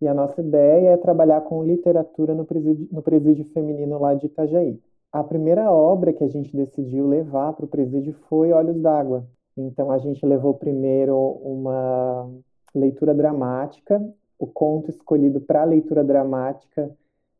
E 0.00 0.06
a 0.06 0.14
nossa 0.14 0.40
ideia 0.40 0.90
é 0.90 0.96
trabalhar 0.96 1.40
com 1.40 1.64
literatura 1.64 2.34
no 2.34 2.44
presídio, 2.44 2.86
no 2.92 3.02
presídio 3.02 3.44
feminino 3.46 3.98
lá 3.98 4.14
de 4.14 4.26
Itajaí. 4.26 4.78
A 5.10 5.24
primeira 5.24 5.72
obra 5.72 6.12
que 6.12 6.22
a 6.22 6.28
gente 6.28 6.54
decidiu 6.54 7.06
levar 7.06 7.54
para 7.54 7.64
o 7.64 7.68
presídio 7.68 8.12
foi 8.28 8.52
Olhos 8.52 8.78
d'Água. 8.78 9.26
Então 9.56 9.90
a 9.90 9.98
gente 9.98 10.24
levou 10.24 10.52
primeiro 10.54 11.16
uma 11.42 12.30
leitura 12.74 13.14
dramática, 13.14 14.00
o 14.38 14.46
conto 14.46 14.90
escolhido 14.90 15.40
para 15.40 15.62
a 15.62 15.64
leitura 15.64 16.04
dramática, 16.04 16.94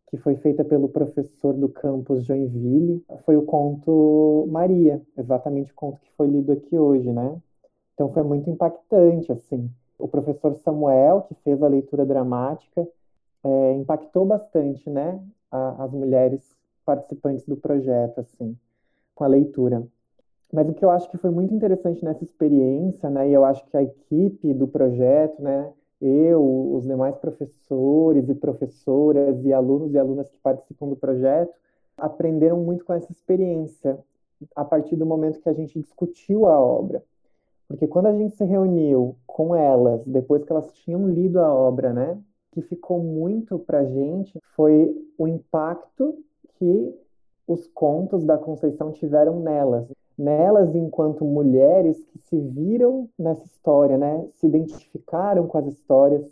que 0.09 0.17
foi 0.17 0.37
feita 0.37 0.65
pelo 0.65 0.89
professor 0.89 1.53
do 1.53 1.69
campus 1.69 2.25
Joinville, 2.25 3.05
foi 3.27 3.37
o 3.37 3.43
conto 3.43 4.49
Maria, 4.51 5.03
exatamente 5.17 5.71
o 5.71 5.75
conto 5.75 6.01
que 6.01 6.11
foi 6.17 6.27
lido 6.27 6.51
aqui 6.51 6.79
hoje, 6.79 7.13
né? 7.13 7.37
Então 7.93 8.11
foi 8.11 8.23
muito 8.23 8.49
impactante, 8.49 9.31
assim. 9.31 9.71
O 9.99 10.09
professor 10.09 10.55
Samuel, 10.55 11.23
que 11.29 11.35
fez 11.45 11.63
a 11.63 11.69
leitura 11.69 12.07
dramática, 12.07 12.89
é, 13.45 13.73
impactou 13.75 14.25
bastante, 14.25 14.89
né? 14.89 15.23
A, 15.51 15.85
as 15.85 15.93
mulheres 15.93 16.58
participantes 16.89 17.45
do 17.45 17.55
projeto, 17.55 18.21
assim, 18.21 18.57
com 19.15 19.23
a 19.23 19.27
leitura. 19.27 19.87
Mas 20.51 20.67
o 20.67 20.73
que 20.73 20.83
eu 20.83 20.89
acho 20.89 21.11
que 21.11 21.19
foi 21.19 21.29
muito 21.29 21.53
interessante 21.53 22.03
nessa 22.03 22.25
experiência, 22.25 23.11
né, 23.11 23.29
e 23.29 23.35
eu 23.35 23.45
acho 23.45 23.63
que 23.67 23.77
a 23.77 23.83
equipe 23.83 24.55
do 24.55 24.67
projeto, 24.67 25.43
né, 25.43 25.71
eu, 26.01 26.43
os 26.73 26.87
demais 26.87 27.15
professores 27.19 28.27
e 28.31 28.35
professoras 28.35 29.45
e 29.45 29.53
alunos 29.53 29.93
e 29.93 29.99
alunas 29.99 30.31
que 30.31 30.39
participam 30.39 30.89
do 30.89 30.97
projeto, 30.97 31.53
aprenderam 31.95 32.59
muito 32.59 32.87
com 32.87 32.95
essa 32.95 33.13
experiência 33.13 33.99
a 34.57 34.65
partir 34.65 34.97
do 34.97 35.05
momento 35.05 35.43
que 35.43 35.49
a 35.51 35.53
gente 35.53 35.79
discutiu 35.79 36.47
a 36.47 36.59
obra. 36.59 37.03
Porque 37.67 37.87
quando 37.87 38.07
a 38.07 38.17
gente 38.17 38.35
se 38.35 38.45
reuniu 38.45 39.15
com 39.27 39.55
elas, 39.55 40.03
depois 40.07 40.43
que 40.43 40.51
elas 40.51 40.73
tinham 40.73 41.07
lido 41.07 41.39
a 41.39 41.53
obra, 41.53 41.93
né, 41.93 42.19
que 42.53 42.63
ficou 42.63 42.99
muito 42.99 43.59
para 43.59 43.81
a 43.81 43.85
gente 43.85 44.39
foi 44.57 44.97
o 45.19 45.29
impacto 45.29 46.25
que 46.59 46.95
os 47.47 47.67
contos 47.69 48.25
da 48.25 48.37
Conceição 48.37 48.93
tiveram 48.93 49.41
nelas. 49.41 49.87
Nelas, 50.17 50.75
enquanto 50.75 51.25
mulheres 51.25 52.05
que 52.05 52.19
se 52.19 52.39
viram 52.39 53.09
nessa 53.19 53.45
história, 53.47 53.97
né? 53.97 54.27
Se 54.35 54.47
identificaram 54.47 55.47
com 55.47 55.57
as 55.59 55.67
histórias 55.67 56.29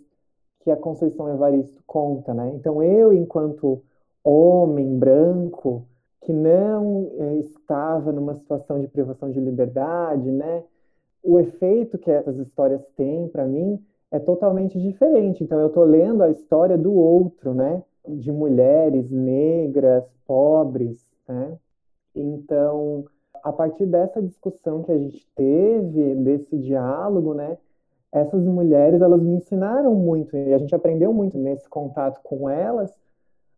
que 0.61 0.71
a 0.71 0.77
Conceição 0.77 1.33
Evaristo 1.33 1.81
conta, 1.87 2.35
né? 2.35 2.53
Então, 2.55 2.83
eu, 2.83 3.13
enquanto 3.13 3.83
homem 4.25 4.99
branco, 4.99 5.87
que 6.23 6.33
não 6.33 7.09
é, 7.17 7.37
estava 7.37 8.11
numa 8.11 8.35
situação 8.35 8.81
de 8.81 8.89
privação 8.89 9.31
de 9.31 9.39
liberdade, 9.39 10.29
né? 10.31 10.65
O 11.23 11.39
efeito 11.39 11.97
que 11.97 12.11
essas 12.11 12.37
histórias 12.39 12.85
têm 12.97 13.29
para 13.29 13.47
mim 13.47 13.81
é 14.11 14.19
totalmente 14.19 14.81
diferente. 14.81 15.45
Então, 15.45 15.61
eu 15.61 15.69
estou 15.69 15.85
lendo 15.85 16.23
a 16.23 16.31
história 16.31 16.77
do 16.77 16.93
outro, 16.93 17.55
né? 17.55 17.83
De 18.09 18.31
mulheres 18.33 19.11
negras, 19.11 20.05
pobres, 20.27 21.07
né? 21.29 21.59
Então, 22.15 23.05
a 23.43 23.53
partir 23.53 23.87
dessa 23.87 24.23
discussão 24.23 24.83
que 24.83 24.93
a 24.93 24.99
gente 24.99 25.27
teve, 25.35 26.15
desse 26.17 26.59
diálogo, 26.59 27.35
né? 27.35 27.59
Essas 28.13 28.45
mulheres, 28.45 29.01
elas 29.03 29.23
me 29.23 29.35
ensinaram 29.35 29.95
muito 29.95 30.37
e 30.37 30.55
a 30.55 30.59
gente 30.59 30.75
aprendeu 30.75 31.13
muito 31.13 31.37
nesse 31.37 31.69
contato 31.69 32.21
com 32.23 32.49
elas, 32.49 32.97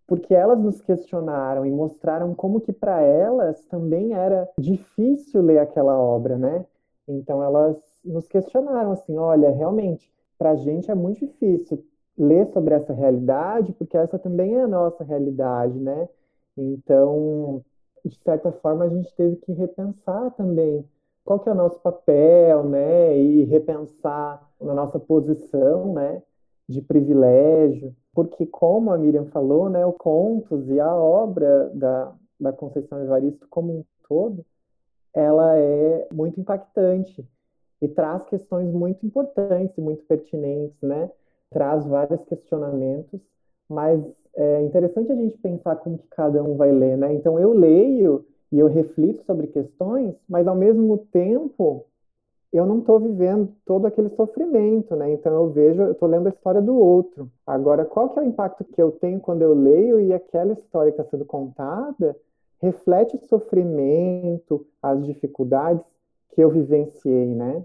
porque 0.06 0.34
elas 0.34 0.58
nos 0.58 0.80
questionaram 0.80 1.64
e 1.64 1.70
mostraram 1.70 2.34
como 2.34 2.60
que 2.60 2.72
para 2.72 3.02
elas 3.02 3.62
também 3.66 4.14
era 4.14 4.48
difícil 4.58 5.42
ler 5.42 5.58
aquela 5.58 5.96
obra, 5.98 6.36
né? 6.36 6.64
Então 7.06 7.42
elas 7.42 7.76
nos 8.04 8.26
questionaram 8.26 8.92
assim, 8.92 9.16
olha, 9.16 9.50
realmente, 9.50 10.12
para 10.38 10.50
a 10.50 10.56
gente 10.56 10.90
é 10.90 10.94
muito 10.94 11.26
difícil 11.26 11.84
ler 12.18 12.46
sobre 12.52 12.74
essa 12.74 12.92
realidade, 12.92 13.72
porque 13.72 13.96
essa 13.96 14.18
também 14.18 14.56
é 14.56 14.62
a 14.62 14.68
nossa 14.68 15.04
realidade, 15.04 15.78
né? 15.78 16.08
Então, 16.56 17.64
de 18.04 18.16
certa 18.24 18.50
forma, 18.52 18.84
a 18.84 18.88
gente 18.88 19.14
teve 19.14 19.36
que 19.36 19.52
repensar 19.52 20.30
também 20.32 20.84
qual 21.24 21.38
que 21.38 21.48
é 21.48 21.52
o 21.52 21.54
nosso 21.54 21.80
papel, 21.80 22.64
né? 22.64 23.16
E 23.16 23.44
repensar 23.44 24.48
na 24.60 24.74
nossa 24.74 24.98
posição, 24.98 25.94
né? 25.94 26.22
De 26.68 26.82
privilégio, 26.82 27.94
porque 28.12 28.44
como 28.46 28.90
a 28.90 28.98
Miriam 28.98 29.26
falou, 29.26 29.70
né? 29.70 29.86
O 29.86 29.92
contos 29.92 30.68
e 30.68 30.80
a 30.80 30.94
obra 30.94 31.70
da, 31.74 32.12
da 32.40 32.52
Conceição 32.52 33.02
Evaristo 33.02 33.46
como 33.48 33.72
um 33.72 33.84
todo, 34.08 34.44
ela 35.14 35.56
é 35.56 36.08
muito 36.12 36.40
impactante 36.40 37.26
e 37.80 37.88
traz 37.88 38.24
questões 38.24 38.72
muito 38.72 39.06
importantes 39.06 39.76
e 39.76 39.80
muito 39.80 40.04
pertinentes, 40.04 40.80
né? 40.82 41.10
Traz 41.50 41.86
vários 41.86 42.24
questionamentos, 42.24 43.20
mas 43.68 44.00
é 44.36 44.62
interessante 44.62 45.12
a 45.12 45.16
gente 45.16 45.36
pensar 45.38 45.76
como 45.76 45.98
que 45.98 46.06
cada 46.08 46.42
um 46.42 46.56
vai 46.56 46.70
ler, 46.70 46.96
né? 46.96 47.12
Então 47.14 47.38
eu 47.38 47.52
leio 47.52 48.24
e 48.52 48.58
eu 48.58 48.66
reflito 48.66 49.24
sobre 49.24 49.48
questões, 49.48 50.14
mas 50.28 50.46
ao 50.46 50.54
mesmo 50.54 50.98
tempo 51.12 51.84
eu 52.52 52.64
não 52.64 52.78
estou 52.78 52.98
vivendo 52.98 53.52
todo 53.66 53.86
aquele 53.86 54.08
sofrimento, 54.10 54.96
né? 54.96 55.12
Então 55.12 55.32
eu 55.34 55.50
vejo, 55.50 55.82
eu 55.82 55.92
estou 55.92 56.08
lendo 56.08 56.28
a 56.28 56.30
história 56.30 56.62
do 56.62 56.74
outro. 56.76 57.30
Agora, 57.46 57.84
qual 57.84 58.08
que 58.10 58.18
é 58.18 58.22
o 58.22 58.26
impacto 58.26 58.64
que 58.64 58.80
eu 58.80 58.90
tenho 58.92 59.20
quando 59.20 59.42
eu 59.42 59.52
leio 59.52 60.00
e 60.00 60.12
aquela 60.12 60.52
história 60.52 60.92
que 60.92 61.00
está 61.00 61.10
sendo 61.10 61.26
contada 61.26 62.16
reflete 62.60 63.16
o 63.16 63.26
sofrimento, 63.26 64.66
as 64.82 65.04
dificuldades 65.04 65.84
que 66.30 66.42
eu 66.42 66.50
vivenciei, 66.50 67.34
né? 67.34 67.64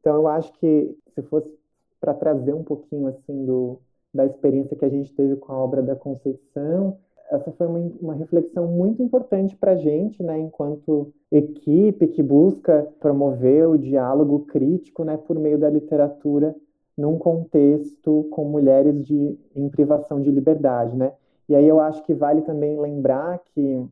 Então 0.00 0.16
eu 0.16 0.28
acho 0.28 0.52
que 0.54 0.96
se 1.14 1.22
fosse 1.22 1.59
para 2.00 2.14
trazer 2.14 2.54
um 2.54 2.64
pouquinho 2.64 3.08
assim 3.08 3.44
do 3.44 3.78
da 4.12 4.26
experiência 4.26 4.76
que 4.76 4.84
a 4.84 4.88
gente 4.88 5.14
teve 5.14 5.36
com 5.36 5.52
a 5.52 5.56
obra 5.56 5.80
da 5.80 5.94
Conceição, 5.94 6.98
essa 7.30 7.52
foi 7.52 7.66
uma, 7.68 7.78
uma 8.00 8.14
reflexão 8.14 8.66
muito 8.66 9.00
importante 9.00 9.54
para 9.54 9.72
a 9.72 9.76
gente, 9.76 10.20
né, 10.20 10.36
enquanto 10.40 11.12
equipe 11.30 12.08
que 12.08 12.22
busca 12.22 12.88
promover 12.98 13.68
o 13.68 13.78
diálogo 13.78 14.40
crítico, 14.46 15.04
né, 15.04 15.16
por 15.16 15.38
meio 15.38 15.58
da 15.58 15.70
literatura 15.70 16.56
num 16.96 17.18
contexto 17.18 18.26
com 18.30 18.44
mulheres 18.44 19.06
de, 19.06 19.38
em 19.54 19.68
privação 19.68 20.20
de 20.20 20.30
liberdade, 20.30 20.96
né? 20.96 21.12
E 21.48 21.54
aí 21.54 21.66
eu 21.66 21.80
acho 21.80 22.04
que 22.04 22.12
vale 22.12 22.42
também 22.42 22.78
lembrar 22.78 23.40
que 23.54 23.88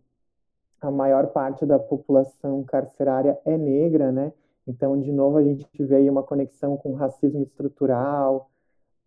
a 0.80 0.90
maior 0.90 1.28
parte 1.28 1.64
da 1.64 1.78
população 1.78 2.62
carcerária 2.64 3.38
é 3.44 3.56
negra, 3.56 4.12
né? 4.12 4.32
Então, 4.68 5.00
de 5.00 5.10
novo, 5.10 5.38
a 5.38 5.42
gente 5.42 5.66
vê 5.82 5.96
aí 5.96 6.10
uma 6.10 6.22
conexão 6.22 6.76
com 6.76 6.90
o 6.90 6.94
racismo 6.94 7.42
estrutural 7.42 8.50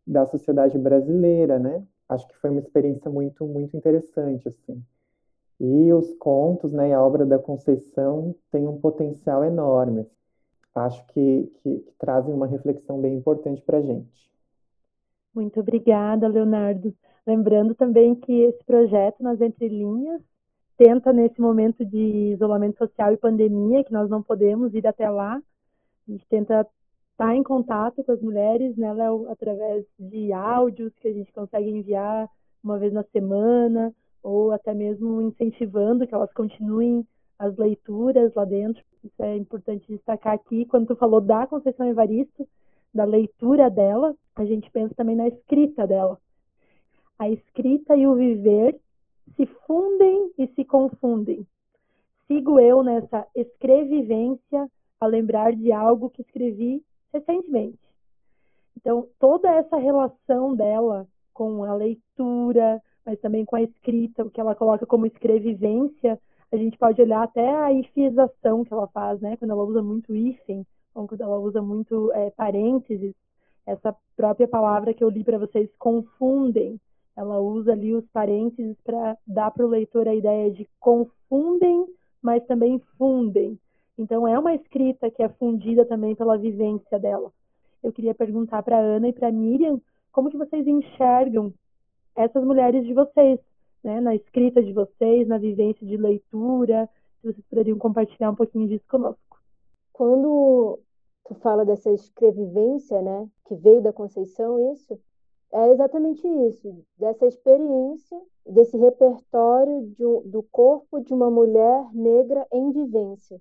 da 0.05 0.26
sociedade 0.26 0.76
brasileira, 0.78 1.59
né? 1.59 1.86
Acho 2.09 2.28
que 2.28 2.36
foi 2.38 2.49
uma 2.49 2.59
experiência 2.59 3.12
muito, 3.12 3.45
muito 3.45 3.78
interessante, 3.78 4.47
assim. 4.47 4.84
E 5.59 5.93
os 5.93 6.12
contos, 6.16 6.74
né, 6.74 6.91
a 6.91 7.01
obra 7.01 7.24
da 7.24 7.38
Conceição 7.38 8.36
tem 8.51 8.68
um 8.68 8.80
potencial 8.80 9.43
enorme. 9.43 10.07
Acho 10.74 11.05
que, 11.07 11.51
que, 11.62 11.80
que 11.80 11.93
trazem 11.99 12.34
uma 12.34 12.47
reflexão 12.47 12.99
bem 12.99 13.16
importante 13.16 13.62
para 13.62 13.78
a 13.78 13.82
gente. 13.82 14.32
Muito 15.36 15.59
obrigada, 15.59 16.28
Leonardo. 16.28 16.91
Lembrando 17.26 17.76
também 17.76 18.16
que 18.16 18.34
esse 18.41 18.64
projeto 18.64 19.22
nas 19.22 19.39
entrelinhas 19.39 20.22
tenta 20.76 21.14
nesse 21.14 21.39
momento 21.39 21.86
de 21.86 22.34
isolamento 22.34 22.80
social 22.80 23.14
e 23.14 23.18
pandemia, 23.18 23.84
que 23.84 23.93
nós 23.93 24.09
não 24.09 24.24
podemos 24.24 24.74
ir 24.74 24.88
até 24.88 25.07
lá, 25.07 25.39
a 26.08 26.12
gente 26.12 26.26
tenta 26.28 26.68
estar 27.12 27.36
em 27.36 27.43
contato 27.43 28.04
com 28.04 28.12
as 28.12 28.22
mulheres, 28.22 28.76
né, 28.76 28.91
Léo, 28.93 29.30
através 29.30 29.86
de 29.99 30.34
áudios 30.34 30.93
que 30.99 31.08
a 31.08 31.14
gente 31.14 31.32
consegue 31.32 31.70
enviar 31.70 32.30
uma 32.64 32.78
vez 32.78 32.91
na 32.93 33.04
semana, 33.04 33.93
ou 34.24 34.52
até 34.52 34.74
mesmo 34.74 35.22
incentivando 35.22 36.06
que 36.08 36.14
elas 36.14 36.32
continuem 36.34 37.06
as 37.38 37.56
leituras 37.58 38.34
lá 38.36 38.45
dentro. 38.45 38.84
Isso 39.04 39.22
é 39.24 39.36
importante 39.36 39.86
destacar 39.88 40.34
aqui. 40.34 40.66
Quando 40.66 40.88
tu 40.88 40.95
falou 40.95 41.20
da 41.20 41.47
Conceição 41.47 41.88
Evaristo, 41.88 42.47
da 42.93 43.04
leitura 43.04 43.70
dela, 43.70 44.16
a 44.36 44.45
gente 44.45 44.70
pensa 44.70 44.93
também 44.95 45.16
na 45.16 45.28
escrita 45.28 45.88
dela. 45.88 46.20
A 47.18 47.30
escrita 47.30 47.95
e 47.95 48.06
o 48.06 48.16
viver 48.16 48.80
se 49.36 49.45
fundem 49.66 50.32
e 50.38 50.47
se 50.47 50.66
confundem. 50.66 51.47
Sigo 52.28 52.60
eu 52.60 52.84
nessa 52.84 53.26
escrevivência 53.36 54.70
a 55.02 55.08
lembrar 55.08 55.54
de 55.54 55.72
algo 55.72 56.12
que 56.12 56.22
escrevi 56.22 56.84
recentemente. 57.12 57.80
Então, 58.78 59.08
toda 59.20 59.49
essa 59.52 59.78
relação 59.78 60.56
dela 60.56 61.08
com 61.34 61.64
a 61.64 61.74
leitura, 61.74 62.82
mas 63.06 63.20
também 63.20 63.43
com 63.43 63.56
a 63.56 63.62
escrita, 63.64 64.24
o 64.24 64.30
que 64.30 64.39
ela 64.39 64.56
coloca 64.56 64.86
como 64.86 65.08
escrevivência, 65.08 66.20
a 66.52 66.58
gente 66.58 66.78
pode 66.78 67.02
olhar 67.02 67.24
até 67.24 67.49
a 67.49 67.72
ifização 67.74 68.64
que 68.64 68.74
ela 68.74 68.88
faz, 68.88 69.20
né? 69.22 69.38
Quando 69.38 69.52
ela 69.52 69.64
usa 69.64 69.82
muito 69.82 70.16
hífen, 70.16 70.66
ou 70.93 71.08
quando 71.08 71.22
ela 71.22 71.39
usa 71.39 71.62
muito 71.62 72.12
é, 72.14 72.30
parênteses, 72.32 73.16
essa 73.66 73.95
própria 74.16 74.47
palavra 74.47 74.93
que 74.93 75.04
eu 75.04 75.10
li 75.10 75.24
para 75.24 75.38
vocês, 75.38 75.70
confundem. 75.78 76.80
Ela 77.16 77.39
usa 77.39 77.72
ali 77.72 77.93
os 77.93 78.06
parênteses 78.10 78.76
para 78.84 79.18
dar 79.26 79.52
para 79.52 79.66
o 79.66 79.70
leitor 79.70 80.08
a 80.08 80.16
ideia 80.16 80.52
de 80.52 80.68
confundem, 80.80 81.86
mas 82.22 82.45
também 82.45 82.80
fundem. 82.97 83.58
Então, 84.02 84.28
é 84.28 84.38
uma 84.39 84.56
escrita 84.56 85.12
que 85.12 85.22
é 85.22 85.30
fundida 85.30 85.86
também 85.86 86.16
pela 86.16 86.36
vivência 86.36 86.97
dela. 86.97 87.32
Eu 87.84 87.93
queria 87.93 88.16
perguntar 88.16 88.64
para 88.64 88.80
Ana 88.80 89.10
e 89.10 89.14
para 89.14 89.32
Miriam 89.32 89.80
como 90.12 90.32
que 90.32 90.38
vocês 90.38 90.66
enxergam 90.66 91.54
essas 92.16 92.43
mulheres 92.43 92.84
de 92.84 92.95
vocês, 92.95 93.39
né, 93.84 94.02
na 94.02 94.16
escrita 94.16 94.64
de 94.64 94.74
vocês, 94.74 95.28
na 95.28 95.38
vivência 95.38 95.86
de 95.86 95.97
leitura, 95.97 96.89
se 97.20 97.28
vocês 97.32 97.45
poderiam 97.47 97.78
compartilhar 97.78 98.32
um 98.32 98.36
pouquinho 98.36 98.68
disso 98.68 98.84
conosco. 98.89 99.39
Quando 99.93 100.80
tu 101.24 101.36
fala 101.36 101.64
dessa 101.64 101.91
escrevivência, 101.91 103.04
né, 103.04 103.30
que 103.45 103.54
veio 103.54 103.84
da 103.84 103.93
Conceição, 103.93 104.74
isso 104.74 104.99
é 105.54 105.70
exatamente 105.74 106.28
isso, 106.28 106.84
dessa 106.97 107.28
experiência, 107.28 108.20
desse 108.47 108.76
repertório 108.78 109.89
de, 109.89 110.04
do 110.28 110.41
corpo 110.52 111.02
de 111.02 111.14
uma 111.14 111.30
mulher 111.30 111.88
negra 111.93 112.47
em 112.52 112.72
vivência. 112.72 113.39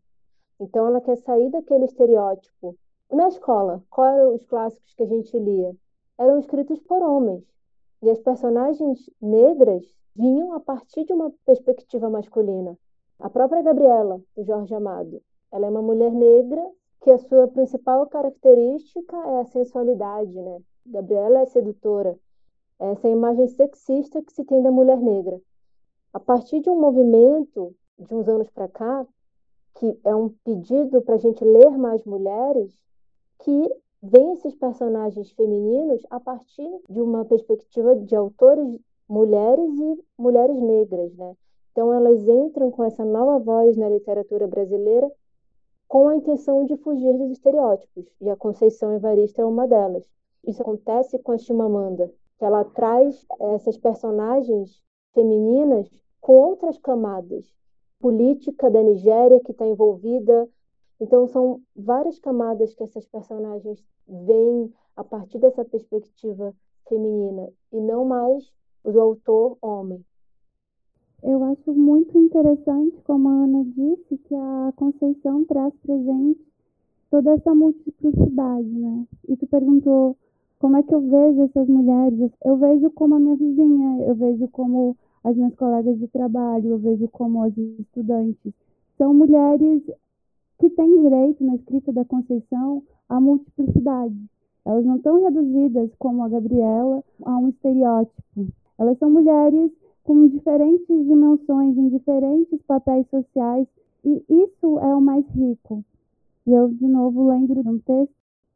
Então 0.61 0.87
ela 0.87 1.01
quer 1.01 1.17
sair 1.17 1.51
daquele 1.51 1.87
estereótipo. 1.87 2.77
Na 3.11 3.29
escola, 3.29 3.83
quais 3.91 4.19
eram 4.19 4.35
os 4.35 4.45
clássicos 4.45 4.95
que 4.95 5.03
a 5.03 5.07
gente 5.07 5.37
lia? 5.39 5.75
Eram 6.19 6.39
escritos 6.39 6.79
por 6.81 7.03
homens. 7.03 7.43
E 8.03 8.11
as 8.11 8.21
personagens 8.21 9.11
negras 9.21 9.85
vinham 10.15 10.53
a 10.53 10.61
partir 10.61 11.05
de 11.05 11.13
uma 11.15 11.33
perspectiva 11.47 12.11
masculina. 12.11 12.77
A 13.19 13.31
própria 13.31 13.63
Gabriela, 13.63 14.21
do 14.37 14.45
Jorge 14.45 14.75
Amado, 14.75 15.23
ela 15.51 15.67
é 15.67 15.71
uma 15.71 15.83
mulher 15.83 16.13
negra 16.13 16.63
que 17.01 17.11
a 17.11 17.19
sua 17.19 17.49
principal 17.49 18.07
característica 18.07 19.17
é 19.17 19.41
a 19.41 19.47
sensualidade, 19.47 20.33
né? 20.33 20.61
Gabriela 20.87 21.41
é 21.41 21.47
sedutora. 21.47 22.19
Essa 22.79 23.09
é 23.09 23.13
imagem 23.13 23.47
sexista 23.49 24.23
que 24.23 24.33
se 24.33 24.45
tem 24.45 24.63
da 24.63 24.71
mulher 24.71 24.99
negra. 24.99 25.41
A 26.13 26.21
partir 26.21 26.61
de 26.61 26.69
um 26.69 26.79
movimento 26.79 27.75
de 27.99 28.15
uns 28.15 28.29
anos 28.29 28.51
para 28.51 28.69
cá, 28.69 29.07
que 29.81 29.99
é 30.05 30.14
um 30.14 30.28
pedido 30.45 31.01
para 31.01 31.14
a 31.14 31.18
gente 31.18 31.43
ler 31.43 31.70
mais 31.78 32.05
mulheres, 32.05 32.70
que 33.39 33.74
vem 34.03 34.35
esses 34.35 34.55
personagens 34.55 35.31
femininos 35.33 36.07
a 36.11 36.20
partir 36.20 36.70
de 36.91 37.01
uma 37.01 37.24
perspectiva 37.24 37.97
de 37.97 38.14
autores 38.14 38.78
mulheres 39.09 39.72
e 39.78 40.05
mulheres 40.18 40.61
negras, 40.61 41.16
né? 41.16 41.35
Então 41.72 41.95
elas 41.95 42.28
entram 42.28 42.70
com 42.70 42.85
essa 42.85 43.07
nova 43.07 43.39
voz 43.39 43.74
na 43.78 43.89
literatura 43.89 44.47
brasileira 44.47 45.11
com 45.89 46.09
a 46.09 46.16
intenção 46.16 46.66
de 46.66 46.76
fugir 46.76 47.16
dos 47.16 47.31
estereótipos, 47.31 48.05
e 48.20 48.28
a 48.28 48.37
Conceição 48.37 48.93
Evarista 48.93 49.41
é 49.41 49.47
uma 49.47 49.66
delas. 49.66 50.05
Isso 50.47 50.61
acontece 50.61 51.18
com 51.20 51.33
a 51.33 51.39
Chimamanda, 51.39 52.12
que 52.39 52.45
ela 52.45 52.64
traz 52.64 53.26
essas 53.55 53.78
personagens 53.78 54.83
femininas 55.14 55.91
com 56.20 56.35
outras 56.35 56.76
camadas, 56.76 57.47
política 58.01 58.70
da 58.70 58.82
Nigéria 58.82 59.40
que 59.40 59.53
está 59.53 59.66
envolvida. 59.66 60.48
Então, 61.01 61.26
são 61.28 61.61
várias 61.76 62.18
camadas 62.18 62.74
que 62.74 62.82
essas 62.82 63.07
personagens 63.07 63.84
veem 64.09 64.72
a 64.96 65.05
partir 65.05 65.38
dessa 65.38 65.64
perspectiva 65.64 66.55
feminina 66.88 67.48
e 67.72 67.80
não 67.80 68.05
mais 68.05 68.53
do 68.84 69.01
autor 69.01 69.57
homem. 69.62 70.05
Eu 71.22 71.44
acho 71.44 71.72
muito 71.72 72.16
interessante, 72.16 72.96
como 73.05 73.28
a 73.28 73.44
Ana 73.44 73.64
disse, 73.64 74.16
que 74.16 74.34
a 74.34 74.72
Conceição 74.74 75.44
traz 75.44 75.74
para 75.76 75.96
gente 75.98 76.40
toda 77.11 77.32
essa 77.32 77.55
multiplicidade, 77.55 78.68
né? 78.68 79.07
E 79.28 79.36
tu 79.36 79.46
perguntou 79.46 80.16
como 80.59 80.76
é 80.76 80.82
que 80.82 80.94
eu 80.94 81.01
vejo 81.01 81.42
essas 81.42 81.68
mulheres. 81.68 82.30
Eu 82.42 82.57
vejo 82.57 82.90
como 82.92 83.16
a 83.16 83.18
minha 83.18 83.36
vizinha, 83.36 84.03
eu 84.07 84.14
vejo 84.14 84.48
como 84.48 84.96
as 85.23 85.37
minhas 85.37 85.55
colegas 85.55 85.99
de 85.99 86.09
trabalho, 86.09 86.71
eu 86.71 86.79
vejo 86.79 87.09
como 87.09 87.43
as 87.43 87.57
estudantes. 87.57 88.53
São 88.97 89.12
mulheres 89.12 89.83
que 90.59 90.71
têm 90.71 91.03
direito, 91.03 91.45
na 91.45 91.57
escrita 91.57 91.93
da 91.93 92.05
Conceição, 92.05 92.83
à 93.09 93.21
multiplicidade. 93.21 94.16
Elas 94.64 94.85
não 94.85 94.97
estão 94.97 95.23
reduzidas, 95.23 95.91
como 95.99 96.23
a 96.23 96.29
Gabriela, 96.29 97.03
a 97.25 97.39
um 97.39 97.49
estereótipo. 97.49 98.47
Elas 98.79 98.99
são 98.99 99.11
mulheres 99.11 99.71
com 100.05 100.29
diferentes 100.29 100.87
dimensões, 101.07 101.77
em 101.77 101.89
diferentes 101.89 102.61
papéis 102.62 103.07
sociais, 103.11 103.66
e 104.05 104.25
isso 104.29 104.79
é 104.79 104.95
o 104.95 105.01
mais 105.01 105.27
rico. 105.29 105.85
E 106.47 106.53
eu, 106.53 106.68
de 106.68 106.87
novo, 106.87 107.29
lembro 107.29 107.62
de 107.62 107.68
um 107.68 107.79
texto 107.79 108.14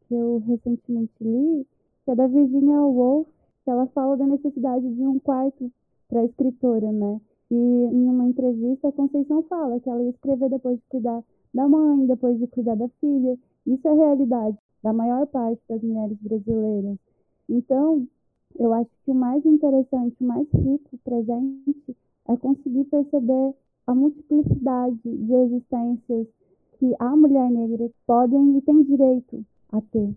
que 0.09 0.15
eu 0.15 0.43
recentemente 0.47 1.13
li, 1.21 1.67
que 2.05 2.11
é 2.11 2.15
da 2.15 2.27
Virginia 2.27 2.81
Woolf, 2.81 3.29
que 3.65 3.71
ela 3.71 3.87
fala 3.89 4.17
da 4.17 4.27
necessidade 4.27 4.89
de 4.95 5.03
um 5.03 5.19
quarto 5.19 5.71
para 6.09 6.21
a 6.21 6.25
escritora, 6.25 6.93
né? 6.93 7.21
E 7.51 7.55
em 7.55 8.09
uma 8.09 8.27
entrevista 8.27 8.89
a 8.89 8.93
Conceição 8.93 9.43
fala 9.45 9.79
que 9.81 9.89
ela 9.89 10.03
ia 10.03 10.11
escrever 10.11 10.51
depois 10.51 10.77
de 10.77 10.85
cuidar 10.89 11.23
da 11.53 11.69
mãe, 11.69 12.07
depois 12.07 12.39
de 12.39 12.47
cuidar 12.47 12.77
da 12.77 12.89
filha. 13.01 13.39
Isso 13.67 13.87
é 13.87 13.93
realidade 13.93 14.59
da 14.83 14.93
maior 14.93 15.27
parte 15.27 15.61
das 15.69 15.83
mulheres 15.83 16.19
brasileiras. 16.21 16.99
Então, 17.49 18.07
eu 18.59 18.73
acho 18.73 18.91
que 19.05 19.11
o 19.11 19.15
mais 19.15 19.45
interessante, 19.45 20.17
o 20.21 20.25
mais 20.25 20.47
rico 20.53 20.99
para 21.05 21.17
a 21.17 21.23
gente 21.23 21.97
é 22.29 22.37
conseguir 22.37 22.85
perceber 22.85 23.55
a 23.87 23.95
multiplicidade 23.95 24.99
de 25.05 25.35
existências 25.35 26.27
que 26.79 26.95
a 26.99 27.17
mulher 27.17 27.51
negra 27.51 27.91
podem 28.07 28.57
e 28.57 28.63
tem 28.63 28.83
direito 28.83 29.45
a 29.73 29.81
ter. 29.81 30.15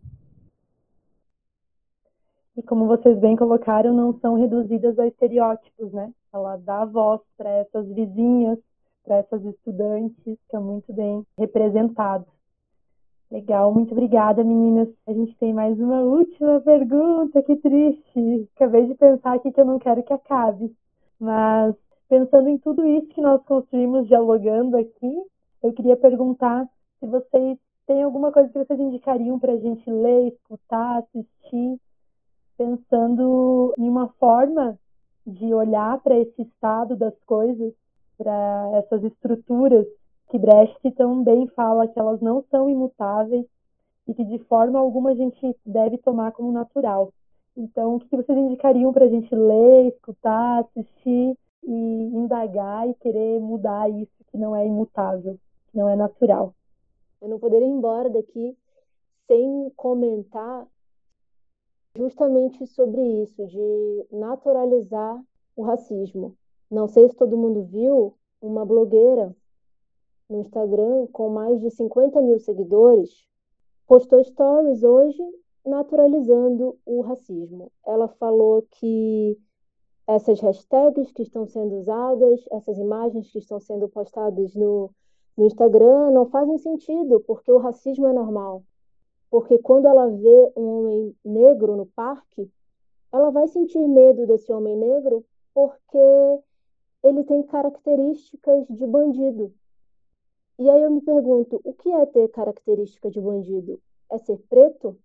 E 2.58 2.64
como 2.64 2.88
vocês 2.88 3.20
bem 3.20 3.36
colocaram, 3.36 3.94
não 3.94 4.18
são 4.20 4.34
reduzidas 4.34 4.98
a 4.98 5.06
estereótipos, 5.06 5.94
né? 5.94 6.12
Ela 6.34 6.58
dá 6.58 6.86
voz 6.86 7.22
para 7.38 7.50
essas 7.52 7.88
vizinhas, 7.90 8.58
para 9.04 9.18
essas 9.18 9.46
estudantes, 9.46 10.40
que 10.50 10.56
é 10.56 10.60
muito 10.60 10.92
bem 10.92 11.24
representado. 11.38 12.26
Legal, 13.30 13.72
muito 13.72 13.92
obrigada, 13.92 14.44
meninas. 14.44 14.90
A 15.06 15.14
gente 15.14 15.38
tem 15.38 15.54
mais 15.54 15.80
uma 15.80 16.00
última 16.02 16.60
pergunta, 16.62 17.44
que 17.44 17.58
triste. 17.58 18.50
Acabei 18.56 18.88
de 18.88 18.96
pensar 18.96 19.36
aqui 19.36 19.52
que 19.52 19.62
eu 19.62 19.66
não 19.66 19.78
quero 19.78 20.02
que 20.02 20.14
acabe. 20.14 20.76
Mas 21.20 21.76
pensando 22.10 22.50
em 22.50 22.58
tudo 22.58 22.88
isso 22.88 23.08
que 23.10 23.22
nós 23.22 23.44
construímos 23.44 24.08
dialogando 24.08 24.78
aqui, 24.78 25.24
eu 25.62 25.74
queria 25.74 25.96
perguntar 25.96 26.68
se 27.00 27.06
vocês 27.06 27.60
têm 27.86 28.02
alguma 28.02 28.32
coisa 28.32 28.50
que 28.50 28.58
vocês 28.58 28.80
indicariam 28.80 29.38
para 29.38 29.54
a 29.54 29.58
gente 29.58 29.88
ler, 29.90 30.30
escutar, 30.30 31.00
assistir, 31.00 31.80
pensando 32.58 33.74
em 33.78 33.88
uma 33.88 34.10
forma 34.20 34.78
de 35.26 35.54
olhar 35.54 36.00
para 36.02 36.18
esse 36.18 36.42
estado 36.42 36.96
das 36.96 37.14
coisas, 37.26 37.74
para 38.18 38.72
essas 38.74 39.04
estruturas 39.04 39.86
que 40.30 40.38
Brecht 40.38 40.92
também 40.92 41.48
fala 41.50 41.88
que 41.88 42.00
elas 42.00 42.20
não 42.22 42.44
são 42.50 42.70
imutáveis 42.70 43.46
e 44.08 44.14
que 44.14 44.24
de 44.24 44.40
forma 44.46 44.80
alguma 44.80 45.12
a 45.12 45.16
gente 45.16 45.56
deve 45.66 45.98
tomar 45.98 46.32
como 46.32 46.52
natural. 46.52 47.14
Então, 47.56 47.96
o 47.96 48.00
que 48.00 48.16
vocês 48.16 48.38
indicariam 48.38 48.94
para 48.94 49.06
a 49.06 49.10
gente 49.10 49.34
ler, 49.34 49.88
escutar, 49.88 50.60
assistir 50.60 51.38
e 51.64 52.12
indagar 52.14 52.88
e 52.88 52.94
querer 52.96 53.40
mudar 53.40 53.90
isso 53.90 54.12
que 54.32 54.38
não 54.38 54.56
é 54.56 54.66
imutável, 54.66 55.38
que 55.72 55.78
não 55.78 55.90
é 55.90 55.96
natural? 55.96 56.54
Eu 57.22 57.30
não 57.30 57.40
poderia 57.40 57.68
ir 57.68 57.72
embora 57.72 58.10
daqui 58.10 58.56
sem 59.28 59.72
comentar 59.76 60.66
justamente 61.98 62.66
sobre 62.68 63.02
isso, 63.24 63.46
de 63.48 64.06
naturalizar 64.12 65.22
o 65.56 65.64
racismo. 65.64 66.38
Não 66.70 66.88
sei 66.88 67.10
se 67.10 67.16
todo 67.16 67.38
mundo 67.38 67.64
viu 67.64 68.14
uma 68.42 68.64
blogueira 68.64 69.36
no 70.30 70.42
Instagram 70.42 71.08
com 71.12 71.30
mais 71.30 71.60
de 71.60 71.72
50 71.72 72.22
mil 72.22 72.40
seguidores, 72.40 73.26
postou 73.88 74.24
stories 74.24 74.84
hoje 74.84 75.24
naturalizando 75.66 76.78
o 76.86 77.02
racismo. 77.02 77.72
Ela 77.86 78.08
falou 78.08 78.66
que 78.72 79.38
essas 80.06 80.40
hashtags 80.40 81.12
que 81.12 81.24
estão 81.24 81.46
sendo 81.46 81.76
usadas, 81.78 82.46
essas 82.52 82.78
imagens 82.78 83.30
que 83.30 83.40
estão 83.40 83.60
sendo 83.60 83.90
postadas 83.90 84.56
no, 84.56 84.92
no 85.36 85.46
Instagram 85.46 86.12
não 86.12 86.26
fazem 86.26 86.58
sentido, 86.58 87.20
porque 87.22 87.52
o 87.52 87.58
racismo 87.58 88.08
é 88.08 88.14
normal. 88.14 88.64
Porque 89.30 89.58
quando 89.60 89.88
ela 89.88 90.08
vê 90.08 90.54
um 90.56 90.80
homem 90.80 91.16
negro 91.24 91.76
no 91.76 91.86
parque, 91.86 92.50
ela 93.12 93.30
vai 93.30 93.48
sentir 93.48 93.80
medo 93.80 94.26
desse 94.26 94.52
homem 94.52 94.76
negro 94.76 95.26
porque 95.54 95.98
ele 97.04 97.24
tem 97.24 97.44
características 97.44 98.68
de 98.68 98.86
bandido. 98.86 99.54
E 100.60 100.70
aí 100.70 100.82
eu 100.82 100.92
me 100.92 101.02
pergunto, 101.02 101.62
o 101.64 101.74
que 101.74 101.92
é 101.92 102.06
ter 102.06 102.28
característica 102.30 103.10
de 103.10 103.22
bandido? 103.22 103.80
É 104.12 104.18
ser 104.18 104.38
preto? 104.50 104.98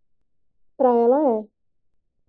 Para 0.76 0.94
ela 0.94 1.38
é. 1.38 1.46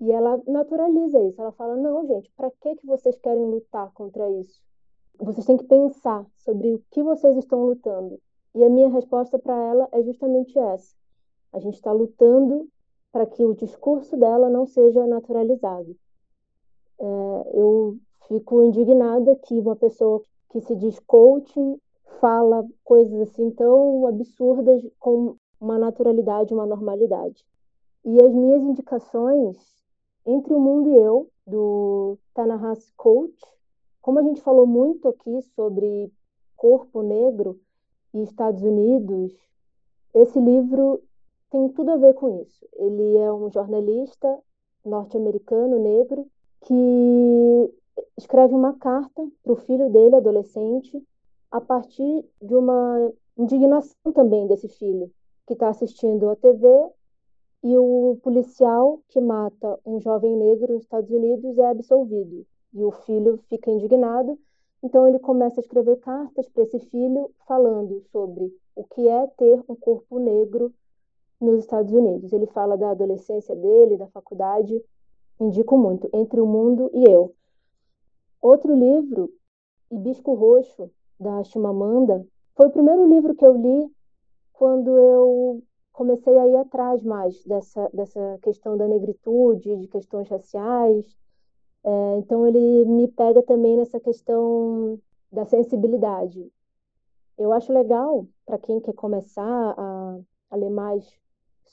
E 0.01 0.11
ela 0.11 0.41
naturaliza 0.47 1.21
isso. 1.21 1.39
Ela 1.41 1.51
fala: 1.53 1.75
"Não, 1.77 2.05
gente, 2.05 2.29
para 2.35 2.51
que 2.51 2.75
que 2.75 2.85
vocês 2.85 3.17
querem 3.19 3.45
lutar 3.45 3.91
contra 3.93 4.29
isso? 4.31 4.61
Vocês 5.17 5.45
têm 5.45 5.57
que 5.57 5.65
pensar 5.65 6.25
sobre 6.35 6.73
o 6.73 6.83
que 6.91 7.01
vocês 7.01 7.37
estão 7.37 7.65
lutando". 7.65 8.19
E 8.53 8.63
a 8.63 8.69
minha 8.69 8.89
resposta 8.89 9.39
para 9.39 9.55
ela 9.55 9.87
é 9.91 10.03
justamente 10.03 10.57
essa. 10.59 10.93
A 11.53 11.59
gente 11.59 11.75
está 11.75 11.91
lutando 11.91 12.67
para 13.11 13.25
que 13.25 13.45
o 13.45 13.53
discurso 13.53 14.17
dela 14.17 14.49
não 14.49 14.65
seja 14.65 15.05
naturalizado. 15.05 15.95
É, 16.99 17.51
eu 17.53 17.97
fico 18.27 18.63
indignada 18.63 19.35
que 19.35 19.59
uma 19.59 19.75
pessoa 19.75 20.23
que 20.49 20.59
se 20.61 20.75
diz 20.75 20.99
coaching 20.99 21.79
fala 22.19 22.65
coisas 22.83 23.21
assim 23.21 23.51
tão 23.51 24.07
absurdas 24.07 24.81
com 24.99 25.35
uma 25.59 25.77
naturalidade, 25.77 26.53
uma 26.53 26.65
normalidade. 26.65 27.45
E 28.03 28.21
as 28.21 28.33
minhas 28.33 28.61
indicações, 28.63 29.57
Entre 30.25 30.53
o 30.53 30.59
Mundo 30.59 30.89
e 30.89 30.95
Eu, 30.95 31.29
do 31.45 32.17
Tanahas 32.33 32.91
Coach, 32.95 33.37
como 34.01 34.19
a 34.19 34.23
gente 34.23 34.41
falou 34.41 34.65
muito 34.65 35.07
aqui 35.07 35.41
sobre 35.55 36.11
corpo 36.55 37.01
negro 37.01 37.59
e 38.13 38.21
Estados 38.23 38.63
Unidos, 38.63 39.33
esse 40.13 40.39
livro 40.39 41.01
tem 41.53 41.69
tudo 41.69 41.91
a 41.91 41.97
ver 41.97 42.15
com 42.15 42.41
isso. 42.41 42.67
Ele 42.73 43.15
é 43.17 43.31
um 43.31 43.51
jornalista 43.51 44.39
norte-americano 44.83 45.77
negro 45.77 46.27
que 46.61 47.73
escreve 48.17 48.55
uma 48.55 48.73
carta 48.73 49.29
para 49.43 49.53
o 49.53 49.57
filho 49.57 49.87
dele, 49.91 50.15
adolescente, 50.15 50.99
a 51.51 51.61
partir 51.61 52.25
de 52.41 52.55
uma 52.55 53.13
indignação 53.37 54.11
também 54.11 54.47
desse 54.47 54.67
filho, 54.67 55.11
que 55.45 55.53
está 55.53 55.69
assistindo 55.69 56.27
a 56.27 56.35
TV 56.35 56.67
e 57.63 57.77
o 57.77 58.17
policial 58.23 58.99
que 59.09 59.21
mata 59.21 59.79
um 59.85 59.99
jovem 60.01 60.35
negro 60.35 60.73
nos 60.73 60.81
Estados 60.81 61.11
Unidos 61.11 61.59
é 61.59 61.67
absolvido. 61.67 62.47
E 62.73 62.83
o 62.83 62.91
filho 62.91 63.37
fica 63.47 63.69
indignado, 63.69 64.39
então 64.81 65.07
ele 65.07 65.19
começa 65.19 65.59
a 65.59 65.61
escrever 65.61 65.97
cartas 65.97 66.49
para 66.49 66.63
esse 66.63 66.79
filho 66.79 67.29
falando 67.47 68.01
sobre 68.11 68.51
o 68.75 68.83
que 68.85 69.07
é 69.07 69.27
ter 69.37 69.63
um 69.69 69.75
corpo 69.75 70.17
negro 70.17 70.73
nos 71.43 71.59
Estados 71.59 71.91
Unidos. 71.91 72.33
Ele 72.33 72.47
fala 72.47 72.77
da 72.77 72.91
adolescência 72.91 73.55
dele, 73.55 73.97
da 73.97 74.07
faculdade, 74.07 74.81
indico 75.39 75.77
muito, 75.77 76.09
Entre 76.13 76.39
o 76.39 76.45
Mundo 76.45 76.89
e 76.93 77.03
Eu. 77.09 77.33
Outro 78.41 78.75
livro, 78.75 79.31
Hibisco 79.91 80.33
Roxo, 80.33 80.89
da 81.19 81.43
Chimamanda, 81.43 82.25
foi 82.55 82.67
o 82.67 82.71
primeiro 82.71 83.07
livro 83.07 83.35
que 83.35 83.45
eu 83.45 83.55
li 83.55 83.91
quando 84.51 84.97
eu 84.97 85.63
comecei 85.91 86.37
a 86.37 86.47
ir 86.47 86.55
atrás 86.55 87.03
mais 87.03 87.43
dessa, 87.45 87.89
dessa 87.93 88.39
questão 88.41 88.75
da 88.75 88.87
negritude, 88.87 89.77
de 89.77 89.87
questões 89.87 90.27
raciais. 90.27 91.15
É, 91.83 92.17
então, 92.17 92.47
ele 92.47 92.85
me 92.85 93.07
pega 93.07 93.43
também 93.43 93.77
nessa 93.77 93.99
questão 93.99 94.99
da 95.31 95.45
sensibilidade. 95.45 96.51
Eu 97.37 97.51
acho 97.51 97.73
legal, 97.73 98.27
para 98.45 98.57
quem 98.57 98.79
quer 98.79 98.93
começar 98.93 99.73
a, 99.77 100.19
a 100.51 100.55
ler 100.55 100.69
mais 100.69 101.22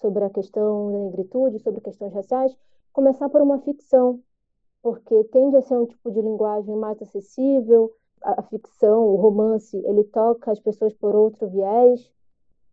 sobre 0.00 0.24
a 0.24 0.30
questão 0.30 0.90
da 0.90 0.98
negritude, 0.98 1.58
sobre 1.60 1.80
questões 1.80 2.12
raciais, 2.12 2.56
começar 2.92 3.28
por 3.28 3.40
uma 3.42 3.60
ficção, 3.60 4.20
porque 4.82 5.24
tende 5.24 5.56
a 5.56 5.62
ser 5.62 5.76
um 5.76 5.86
tipo 5.86 6.10
de 6.10 6.20
linguagem 6.20 6.74
mais 6.76 7.00
acessível, 7.02 7.92
a, 8.22 8.42
ficção, 8.42 9.06
o 9.06 9.16
romance, 9.16 9.76
ele 9.86 10.04
toca 10.04 10.50
as 10.50 10.60
pessoas 10.60 10.92
por 10.94 11.14
outro 11.14 11.48
viés. 11.48 12.10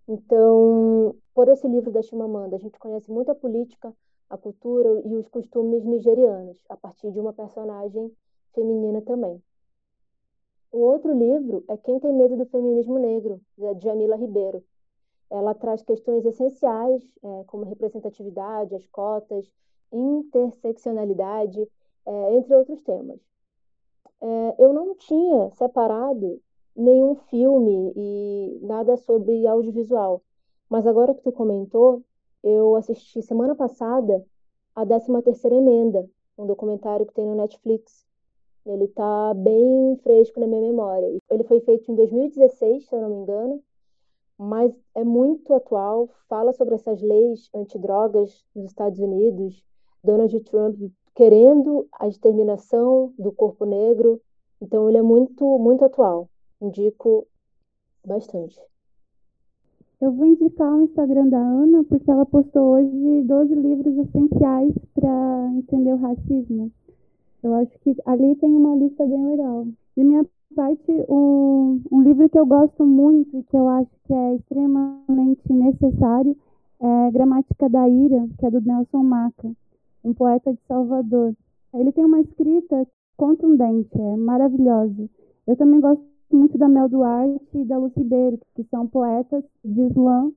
Então, 0.07 1.15
por 1.34 1.47
esse 1.49 1.67
livro 1.67 1.91
da 1.91 2.01
Chimamanda, 2.01 2.55
a 2.55 2.59
gente 2.59 2.80
conhece 2.80 3.11
muito 3.11 3.32
a 3.32 3.36
política, 3.36 3.93
a 4.30 4.38
cultura 4.38 5.01
e 5.05 5.15
os 5.15 5.28
costumes 5.28 5.84
nigerianos, 5.86 6.57
a 6.69 6.75
partir 6.75 7.11
de 7.11 7.19
uma 7.19 7.34
personagem 7.34 8.11
feminina 8.53 9.01
também. 9.01 9.41
O 10.71 10.80
outro 10.80 11.17
livro 11.17 11.63
é 11.69 11.78
Quem 11.78 11.99
Tem 11.99 12.13
Medo 12.13 12.36
do 12.36 12.45
Feminismo 12.45 12.99
Negro, 12.99 13.41
da 13.57 13.73
Jamila 13.73 14.17
Ribeiro. 14.17 14.63
Ela 15.30 15.53
traz 15.53 15.82
questões 15.84 16.25
essenciais, 16.25 17.03
é, 17.23 17.43
como 17.47 17.65
representatividade, 17.65 18.75
as 18.75 18.88
cotas, 18.88 19.51
interseccionalidade, 19.91 21.67
é, 22.05 22.36
entre 22.36 22.55
outros 22.55 22.82
temas 22.82 23.19
é, 24.21 24.55
eu 24.59 24.73
não 24.73 24.95
tinha 24.95 25.49
separado 25.51 26.41
nenhum 26.75 27.15
filme 27.15 27.93
e 27.95 28.59
nada 28.61 28.97
sobre 28.97 29.47
audiovisual. 29.47 30.21
Mas 30.69 30.86
agora 30.86 31.13
que 31.13 31.21
tu 31.23 31.32
comentou, 31.32 32.03
eu 32.43 32.75
assisti 32.75 33.21
semana 33.21 33.55
passada 33.55 34.23
a 34.75 34.86
13ª 34.86 35.51
Emenda, 35.51 36.07
um 36.38 36.45
documentário 36.45 37.05
que 37.05 37.13
tem 37.13 37.25
no 37.25 37.36
Netflix. 37.36 38.05
Ele 38.65 38.84
está 38.84 39.34
bem 39.34 39.97
fresco 40.03 40.39
na 40.39 40.47
minha 40.47 40.61
memória. 40.61 41.07
Ele 41.30 41.43
foi 41.43 41.61
feito 41.61 41.91
em 41.91 41.95
2016, 41.95 42.86
se 42.86 42.93
eu 42.93 43.01
não 43.01 43.09
me 43.09 43.15
engano, 43.15 43.63
mas 44.38 44.71
é 44.93 45.03
muito 45.03 45.53
atual, 45.53 46.09
fala 46.29 46.53
sobre 46.53 46.75
essas 46.75 47.01
leis 47.01 47.49
antidrogas 47.53 48.45
nos 48.55 48.65
Estados 48.65 48.99
Unidos, 48.99 49.63
Donald 50.03 50.39
Trump 50.41 50.79
querendo 51.17 51.88
a 51.99 52.07
exterminação 52.07 53.11
do 53.17 53.31
corpo 53.31 53.65
negro. 53.65 54.21
Então 54.61 54.88
ele 54.88 54.99
é 54.99 55.01
muito 55.01 55.57
muito 55.57 55.83
atual. 55.83 56.29
Indico 56.61 57.27
bastante. 58.05 58.59
Eu 59.99 60.11
vou 60.11 60.27
indicar 60.27 60.71
o 60.71 60.83
Instagram 60.83 61.27
da 61.27 61.39
Ana 61.39 61.83
porque 61.85 62.09
ela 62.09 62.23
postou 62.23 62.75
hoje 62.75 63.23
12 63.23 63.55
livros 63.55 63.97
essenciais 63.97 64.73
para 64.93 65.51
entender 65.55 65.93
o 65.93 65.97
racismo. 65.97 66.71
Eu 67.41 67.55
acho 67.55 67.79
que 67.79 67.95
ali 68.05 68.35
tem 68.35 68.55
uma 68.55 68.75
lista 68.75 69.03
bem 69.03 69.25
legal. 69.25 69.65
De 69.95 70.03
minha 70.03 70.23
parte, 70.55 70.91
um, 71.09 71.81
um 71.91 72.01
livro 72.01 72.29
que 72.29 72.39
eu 72.39 72.45
gosto 72.45 72.85
muito 72.85 73.37
e 73.37 73.43
que 73.43 73.57
eu 73.57 73.67
acho 73.67 73.91
que 74.05 74.13
é 74.13 74.35
extremamente 74.35 75.41
necessário 75.51 76.35
é 76.79 77.11
Gramática 77.11 77.67
da 77.69 77.87
Ira, 77.89 78.27
que 78.37 78.45
é 78.45 78.51
do 78.51 78.61
Nelson 78.61 79.03
Maca 79.03 79.49
um 80.07 80.13
poeta 80.13 80.53
de 80.53 80.59
Salvador. 80.67 81.35
Ele 81.73 81.91
tem 81.91 82.05
uma 82.05 82.21
escrita 82.21 82.87
contundente, 83.17 83.89
é 83.99 84.15
maravilhosa. 84.15 85.09
Eu 85.45 85.55
também 85.55 85.81
gosto 85.81 86.03
muito 86.31 86.57
da 86.57 86.67
Mel 86.67 86.87
Duarte 86.87 87.45
e 87.53 87.65
da 87.65 87.77
Lucy 87.77 87.99
Ribeiro, 87.99 88.39
que 88.55 88.63
são 88.65 88.87
poetas 88.87 89.43
de 89.63 89.81
slam 89.87 90.31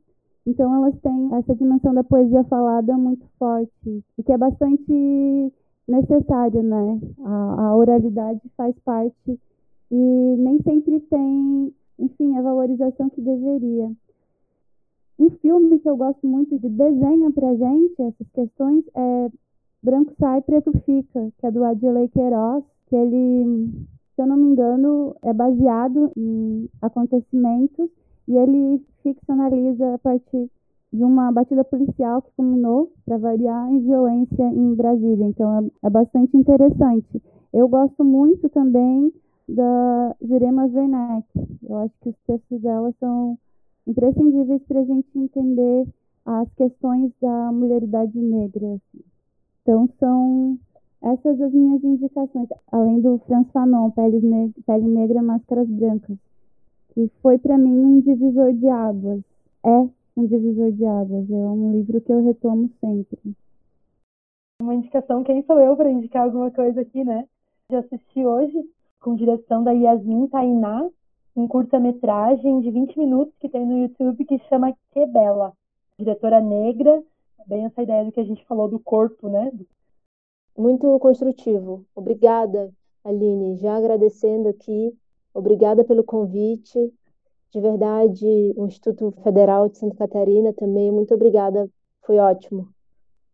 Então 0.47 0.75
elas 0.75 0.99
têm 1.01 1.35
essa 1.35 1.55
dimensão 1.55 1.95
da 1.95 2.03
poesia 2.03 2.43
falada 2.45 2.97
muito 2.97 3.27
forte 3.39 4.05
e 4.19 4.23
que 4.23 4.33
é 4.33 4.39
bastante 4.39 5.53
necessária, 5.87 6.63
né? 6.63 7.01
A, 7.25 7.67
a 7.69 7.77
oralidade 7.77 8.41
faz 8.57 8.75
parte 8.85 9.39
e 9.91 10.37
nem 10.39 10.61
sempre 10.63 11.01
tem, 11.01 11.75
enfim, 11.99 12.37
a 12.37 12.43
valorização 12.43 13.11
que 13.11 13.21
deveria. 13.21 13.91
Um 15.19 15.31
filme 15.31 15.79
que 15.79 15.89
eu 15.89 15.97
gosto 15.97 16.27
muito 16.27 16.59
de 16.59 16.69
desenha 16.69 17.31
pra 17.33 17.55
gente 17.55 18.01
essas 18.01 18.27
questões 18.33 18.85
é 18.95 19.31
Branco 19.83 20.13
Sai, 20.19 20.41
Preto 20.43 20.73
Fica, 20.85 21.31
que 21.39 21.47
é 21.47 21.51
do 21.51 21.65
Adilei 21.65 22.09
Queiroz, 22.09 22.65
que 22.87 22.97
ele, 22.97 23.71
se 24.15 24.23
eu 24.23 24.27
não 24.27 24.37
me 24.37 24.53
engano, 24.53 25.15
é 25.23 25.33
baseado 25.33 26.11
em 26.17 26.69
acontecimentos 26.81 27.91
e 28.29 28.37
ele 28.37 28.83
ficcionaliza 29.03 29.95
a 29.95 29.99
partir 29.99 30.51
de 30.93 31.05
uma 31.05 31.31
batida 31.31 31.65
policial 31.65 32.21
que 32.23 32.31
culminou, 32.37 32.93
para 33.05 33.17
variar, 33.17 33.71
em 33.71 33.81
violência 33.81 34.43
em 34.43 34.75
Brasília. 34.75 35.27
Então 35.27 35.59
é, 35.59 35.87
é 35.87 35.91
bastante 35.91 36.37
interessante. 36.37 37.23
Eu 37.53 37.69
gosto 37.69 38.05
muito 38.05 38.49
também 38.49 39.13
da 39.55 40.17
Jurema 40.23 40.67
Werneck. 40.67 41.27
Eu 41.69 41.77
acho 41.79 41.95
que 42.01 42.09
os 42.11 42.17
textos 42.27 42.61
dela 42.61 42.93
são 43.01 43.39
imprescindíveis 43.87 44.63
para 44.63 44.81
a 44.81 44.85
gente 44.85 45.19
entender 45.19 45.87
as 46.25 46.53
questões 46.55 47.13
da 47.21 47.53
mulheridade 47.53 48.19
negra. 48.19 48.75
Assim. 48.75 49.05
Então 49.63 49.89
são 49.99 50.59
essas 51.03 51.41
as 51.41 51.53
minhas 51.53 51.83
indicações, 51.83 52.49
além 52.71 53.01
do 53.01 53.19
Franz 53.27 53.51
Fanon, 53.53 53.91
Pele, 53.91 54.21
ne 54.21 54.53
Pele 54.67 54.87
Negra, 54.87 55.23
Máscaras 55.23 55.69
Brancas, 55.69 56.19
que 56.95 57.11
foi 57.23 57.39
para 57.39 57.57
mim 57.57 57.79
um 57.85 58.01
divisor 58.01 58.53
de 58.53 58.69
águas. 58.69 59.23
É 59.65 59.89
um 60.17 60.27
divisor 60.27 60.73
de 60.73 60.85
águas, 60.85 61.31
é 61.31 61.35
um 61.35 61.73
livro 61.73 62.01
que 62.01 62.13
eu 62.13 62.25
retomo 62.25 62.71
sempre. 62.81 63.35
Uma 64.61 64.75
indicação, 64.75 65.25
quem 65.25 65.43
sou 65.45 65.59
eu 65.59 65.75
para 65.75 65.91
indicar 65.91 66.25
alguma 66.25 66.51
coisa 66.51 66.83
aqui, 66.83 67.03
né? 67.03 67.27
Já 67.71 67.79
assisti 67.79 68.27
hoje, 68.27 68.63
com 69.01 69.17
direção 69.17 69.65
da 69.65 69.73
Yasmin 69.73 70.29
Tainá, 70.29 70.89
um 71.35 71.49
curta-metragem 71.49 72.61
de 72.61 72.71
20 72.71 72.99
minutos 72.99 73.35
que 73.39 73.49
tem 73.49 73.65
no 73.67 73.79
YouTube 73.79 74.25
que 74.25 74.39
chama 74.41 74.77
Que 74.93 75.07
Bela. 75.07 75.53
Diretora 75.99 76.41
negra, 76.41 77.03
bem 77.47 77.65
essa 77.65 77.83
ideia 77.83 78.05
do 78.05 78.13
que 78.13 78.21
a 78.21 78.25
gente 78.25 78.45
falou 78.45 78.69
do 78.69 78.79
corpo, 78.79 79.29
né? 79.29 79.51
Muito 80.57 80.99
construtivo. 80.99 81.85
Obrigada, 81.95 82.71
Aline. 83.05 83.57
Já 83.57 83.77
agradecendo 83.77 84.49
aqui, 84.49 84.95
obrigada 85.33 85.83
pelo 85.85 86.05
convite. 86.05 86.93
De 87.51 87.61
verdade, 87.61 88.55
o 88.57 88.67
Instituto 88.67 89.21
Federal 89.23 89.69
de 89.69 89.79
Santa 89.79 89.97
Catarina 89.97 90.53
também, 90.53 90.93
muito 90.93 91.15
obrigada. 91.15 91.69
Foi 92.03 92.19
ótimo. 92.19 92.69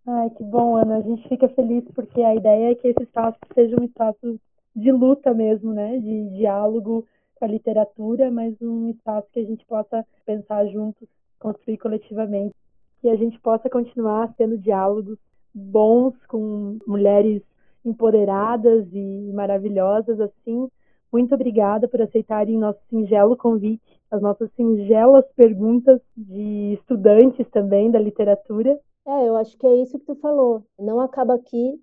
Ai, 0.06 0.30
que 0.30 0.44
bom, 0.44 0.76
Ana. 0.76 0.98
A 0.98 1.00
gente 1.00 1.28
fica 1.28 1.48
feliz 1.48 1.84
porque 1.94 2.22
a 2.22 2.34
ideia 2.34 2.70
é 2.70 2.74
que 2.74 2.88
esse 2.88 3.02
espaço 3.02 3.38
seja 3.52 3.76
um 3.78 3.84
espaço 3.84 4.38
de 4.76 4.92
luta 4.92 5.32
mesmo, 5.32 5.72
né? 5.72 5.98
De 5.98 6.28
diálogo 6.36 7.06
com 7.34 7.44
a 7.46 7.48
literatura, 7.48 8.30
mas 8.30 8.54
um 8.60 8.90
espaço 8.90 9.26
que 9.32 9.40
a 9.40 9.44
gente 9.44 9.64
possa 9.64 10.04
pensar 10.26 10.66
juntos, 10.66 11.08
construir 11.38 11.78
coletivamente. 11.78 12.54
Que 13.00 13.08
a 13.08 13.16
gente 13.16 13.40
possa 13.40 13.70
continuar 13.70 14.34
tendo 14.36 14.58
diálogos 14.58 15.18
bons 15.54 16.14
com 16.26 16.78
mulheres 16.86 17.42
empoderadas 17.84 18.86
e 18.92 19.32
maravilhosas 19.32 20.20
assim. 20.20 20.68
Muito 21.10 21.34
obrigada 21.34 21.88
por 21.88 22.02
aceitarem 22.02 22.58
nosso 22.58 22.80
singelo 22.90 23.36
convite, 23.36 24.00
as 24.10 24.20
nossas 24.20 24.50
singelas 24.52 25.24
perguntas 25.34 26.00
de 26.16 26.74
estudantes 26.74 27.48
também 27.50 27.90
da 27.90 27.98
literatura. 27.98 28.78
É, 29.06 29.28
eu 29.28 29.36
acho 29.36 29.56
que 29.56 29.66
é 29.66 29.82
isso 29.82 29.98
que 29.98 30.06
tu 30.06 30.16
falou. 30.16 30.64
Não 30.78 31.00
acaba 31.00 31.34
aqui. 31.34 31.80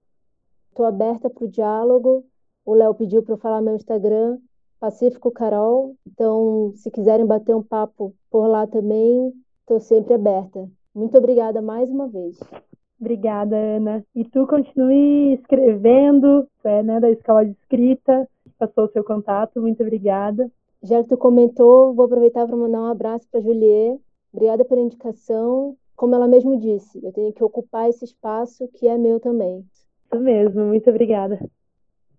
Estou 0.69 0.85
aberta 0.85 1.29
para 1.29 1.45
o 1.45 1.47
diálogo. 1.47 2.25
O 2.66 2.74
Léo 2.74 2.95
pediu 2.95 3.22
para 3.22 3.34
eu 3.34 3.38
falar 3.38 3.61
meu 3.61 3.76
Instagram, 3.76 4.38
Pacífico 4.80 5.32
Carol. 5.32 5.95
Então, 6.07 6.74
se 6.76 6.89
quiserem 6.91 7.26
bater 7.26 7.55
um 7.55 7.64
papo 7.64 8.14
por 8.30 8.47
lá 8.47 8.66
também, 8.68 9.34
estou 9.61 9.80
sempre 9.80 10.14
aberta. 10.14 10.70
Muito 10.93 11.18
obrigada 11.18 11.61
mais 11.61 11.89
uma 11.89 12.07
vez. 12.07 12.39
Obrigada, 12.99 13.55
Ana. 13.55 14.05
E 14.16 14.24
tu 14.24 14.47
continue 14.47 15.34
escrevendo, 15.34 16.47
tu 16.61 16.68
é 16.68 16.82
né, 16.84 16.99
da 16.99 17.09
escola 17.09 17.45
de 17.45 17.51
escrita, 17.51 18.30
passou 18.57 18.86
o 18.86 18.89
seu 18.89 19.03
contato, 19.03 19.61
muito 19.61 19.82
obrigada. 19.82 20.49
Já 20.82 21.01
que 21.03 21.09
tu 21.09 21.18
comentou, 21.18 21.93
vou 21.93 22.05
aproveitar 22.05 22.45
para 22.45 22.55
mandar 22.55 22.82
um 22.82 22.88
abraço 22.88 23.28
para 23.30 23.39
a 23.39 23.43
Juliet. 23.43 23.99
Obrigada 24.32 24.64
pela 24.66 24.82
indicação. 24.82 25.76
Como 25.95 26.16
ela 26.16 26.28
mesmo 26.28 26.59
disse, 26.59 27.03
eu 27.03 27.11
tenho 27.11 27.34
que 27.34 27.43
ocupar 27.43 27.89
esse 27.89 28.05
espaço 28.05 28.68
que 28.74 28.88
é 28.88 28.97
meu 28.97 29.20
também. 29.20 29.66
Isso 30.05 30.22
mesmo, 30.22 30.66
muito 30.66 30.89
obrigada. 30.89 31.39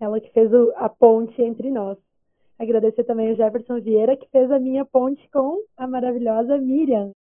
Ela 0.00 0.20
que 0.20 0.32
fez 0.32 0.50
a 0.76 0.88
ponte 0.88 1.40
entre 1.40 1.70
nós. 1.70 1.98
Agradecer 2.58 3.04
também 3.04 3.32
o 3.32 3.36
Jefferson 3.36 3.80
Vieira, 3.80 4.16
que 4.16 4.28
fez 4.28 4.50
a 4.50 4.58
minha 4.58 4.84
ponte 4.84 5.28
com 5.30 5.60
a 5.76 5.86
maravilhosa 5.86 6.56
Miriam. 6.58 7.10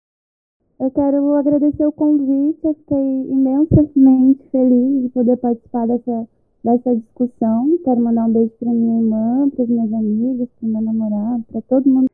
Eu 0.78 0.90
quero 0.90 1.34
agradecer 1.34 1.86
o 1.86 1.92
convite, 1.92 2.58
eu 2.64 2.74
fiquei 2.74 3.22
imensamente 3.30 4.42
feliz 4.50 5.02
de 5.02 5.08
poder 5.10 5.36
participar 5.36 5.86
dessa, 5.86 6.28
dessa 6.64 6.96
discussão. 6.96 7.78
Quero 7.84 8.00
mandar 8.00 8.26
um 8.26 8.32
beijo 8.32 8.52
para 8.58 8.72
minha 8.72 8.98
irmã, 9.00 9.50
para 9.50 9.64
as 9.64 9.68
minhas 9.70 9.92
amigas, 9.92 10.48
para 10.58 10.66
o 10.66 10.70
meu 10.70 10.82
namorado, 10.82 11.44
para 11.44 11.62
todo 11.62 11.88
mundo. 11.88 12.10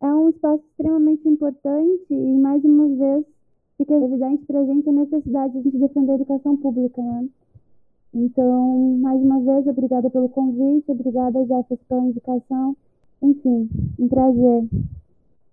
É 0.00 0.06
um 0.06 0.28
espaço 0.28 0.62
extremamente 0.70 1.28
importante 1.28 2.06
e, 2.10 2.34
mais 2.34 2.64
uma 2.64 2.88
vez, 2.88 3.24
fica 3.78 3.94
evidente 3.94 4.44
para 4.44 4.60
a 4.60 4.64
gente 4.64 4.88
a 4.88 4.92
necessidade 4.92 5.52
de 5.52 5.58
a 5.58 5.62
gente 5.62 5.78
defender 5.78 6.12
a 6.12 6.16
educação 6.16 6.56
pública, 6.56 7.00
né? 7.00 7.28
Então, 8.14 8.96
mais 9.00 9.20
uma 9.20 9.40
vez, 9.40 9.66
obrigada 9.66 10.08
pelo 10.08 10.28
convite, 10.28 10.88
obrigada, 10.88 11.44
Jefferson, 11.46 11.84
pela 11.88 12.04
indicação. 12.04 12.76
Enfim, 13.20 13.68
um 13.98 14.06
prazer. 14.06 14.68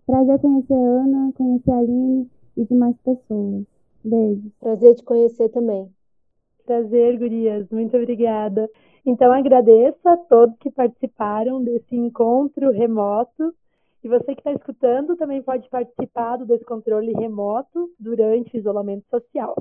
Prazer 0.05 0.39
conhecer 0.39 0.73
a 0.73 0.77
Ana, 0.77 1.33
conhecer 1.33 1.71
a 1.71 1.77
Aline 1.79 2.29
e 2.55 2.63
demais 2.65 2.95
pessoas. 2.97 3.65
Beijo. 4.03 4.51
Prazer 4.59 4.93
te 4.93 5.03
conhecer 5.03 5.49
também. 5.49 5.89
Prazer, 6.63 7.17
gurias. 7.17 7.67
Muito 7.71 7.97
obrigada. 7.97 8.69
Então, 9.03 9.31
agradeço 9.31 10.07
a 10.07 10.15
todos 10.15 10.55
que 10.59 10.69
participaram 10.69 11.63
desse 11.63 11.95
encontro 11.95 12.69
remoto. 12.69 13.55
E 14.03 14.07
você 14.07 14.35
que 14.35 14.41
está 14.41 14.53
escutando 14.53 15.15
também 15.15 15.41
pode 15.41 15.67
participar 15.67 16.37
do 16.37 16.45
descontrole 16.45 17.11
remoto 17.13 17.89
durante 17.99 18.55
o 18.55 18.59
isolamento 18.59 19.05
social. 19.09 19.55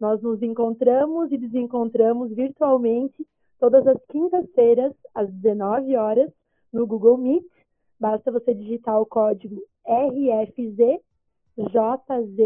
Nós 0.00 0.20
nos 0.22 0.42
encontramos 0.42 1.30
e 1.32 1.38
desencontramos 1.38 2.32
virtualmente 2.32 3.26
todas 3.58 3.86
as 3.86 3.98
quintas-feiras, 4.06 4.92
às 5.14 5.30
19 5.30 5.96
horas, 5.96 6.30
no 6.72 6.86
Google 6.86 7.16
Meet. 7.16 7.46
Basta 7.98 8.30
você 8.32 8.52
digitar 8.52 9.00
o 9.00 9.06
código 9.06 9.62
RFZ 9.86 11.00
JZAB-RGG. 11.56 12.44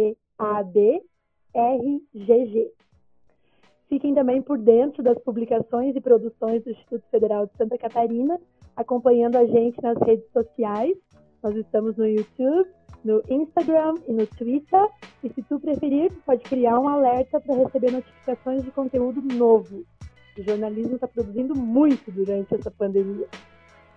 Fiquem 3.89 4.15
também 4.15 4.43
por 4.43 4.59
dentro 4.59 5.03
das 5.03 5.19
publicações 5.19 5.97
e 5.97 6.01
produções 6.01 6.63
do 6.63 6.71
Instituto 6.71 7.05
Federal 7.11 7.47
de 7.47 7.57
Santa 7.57 7.79
Catarina, 7.79 8.39
acompanhando 8.77 9.37
a 9.37 9.47
gente 9.47 9.83
nas 9.83 9.97
redes 10.03 10.31
sociais. 10.31 10.95
Nós 11.43 11.57
estamos 11.57 11.97
no 11.97 12.07
YouTube, 12.07 12.69
no 13.05 13.23
Instagram 13.29 13.95
e 14.07 14.13
no 14.13 14.27
Twitter. 14.27 14.87
E 15.23 15.33
se 15.33 15.43
tu 15.43 15.59
preferir, 15.61 16.13
pode 16.25 16.43
criar 16.45 16.79
um 16.79 16.89
alerta 16.89 17.41
para 17.41 17.55
receber 17.55 17.93
notificações 17.93 18.63
de 18.63 18.71
conteúdo 18.71 19.21
novo. 19.35 19.85
O 20.39 20.43
jornalismo 20.43 20.95
está 20.95 21.09
produzindo 21.09 21.55
muito 21.55 22.11
durante 22.13 22.55
essa 22.55 22.71
pandemia. 22.71 23.27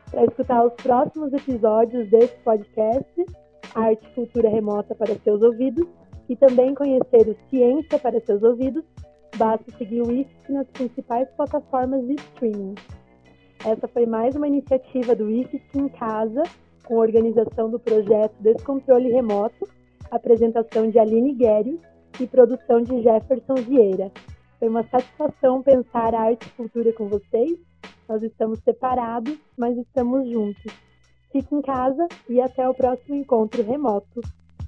Para 0.10 0.26
escutar 0.26 0.66
os 0.66 0.74
próximos 0.74 1.32
episódios 1.32 2.10
desse 2.10 2.36
podcast, 2.40 3.26
Arte 3.76 4.06
e 4.06 4.14
Cultura 4.16 4.50
Remota 4.50 4.94
para 4.96 5.16
seus 5.20 5.42
ouvidos 5.42 5.88
e 6.28 6.36
também 6.36 6.74
conhecer 6.74 7.28
o 7.28 7.50
Ciência 7.50 8.00
para 8.00 8.20
seus 8.22 8.42
ouvidos, 8.44 8.84
basta 9.38 9.72
seguir 9.78 10.02
o 10.02 10.12
IFSC 10.12 10.52
nas 10.52 10.68
principais 10.68 11.30
plataformas 11.32 12.06
de 12.08 12.16
streaming. 12.16 12.76
Essa 13.66 13.88
foi 13.88 14.06
mais 14.06 14.36
uma 14.36 14.48
iniciativa 14.48 15.16
do 15.16 15.30
IFSC 15.30 15.78
em 15.78 15.90
Casa, 15.90 16.44
com 16.84 16.98
organização 16.98 17.70
do 17.70 17.80
projeto 17.80 18.34
Descontrole 18.40 19.10
Remoto, 19.10 19.68
apresentação 20.10 20.90
de 20.90 21.00
Aline 21.00 21.34
Guérios 21.34 21.80
e 22.20 22.28
produção 22.28 22.82
de 22.82 23.02
Jefferson 23.02 23.56
Vieira. 23.56 24.12
Foi 24.60 24.68
uma 24.68 24.84
satisfação 24.84 25.64
pensar 25.64 26.14
arte 26.14 26.46
e 26.46 26.52
cultura 26.52 26.94
com 26.94 27.08
vocês. 27.08 27.58
Nós 28.08 28.22
estamos 28.22 28.60
separados, 28.60 29.38
mas 29.58 29.78
estamos 29.78 30.30
juntos. 30.30 30.74
Fique 31.32 31.56
em 31.56 31.62
casa 31.62 32.08
e 32.30 32.42
até 32.42 32.68
o 32.68 32.74
próximo 32.74 33.16
encontro 33.16 33.64
remoto. 33.64 34.22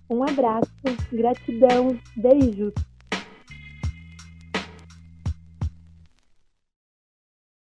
Um 0.09 0.23
abraço, 0.23 0.71
gratidão, 1.11 1.97
beijos. 2.15 2.73